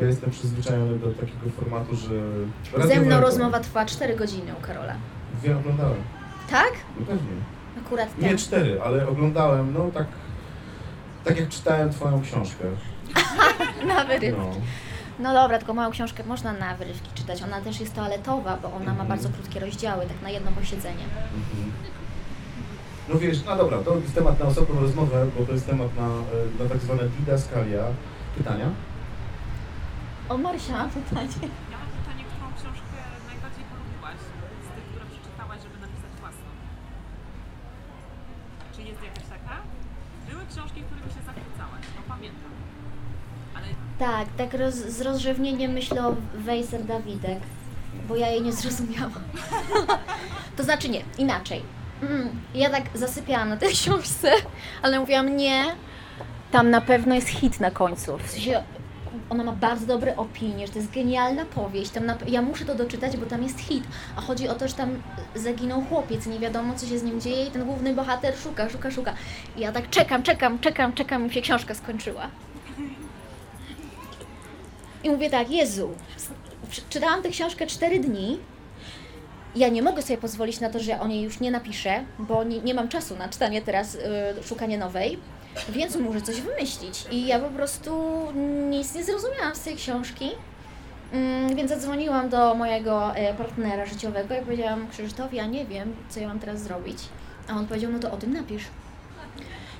[0.00, 2.88] Ja jestem przyzwyczajony do takiego formatu, że...
[2.88, 4.94] Ze mną rozmowa trwa 4 godziny u Karola.
[5.42, 6.02] Dwie oglądałem,
[6.50, 6.70] Tak?
[7.00, 7.32] no pewnie.
[7.86, 8.18] Akurat tak.
[8.22, 10.06] Nie cztery, ale oglądałem, no tak...
[11.24, 12.64] Tak jak czytałem twoją książkę.
[13.88, 14.40] Na wyrywki.
[14.40, 14.52] No.
[15.18, 17.42] No dobra, tylko małą książkę można na wyrywki czytać.
[17.42, 19.08] Ona też jest toaletowa, bo ona ma Mhm.
[19.08, 21.04] bardzo krótkie rozdziały, tak na jedno posiedzenie.
[21.04, 21.72] Mhm.
[23.08, 26.06] No wiesz, no dobra, to jest temat na osobną rozmowę, bo to jest temat na,
[26.06, 27.82] e, na tak zwane didaskalia.
[28.36, 28.66] Pytania?
[30.28, 31.28] O Marysia, pytanie.
[31.72, 32.96] Ja mam pytanie, którą książkę
[33.30, 34.18] najbardziej polubiłaś
[34.66, 36.48] z tych, które przeczytałaś, żeby napisać własną?
[38.74, 39.54] Czy jest jakaś taka?
[40.30, 42.50] Były książki, którymi się zachwycałaś, to pamiętam.
[43.56, 43.66] Ale
[43.98, 47.40] Tak, tak roz, z rozrzewnieniem myślę o Wejser Dawidek,
[48.08, 49.12] bo ja jej nie zrozumiałam.
[50.56, 51.62] to znaczy nie, inaczej.
[52.02, 54.32] Mm, ja tak zasypiałam na tej książce,
[54.82, 55.64] ale mówiłam nie,
[56.50, 58.18] tam na pewno jest hit na końcu.
[58.18, 58.62] W sensie
[59.30, 61.90] ona ma bardzo dobre opinie, że to jest genialna powieść.
[61.90, 63.84] Tam ja muszę to doczytać, bo tam jest hit.
[64.16, 65.02] A chodzi o to, że tam
[65.34, 68.90] zaginął chłopiec, nie wiadomo co się z nim dzieje i ten główny bohater szuka, szuka,
[68.90, 69.14] szuka.
[69.56, 72.28] I ja tak czekam, czekam, czekam, czekam i się książka skończyła.
[75.04, 75.90] I mówię tak, Jezu,
[76.90, 78.38] czytałam tę książkę 4 dni.
[79.56, 82.60] Ja nie mogę sobie pozwolić na to, że o niej już nie napiszę, bo nie,
[82.60, 83.98] nie mam czasu na czytanie teraz, y,
[84.42, 85.18] szukanie nowej,
[85.68, 87.04] więc muszę coś wymyślić.
[87.10, 88.22] I ja po prostu
[88.70, 90.30] nic nie zrozumiałam z tej książki.
[91.12, 96.20] Mm, Więc zadzwoniłam do mojego e, partnera życiowego i powiedziałam Krzysztof, ja nie wiem, co
[96.20, 96.98] ja mam teraz zrobić.
[97.48, 98.64] A on powiedział, no to o tym napisz.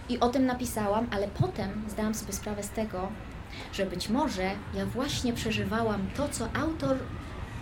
[0.09, 3.09] I o tym napisałam, ale potem zdałam sobie sprawę z tego,
[3.73, 6.97] że być może ja właśnie przeżywałam to, co autor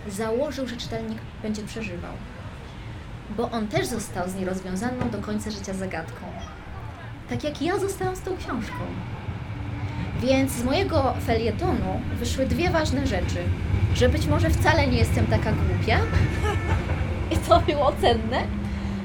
[0.08, 2.12] założył, że czytelnik będzie przeżywał.
[3.36, 6.26] Bo on też został z nierozwiązaną do końca życia zagadką.
[7.30, 8.84] Tak jak ja zostałam z tą książką.
[10.20, 13.42] Więc z mojego felietonu wyszły dwie ważne rzeczy.
[13.94, 15.98] Że być może wcale nie jestem taka głupia.
[17.32, 18.42] I to było cenne.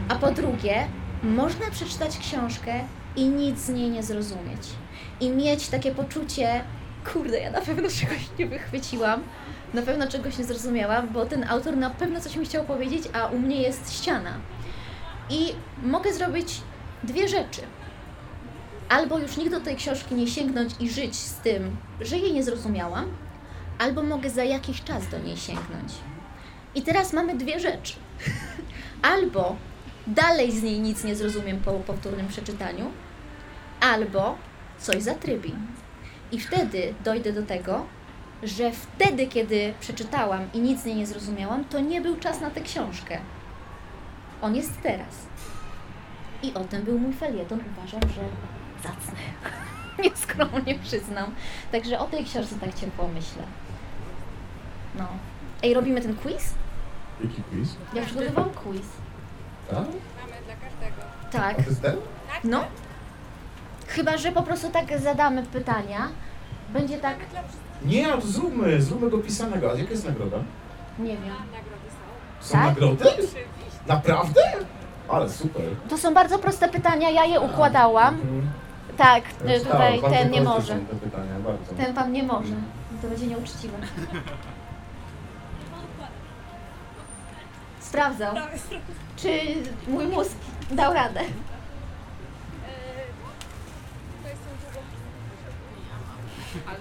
[0.09, 0.87] A po drugie,
[1.23, 2.73] można przeczytać książkę
[3.15, 4.61] i nic z niej nie zrozumieć.
[5.19, 6.63] I mieć takie poczucie,
[7.13, 9.23] kurde, ja na pewno czegoś nie wychwyciłam,
[9.73, 13.27] na pewno czegoś nie zrozumiałam, bo ten autor na pewno coś mi chciał powiedzieć, a
[13.27, 14.33] u mnie jest ściana.
[15.29, 15.53] I
[15.83, 16.61] mogę zrobić
[17.03, 17.61] dwie rzeczy.
[18.91, 22.43] Albo już nigdy do tej książki nie sięgnąć i żyć z tym, że jej nie
[22.43, 23.05] zrozumiałam,
[23.79, 25.93] albo mogę za jakiś czas do niej sięgnąć.
[26.75, 27.93] I teraz mamy dwie rzeczy.
[29.13, 29.55] Albo
[30.07, 32.91] dalej z niej nic nie zrozumiem po powtórnym przeczytaniu,
[33.79, 34.37] albo
[34.79, 35.53] coś zatrybi.
[36.31, 37.85] I wtedy dojdę do tego,
[38.43, 42.49] że wtedy, kiedy przeczytałam i nic z niej nie zrozumiałam, to nie był czas na
[42.49, 43.17] tę książkę.
[44.41, 45.27] On jest teraz.
[46.43, 47.59] I o tym był mój felieton.
[47.77, 48.50] Uważam, że
[48.83, 49.19] zacny.
[50.03, 51.35] Nieskromnie przyznam.
[51.71, 53.43] Także o tej książce tak ciepło myślę.
[54.95, 55.07] No.
[55.63, 56.53] Ej, robimy ten quiz?
[57.23, 57.69] Jaki quiz?
[57.93, 58.85] Ja przygotowałam quiz.
[59.69, 59.83] Tak?
[61.31, 61.59] Tak.
[61.59, 61.95] A to jest ten?
[62.43, 62.63] No.
[63.87, 66.07] Chyba, że po prostu tak zadamy pytania.
[66.69, 67.15] Będzie tak,
[67.85, 69.71] Nie, no to zróbmy, zróbmy go pisanego.
[69.71, 70.37] A jaka jest nagroda?
[70.99, 71.35] nie wiem.
[72.39, 72.65] Są Tak?
[72.65, 73.05] nagrody?
[73.87, 74.41] Naprawdę?
[75.09, 75.63] Ale super.
[75.89, 78.13] To są bardzo proste pytania, ja je układałam.
[78.15, 78.49] Mhm.
[79.01, 80.73] Tak, y, czytałem, tutaj bardzo ten nie może.
[80.75, 81.73] te pytania, bardzo.
[81.73, 82.55] Ten pan nie może.
[83.01, 83.77] To będzie nieuczciwe.
[87.79, 88.35] Sprawdzał,
[89.15, 89.39] czy
[89.87, 90.35] mój mózg
[90.71, 91.21] dał radę.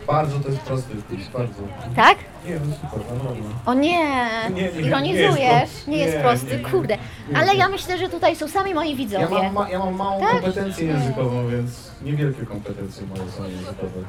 [0.06, 1.62] Bardzo to jest prosty quiz, bardzo.
[1.96, 2.18] Tak?
[2.46, 3.42] Nie, no super, naprawdę.
[3.66, 6.70] O nie, Nie, nie, nie, ironizujesz, jest nie jest nie, prosty, nie, nie.
[6.70, 6.98] kurde.
[7.34, 9.26] Ale ja myślę, że tutaj są sami moi Ja widzowie.
[9.42, 10.30] mam, ma, ja mam małą Tak?
[10.32, 10.92] kompetencję Nie.
[10.92, 14.00] językową, więc niewielkie kompetencje moje są językowe.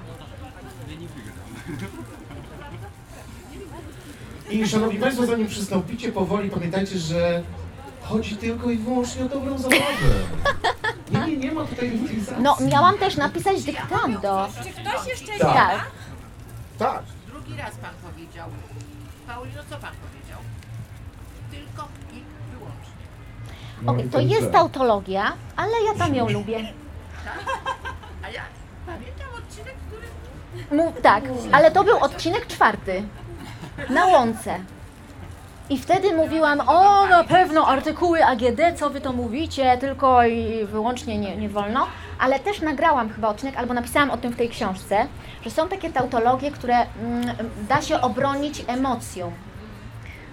[4.49, 7.43] I szanowni Państwo, zanim przystąpicie powoli, pamiętajcie, że
[8.01, 9.81] chodzi tylko i wyłącznie o dobrą zabawę.
[11.11, 11.99] Nie, nie, nie ma tutaj.
[12.39, 14.47] No, miałam też napisać dyktando.
[14.63, 15.53] Czy ktoś jeszcze Tak.
[15.53, 15.85] Tak.
[16.79, 17.03] Tak.
[17.27, 18.47] Drugi raz pan powiedział.
[19.27, 20.39] Paulino, co pan powiedział?
[21.51, 22.23] Tylko i
[22.53, 22.93] wyłącznie.
[23.81, 26.73] No Okej, i to jest tautologia, ale ja tam ją lubię.
[28.23, 28.41] A ja
[28.85, 30.07] pamiętam odcinek, który...
[30.77, 33.03] Mów, tak, ale to był odcinek czwarty.
[33.89, 34.59] Na łące.
[35.71, 41.17] I wtedy mówiłam, o na pewno artykuły AGD, co wy to mówicie, tylko i wyłącznie
[41.17, 41.87] nie, nie wolno.
[42.19, 45.07] Ale też nagrałam chyba odcinek, albo napisałam o tym w tej książce,
[45.43, 47.35] że są takie tautologie, które mm,
[47.69, 49.31] da się obronić emocją.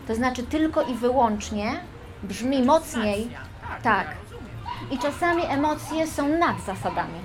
[0.08, 1.72] To znaczy tylko i wyłącznie
[2.22, 3.30] brzmi mocniej.
[3.82, 4.06] Tak.
[4.90, 7.20] I czasami emocje są nad zasadami.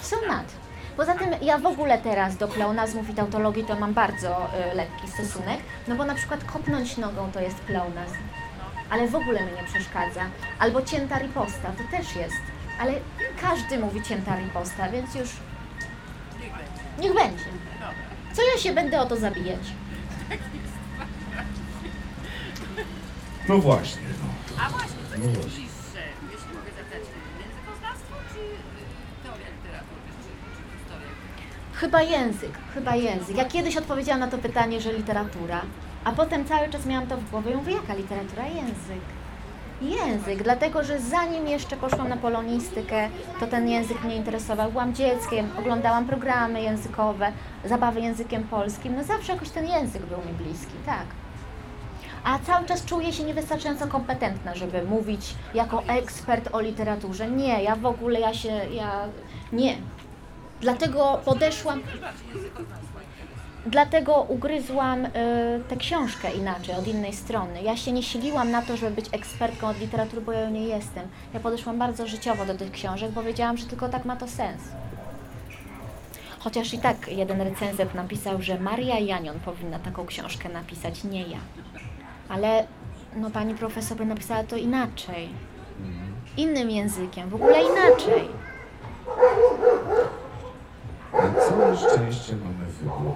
[0.00, 0.65] Są nad.
[0.96, 5.08] Poza tym ja w ogóle teraz do pleonazmów i tautologii to mam bardzo y, lekki
[5.08, 8.16] stosunek, no bo na przykład kopnąć nogą to jest pleonazm,
[8.90, 10.20] ale w ogóle mi nie przeszkadza.
[10.58, 12.36] Albo cięta riposta, to też jest,
[12.80, 12.92] ale
[13.40, 15.30] każdy mówi cięta riposta, więc już
[16.98, 17.44] Niech będzie.
[18.32, 19.60] Co ja się będę o to zabijać?
[23.48, 24.02] No właśnie.
[24.22, 24.62] No.
[24.64, 25.50] A właśnie, co No jest właśnie.
[25.50, 26.02] bliższe,
[26.32, 27.02] jeśli mogę zapytać,
[27.42, 31.10] językoznawstwo czy y, teoria literatury, czy, czy historia?
[31.76, 33.36] Chyba język, chyba język.
[33.36, 35.62] Ja kiedyś odpowiedziałam na to pytanie, że literatura,
[36.04, 38.46] a potem cały czas miałam to w głowie i mówię, jaka literatura?
[38.46, 39.04] Język.
[39.82, 43.08] Język, dlatego że zanim jeszcze poszłam na polonistykę,
[43.40, 44.72] to ten język mnie interesował.
[44.72, 47.32] Byłam dzieckiem, oglądałam programy językowe,
[47.64, 48.96] zabawy językiem polskim.
[48.96, 51.06] No zawsze jakoś ten język był mi bliski, tak.
[52.24, 57.30] A cały czas czuję się niewystarczająco kompetentna, żeby mówić jako ekspert o literaturze.
[57.30, 59.08] Nie, ja w ogóle, ja się, ja,
[59.52, 59.76] nie.
[60.60, 61.82] Dlatego podeszłam,
[63.66, 65.10] dlatego ugryzłam y,
[65.68, 67.62] tę książkę inaczej, od innej strony.
[67.62, 71.08] Ja się nie siliłam na to, żeby być ekspertką od literatury, bo ja nie jestem.
[71.34, 74.62] Ja podeszłam bardzo życiowo do tych książek, bo wiedziałam, że tylko tak ma to sens.
[76.38, 81.38] Chociaż i tak jeden recenzent napisał, że Maria Janion powinna taką książkę napisać, nie ja.
[82.28, 82.66] Ale
[83.16, 85.28] no, pani profesor by napisała to inaczej.
[86.36, 88.28] Innym językiem, w ogóle inaczej.
[91.56, 93.12] Całe szczęście mamy wybór.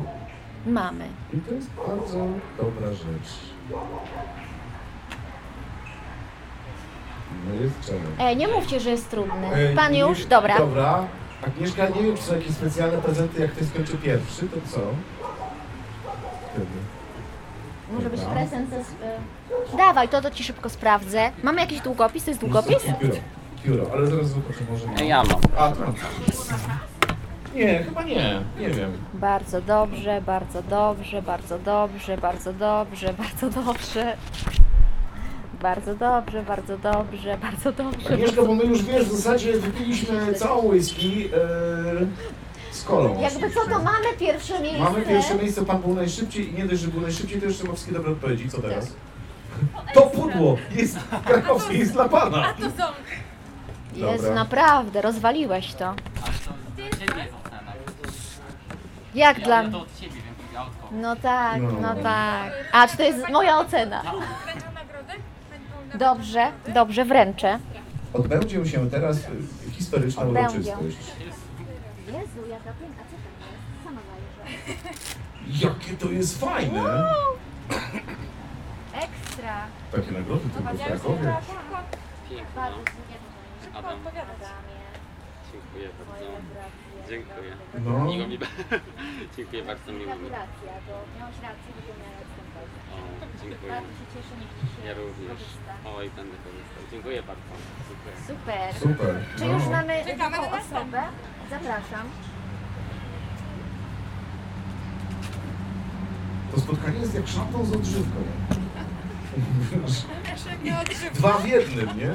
[0.66, 1.04] Mamy.
[1.34, 2.26] I to jest bardzo
[2.58, 3.30] dobra rzecz.
[7.48, 8.00] No jest czemu.
[8.18, 9.54] Ej, nie mówcie, że jest trudny.
[9.54, 10.26] Ej, Pan nie- już?
[10.26, 10.58] Dobra.
[10.58, 11.04] Dobra.
[11.46, 14.80] Agnieszka, nie wiem, czy są jakieś specjalne prezenty, jak ty skończy pierwszy, to co?
[16.52, 16.66] Wtedy.
[17.92, 18.34] Może być Dobra.
[18.36, 19.76] prezent ze...
[19.76, 21.30] Dawaj, to, to ci szybko sprawdzę.
[21.42, 22.24] Mamy jakiś długopis?
[22.24, 22.76] To jest długopis?
[23.00, 23.14] Pióro,
[23.64, 25.08] pióro, ale zaraz zobaczę, może nie.
[25.08, 25.40] Ja mam.
[25.58, 25.84] A, to.
[27.54, 28.92] Nie, chyba nie, nie wiem.
[29.14, 34.16] Bardzo dobrze, bardzo dobrze, bardzo dobrze, bardzo dobrze, bardzo dobrze.
[35.62, 38.14] Bardzo dobrze, bardzo dobrze, bardzo dobrze.
[38.14, 41.30] Agnieszka, bo my już wiesz, w zasadzie wypiliśmy całą whisky yy,
[42.70, 43.20] z kolą.
[43.20, 44.80] Jakby co, to mamy pierwsze miejsce.
[44.80, 47.72] Mamy pierwsze miejsce, pan był najszybciej i nie dość, że był najszybciej, to jeszcze ma
[47.72, 48.48] wszystkie dobre odpowiedzi.
[48.48, 48.92] Co teraz?
[49.94, 52.54] To pudło jest krakowskie, jest dla pana.
[53.94, 54.34] Jest Dobra.
[54.34, 55.94] naprawdę, rozwaliłeś to
[56.76, 57.72] dla ciebie jest ocena.
[59.14, 59.72] Jak Ja, dla ja mnie?
[59.72, 60.88] to od ciebie, więc autko.
[60.92, 61.70] No tak, No.
[61.80, 62.52] no tak.
[62.72, 64.02] A, czy to jest moja ocena?
[64.02, 65.12] Będą nagrody?
[65.50, 67.58] Będą Dobrze, dobrze, wręczę.
[68.12, 70.58] Odbędzie się teraz y, historyczna Odbędzie.
[70.76, 71.12] uroczystość.
[72.06, 73.84] Jezu, jaka piękna, co to jest?
[73.84, 75.66] Sama zajrzę.
[75.66, 77.04] Jakie to jest fajne!
[78.94, 79.66] Ekstra.
[79.92, 81.34] Takie nagrody tylko w Krakowie.
[82.28, 82.84] Pięknie, Bardzo no.
[83.62, 83.72] dziękuję.
[83.74, 83.98] Adam.
[85.52, 86.24] Dziękuję bardzo.
[87.10, 87.52] Dziękuję.
[87.84, 88.38] No, Miło mi
[89.36, 90.28] Dziękuję bardzo, miło mi.
[90.28, 92.74] Gratulacja, bo miałeś rację, wypełniając ten test.
[92.94, 92.98] O,
[93.42, 93.72] dziękuję.
[93.72, 95.28] Bardzo się cieszę, niech Ci się Ja również.
[95.32, 95.72] korzysta.
[95.96, 96.82] Oj, będę korzystał.
[96.92, 97.52] Dziękuję bardzo.
[97.88, 98.14] Dziękuję.
[98.30, 98.68] Super.
[98.86, 99.12] super.
[99.38, 99.52] Czy no.
[99.54, 101.02] już mamy Czekamy drugą na osobę?
[101.50, 102.06] Zapraszam.
[106.50, 108.20] To spotkanie jest jak szampon z odżywką.
[111.14, 112.10] Dwa w jednym, nie?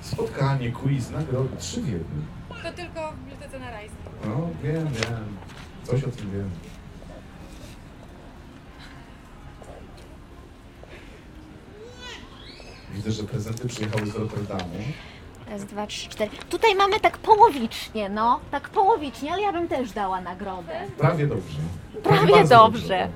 [0.00, 2.26] Spotkanie, quiz, nagrody, trzy w jednym.
[2.62, 3.92] To tylko w bibliotece na Rajs.
[4.24, 5.36] No, wiem, wiem.
[5.84, 6.50] Coś o tym wiem.
[12.94, 14.74] Widzę, że prezenty przyjechały z Rotterdamu.
[15.50, 16.30] Raz, dwa, trzy, cztery.
[16.50, 18.40] Tutaj mamy tak połowicznie, no.
[18.50, 20.80] Tak połowicznie, ale ja bym też dała nagrodę.
[20.98, 21.58] Prawie dobrze.
[22.02, 23.08] Prawie bardzo dobrze.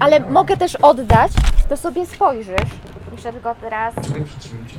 [0.00, 1.32] Ale mogę też oddać,
[1.68, 2.70] to sobie spojrzysz.
[3.12, 4.76] Muszę tylko teraz, Czekaj, przytrzymam cię.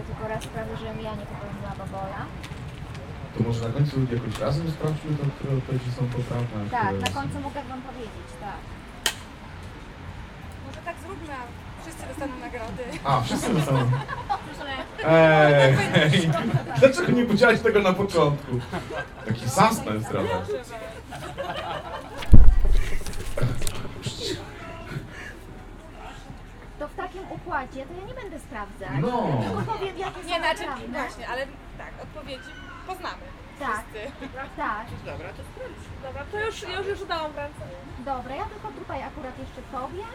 [0.00, 2.20] Muszę tylko raz sprawię, żebym ja nie popełniła babola.
[3.34, 6.58] To może na końcu jakoś razem sprawdźmy, to, które odpowiedzi są poprawne.
[6.66, 8.60] a Tak, które na są- końcu mogę Wam powiedzieć, tak.
[10.66, 11.42] Może tak zróbmy, a
[11.82, 12.82] wszyscy dostaną nagrody.
[13.04, 13.90] A, wszyscy na samym...
[15.06, 15.76] Ej,
[16.80, 18.52] dlaczego nie powiedziałeś tego na początku?
[19.26, 20.28] Taki suspens trochę.
[20.28, 21.69] To
[27.44, 28.90] układzie to ja nie będę sprawdzać.
[29.00, 29.42] No.
[29.44, 30.88] Tylko powiem, jakie są Nie, znaczy, poprawne.
[30.88, 31.46] właśnie, ale
[31.78, 32.50] tak, odpowiedzi
[32.86, 33.24] poznamy.
[33.60, 34.12] Tak, Wszyscy.
[34.56, 34.86] tak.
[35.04, 35.82] Dobra, to sprawdź.
[36.02, 37.64] Dobra, to już, ja już, już dałam ręce.
[37.98, 40.10] Dobra, ja tylko tutaj akurat jeszcze powiem.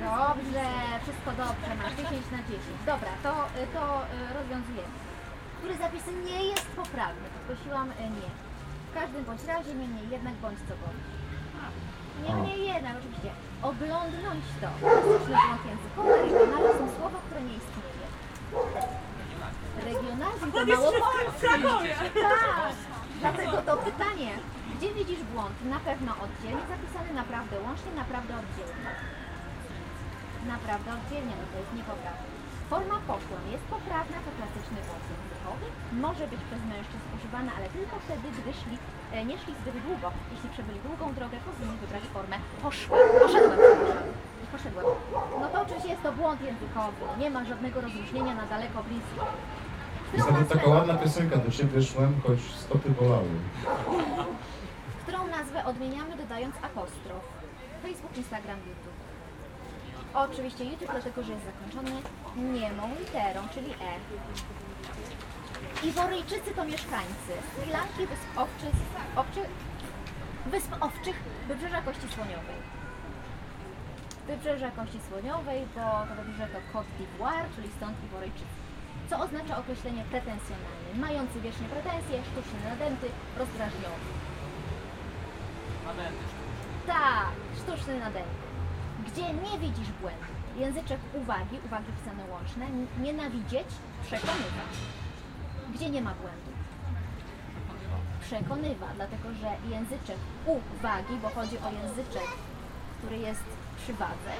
[0.00, 0.64] Dobrze,
[1.02, 2.60] wszystko dobrze, masz 10 na 10.
[2.86, 3.32] Dobra, to,
[3.74, 4.94] to y, rozwiązujemy.
[5.58, 7.26] Który zapis nie jest poprawny?
[7.36, 8.47] Podkreśliłam y, nie.
[8.90, 11.02] W każdym bądź razie, niemniej jednak bądź co bądź.
[12.26, 13.30] Niemniej jednak, oczywiście,
[13.62, 14.68] oglądnąć to.
[14.80, 18.06] Klasyczny błąd językowy, regionalizm, słowo, które nie istnieje.
[19.90, 20.92] Regionalizm to mało
[22.22, 22.74] tak,
[23.20, 24.30] dlatego to pytanie,
[24.74, 25.56] gdzie widzisz błąd?
[25.74, 28.90] Na pewno oddzielnie zapisany, naprawdę łącznie, naprawdę oddzielnie.
[30.54, 32.28] Naprawdę oddzielnie, no to jest niepoprawne.
[32.70, 35.66] Forma pokłon jest poprawna, to klasyczny błąd językowy.
[36.04, 38.78] Może być przez mężczyzn używana, ale tylko wtedy, gdy szli,
[39.12, 40.10] e, nie szli zbyt długo.
[40.32, 43.00] Jeśli przebyli długą drogę, powinni wybrać formę poszłem.
[43.20, 43.58] Poszedłem,
[44.52, 44.86] Poszedłem.
[45.40, 47.02] No to oczywiście jest to błąd językowy.
[47.18, 49.26] Nie ma żadnego rozróżnienia na daleko, blisko.
[50.32, 53.28] Nawet taka ładna piosenka, do ciebie szłem, choć stopy bolały.
[55.02, 57.22] którą nazwę odmieniamy dodając apostrof.
[57.82, 58.98] Facebook, Instagram, YouTube.
[60.14, 62.02] Oczywiście YouTube, dlatego że jest zakończony
[62.36, 64.67] niemą literą, czyli E.
[65.84, 68.76] Iworyjczycy to mieszkańcy Sri Lanki, Wysp Owczych,
[69.16, 69.40] Owczy,
[70.46, 71.16] Wysp Owczych,
[71.48, 72.58] Wybrzeża Kości Słoniowej.
[74.26, 78.56] Wybrzeża Kości Słoniowej, bo to wybrzeże to Côte d'Ivoire, czyli stąd Iworyjczycy.
[79.10, 83.06] Co oznacza określenie pretensjonalny, mający wiecznie pretensje, sztuczny nadęty,
[83.38, 84.08] rozdrażniony.
[85.86, 86.24] Nadęty
[86.86, 88.38] Tak, sztuczny nadęty.
[89.06, 90.32] Gdzie nie widzisz błędu.
[90.56, 92.66] Języczek uwagi, uwagi pisane łączne,
[93.02, 93.68] nienawidzieć,
[94.06, 94.72] przekonywać.
[95.74, 96.50] Gdzie nie ma błędu.
[98.20, 100.16] Przekonywa, dlatego że języczek
[100.46, 102.28] uwagi, bo chodzi o języczek,
[102.98, 103.44] który jest
[103.78, 104.32] przy wadze.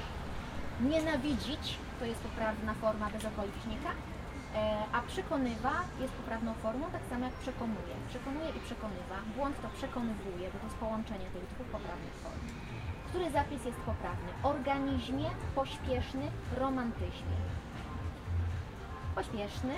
[0.80, 7.24] Nienawidzić to jest poprawna forma bez okolicznika, e, a przekonywa jest poprawną formą, tak samo
[7.24, 7.94] jak przekonuje.
[8.08, 9.16] Przekonuje i przekonywa.
[9.36, 12.40] Błąd to przekonywuje, bo to jest połączenie tych dwóch poprawnych form.
[13.08, 14.30] Który zapis jest poprawny?
[14.42, 16.26] Organizmie, pośpieszny,
[16.56, 17.38] romantyzmie.
[19.14, 19.74] Pośpieszny,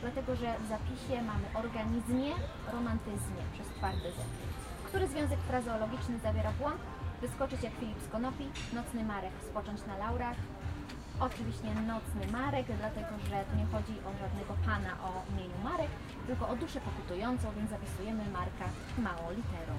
[0.00, 2.30] dlatego że w zapisie mamy organizmie,
[2.72, 4.18] romantyzmie przez twardy Z.
[4.86, 6.80] Który związek frazeologiczny zawiera błąd?
[7.20, 10.36] Wyskoczyć jak Filip z Konopi, nocny Marek, spocząć na laurach.
[11.20, 15.90] Oczywiście nocny Marek, dlatego że tu nie chodzi o żadnego pana o imieniu Marek,
[16.26, 18.64] tylko o duszę pokutującą, więc zapisujemy Marka
[18.98, 19.74] małą literą.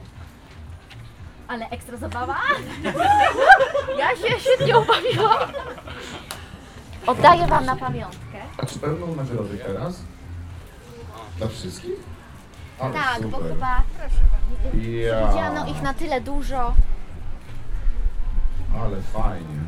[1.47, 2.37] Ale ekstra zabawa?
[3.99, 5.49] Ja się świetnie obawiłam.
[7.09, 8.37] Oddaję Wam na pamiątkę.
[8.57, 10.01] A czy pełną nagrodę teraz?
[11.37, 11.93] Dla wszystkich?
[12.79, 13.51] Ale Tak, bo super.
[13.53, 13.83] chyba
[14.83, 16.73] Ja, widziano ich na tyle dużo.
[18.83, 19.59] ale fajnie.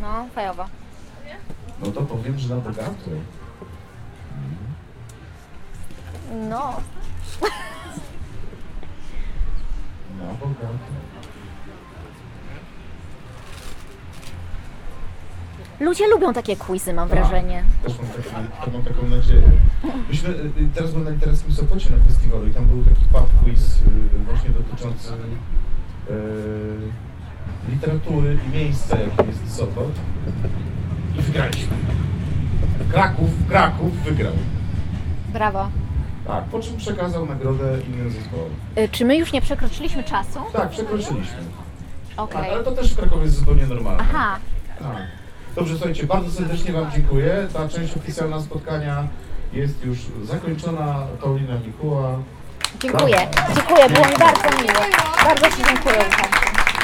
[0.00, 0.64] No, fajowo.
[1.82, 3.10] No to powiem, że na bogato.
[6.32, 6.74] No.
[10.18, 10.90] Na bogato.
[15.80, 17.64] Ludzie lubią takie quizy, mam wrażenie.
[17.84, 19.42] Też mam taką, mam taką nadzieję.
[20.08, 23.76] Myśmy, y, teraz byłem na literackim Sopocie na festiwalu i tam był taki pub quiz
[23.76, 23.80] y,
[24.30, 25.08] właśnie dotyczący
[26.10, 29.90] y, literatury i miejsca, jakim jest Sopot.
[31.18, 31.76] I wygraliśmy.
[32.92, 34.32] Kraków, Kraków wygrał.
[35.32, 35.68] Brawo.
[36.26, 38.50] Tak, po czym przekazał nagrodę innym zespołom.
[38.78, 40.38] Y, Czy my już nie przekroczyliśmy czasu?
[40.52, 41.36] Tak, przekroczyliśmy.
[42.16, 42.42] Okej.
[42.42, 44.02] Tak, ale to też w Krakowie jest zupełnie normalne.
[44.10, 44.36] Aha,
[44.78, 44.96] Tak.
[45.56, 47.48] Dobrze, słuchajcie, bardzo serdecznie Wam dziękuję.
[47.52, 49.04] Ta część oficjalna spotkania
[49.52, 51.06] jest już zakończona.
[51.22, 52.18] Paulina Mikuła.
[52.80, 53.16] dziękuję.
[53.54, 54.80] Dziękuję, było mi bardzo miło.
[55.24, 55.96] Bardzo Ci dziękuję.
[55.96, 56.10] Ja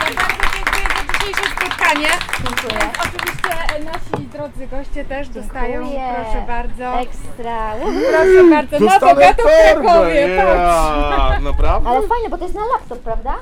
[0.07, 2.09] bardzo dziękuję za dzisiejsze spotkanie.
[2.45, 2.91] Dziękuję.
[3.05, 6.15] Oczywiście e, nasi drodzy goście też dostają, Dziękuję.
[6.15, 7.01] proszę bardzo.
[7.01, 7.73] Ekstra.
[8.11, 11.43] Proszę bardzo, na bogato w Krakowie, patrz.
[11.45, 11.89] Naprawdę?
[11.91, 13.35] Ale fajne, bo to jest na laptop, prawda?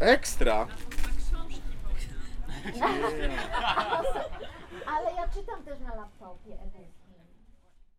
[0.00, 0.66] Ekstra.
[4.96, 6.21] Ale ja czytam też na laptopie.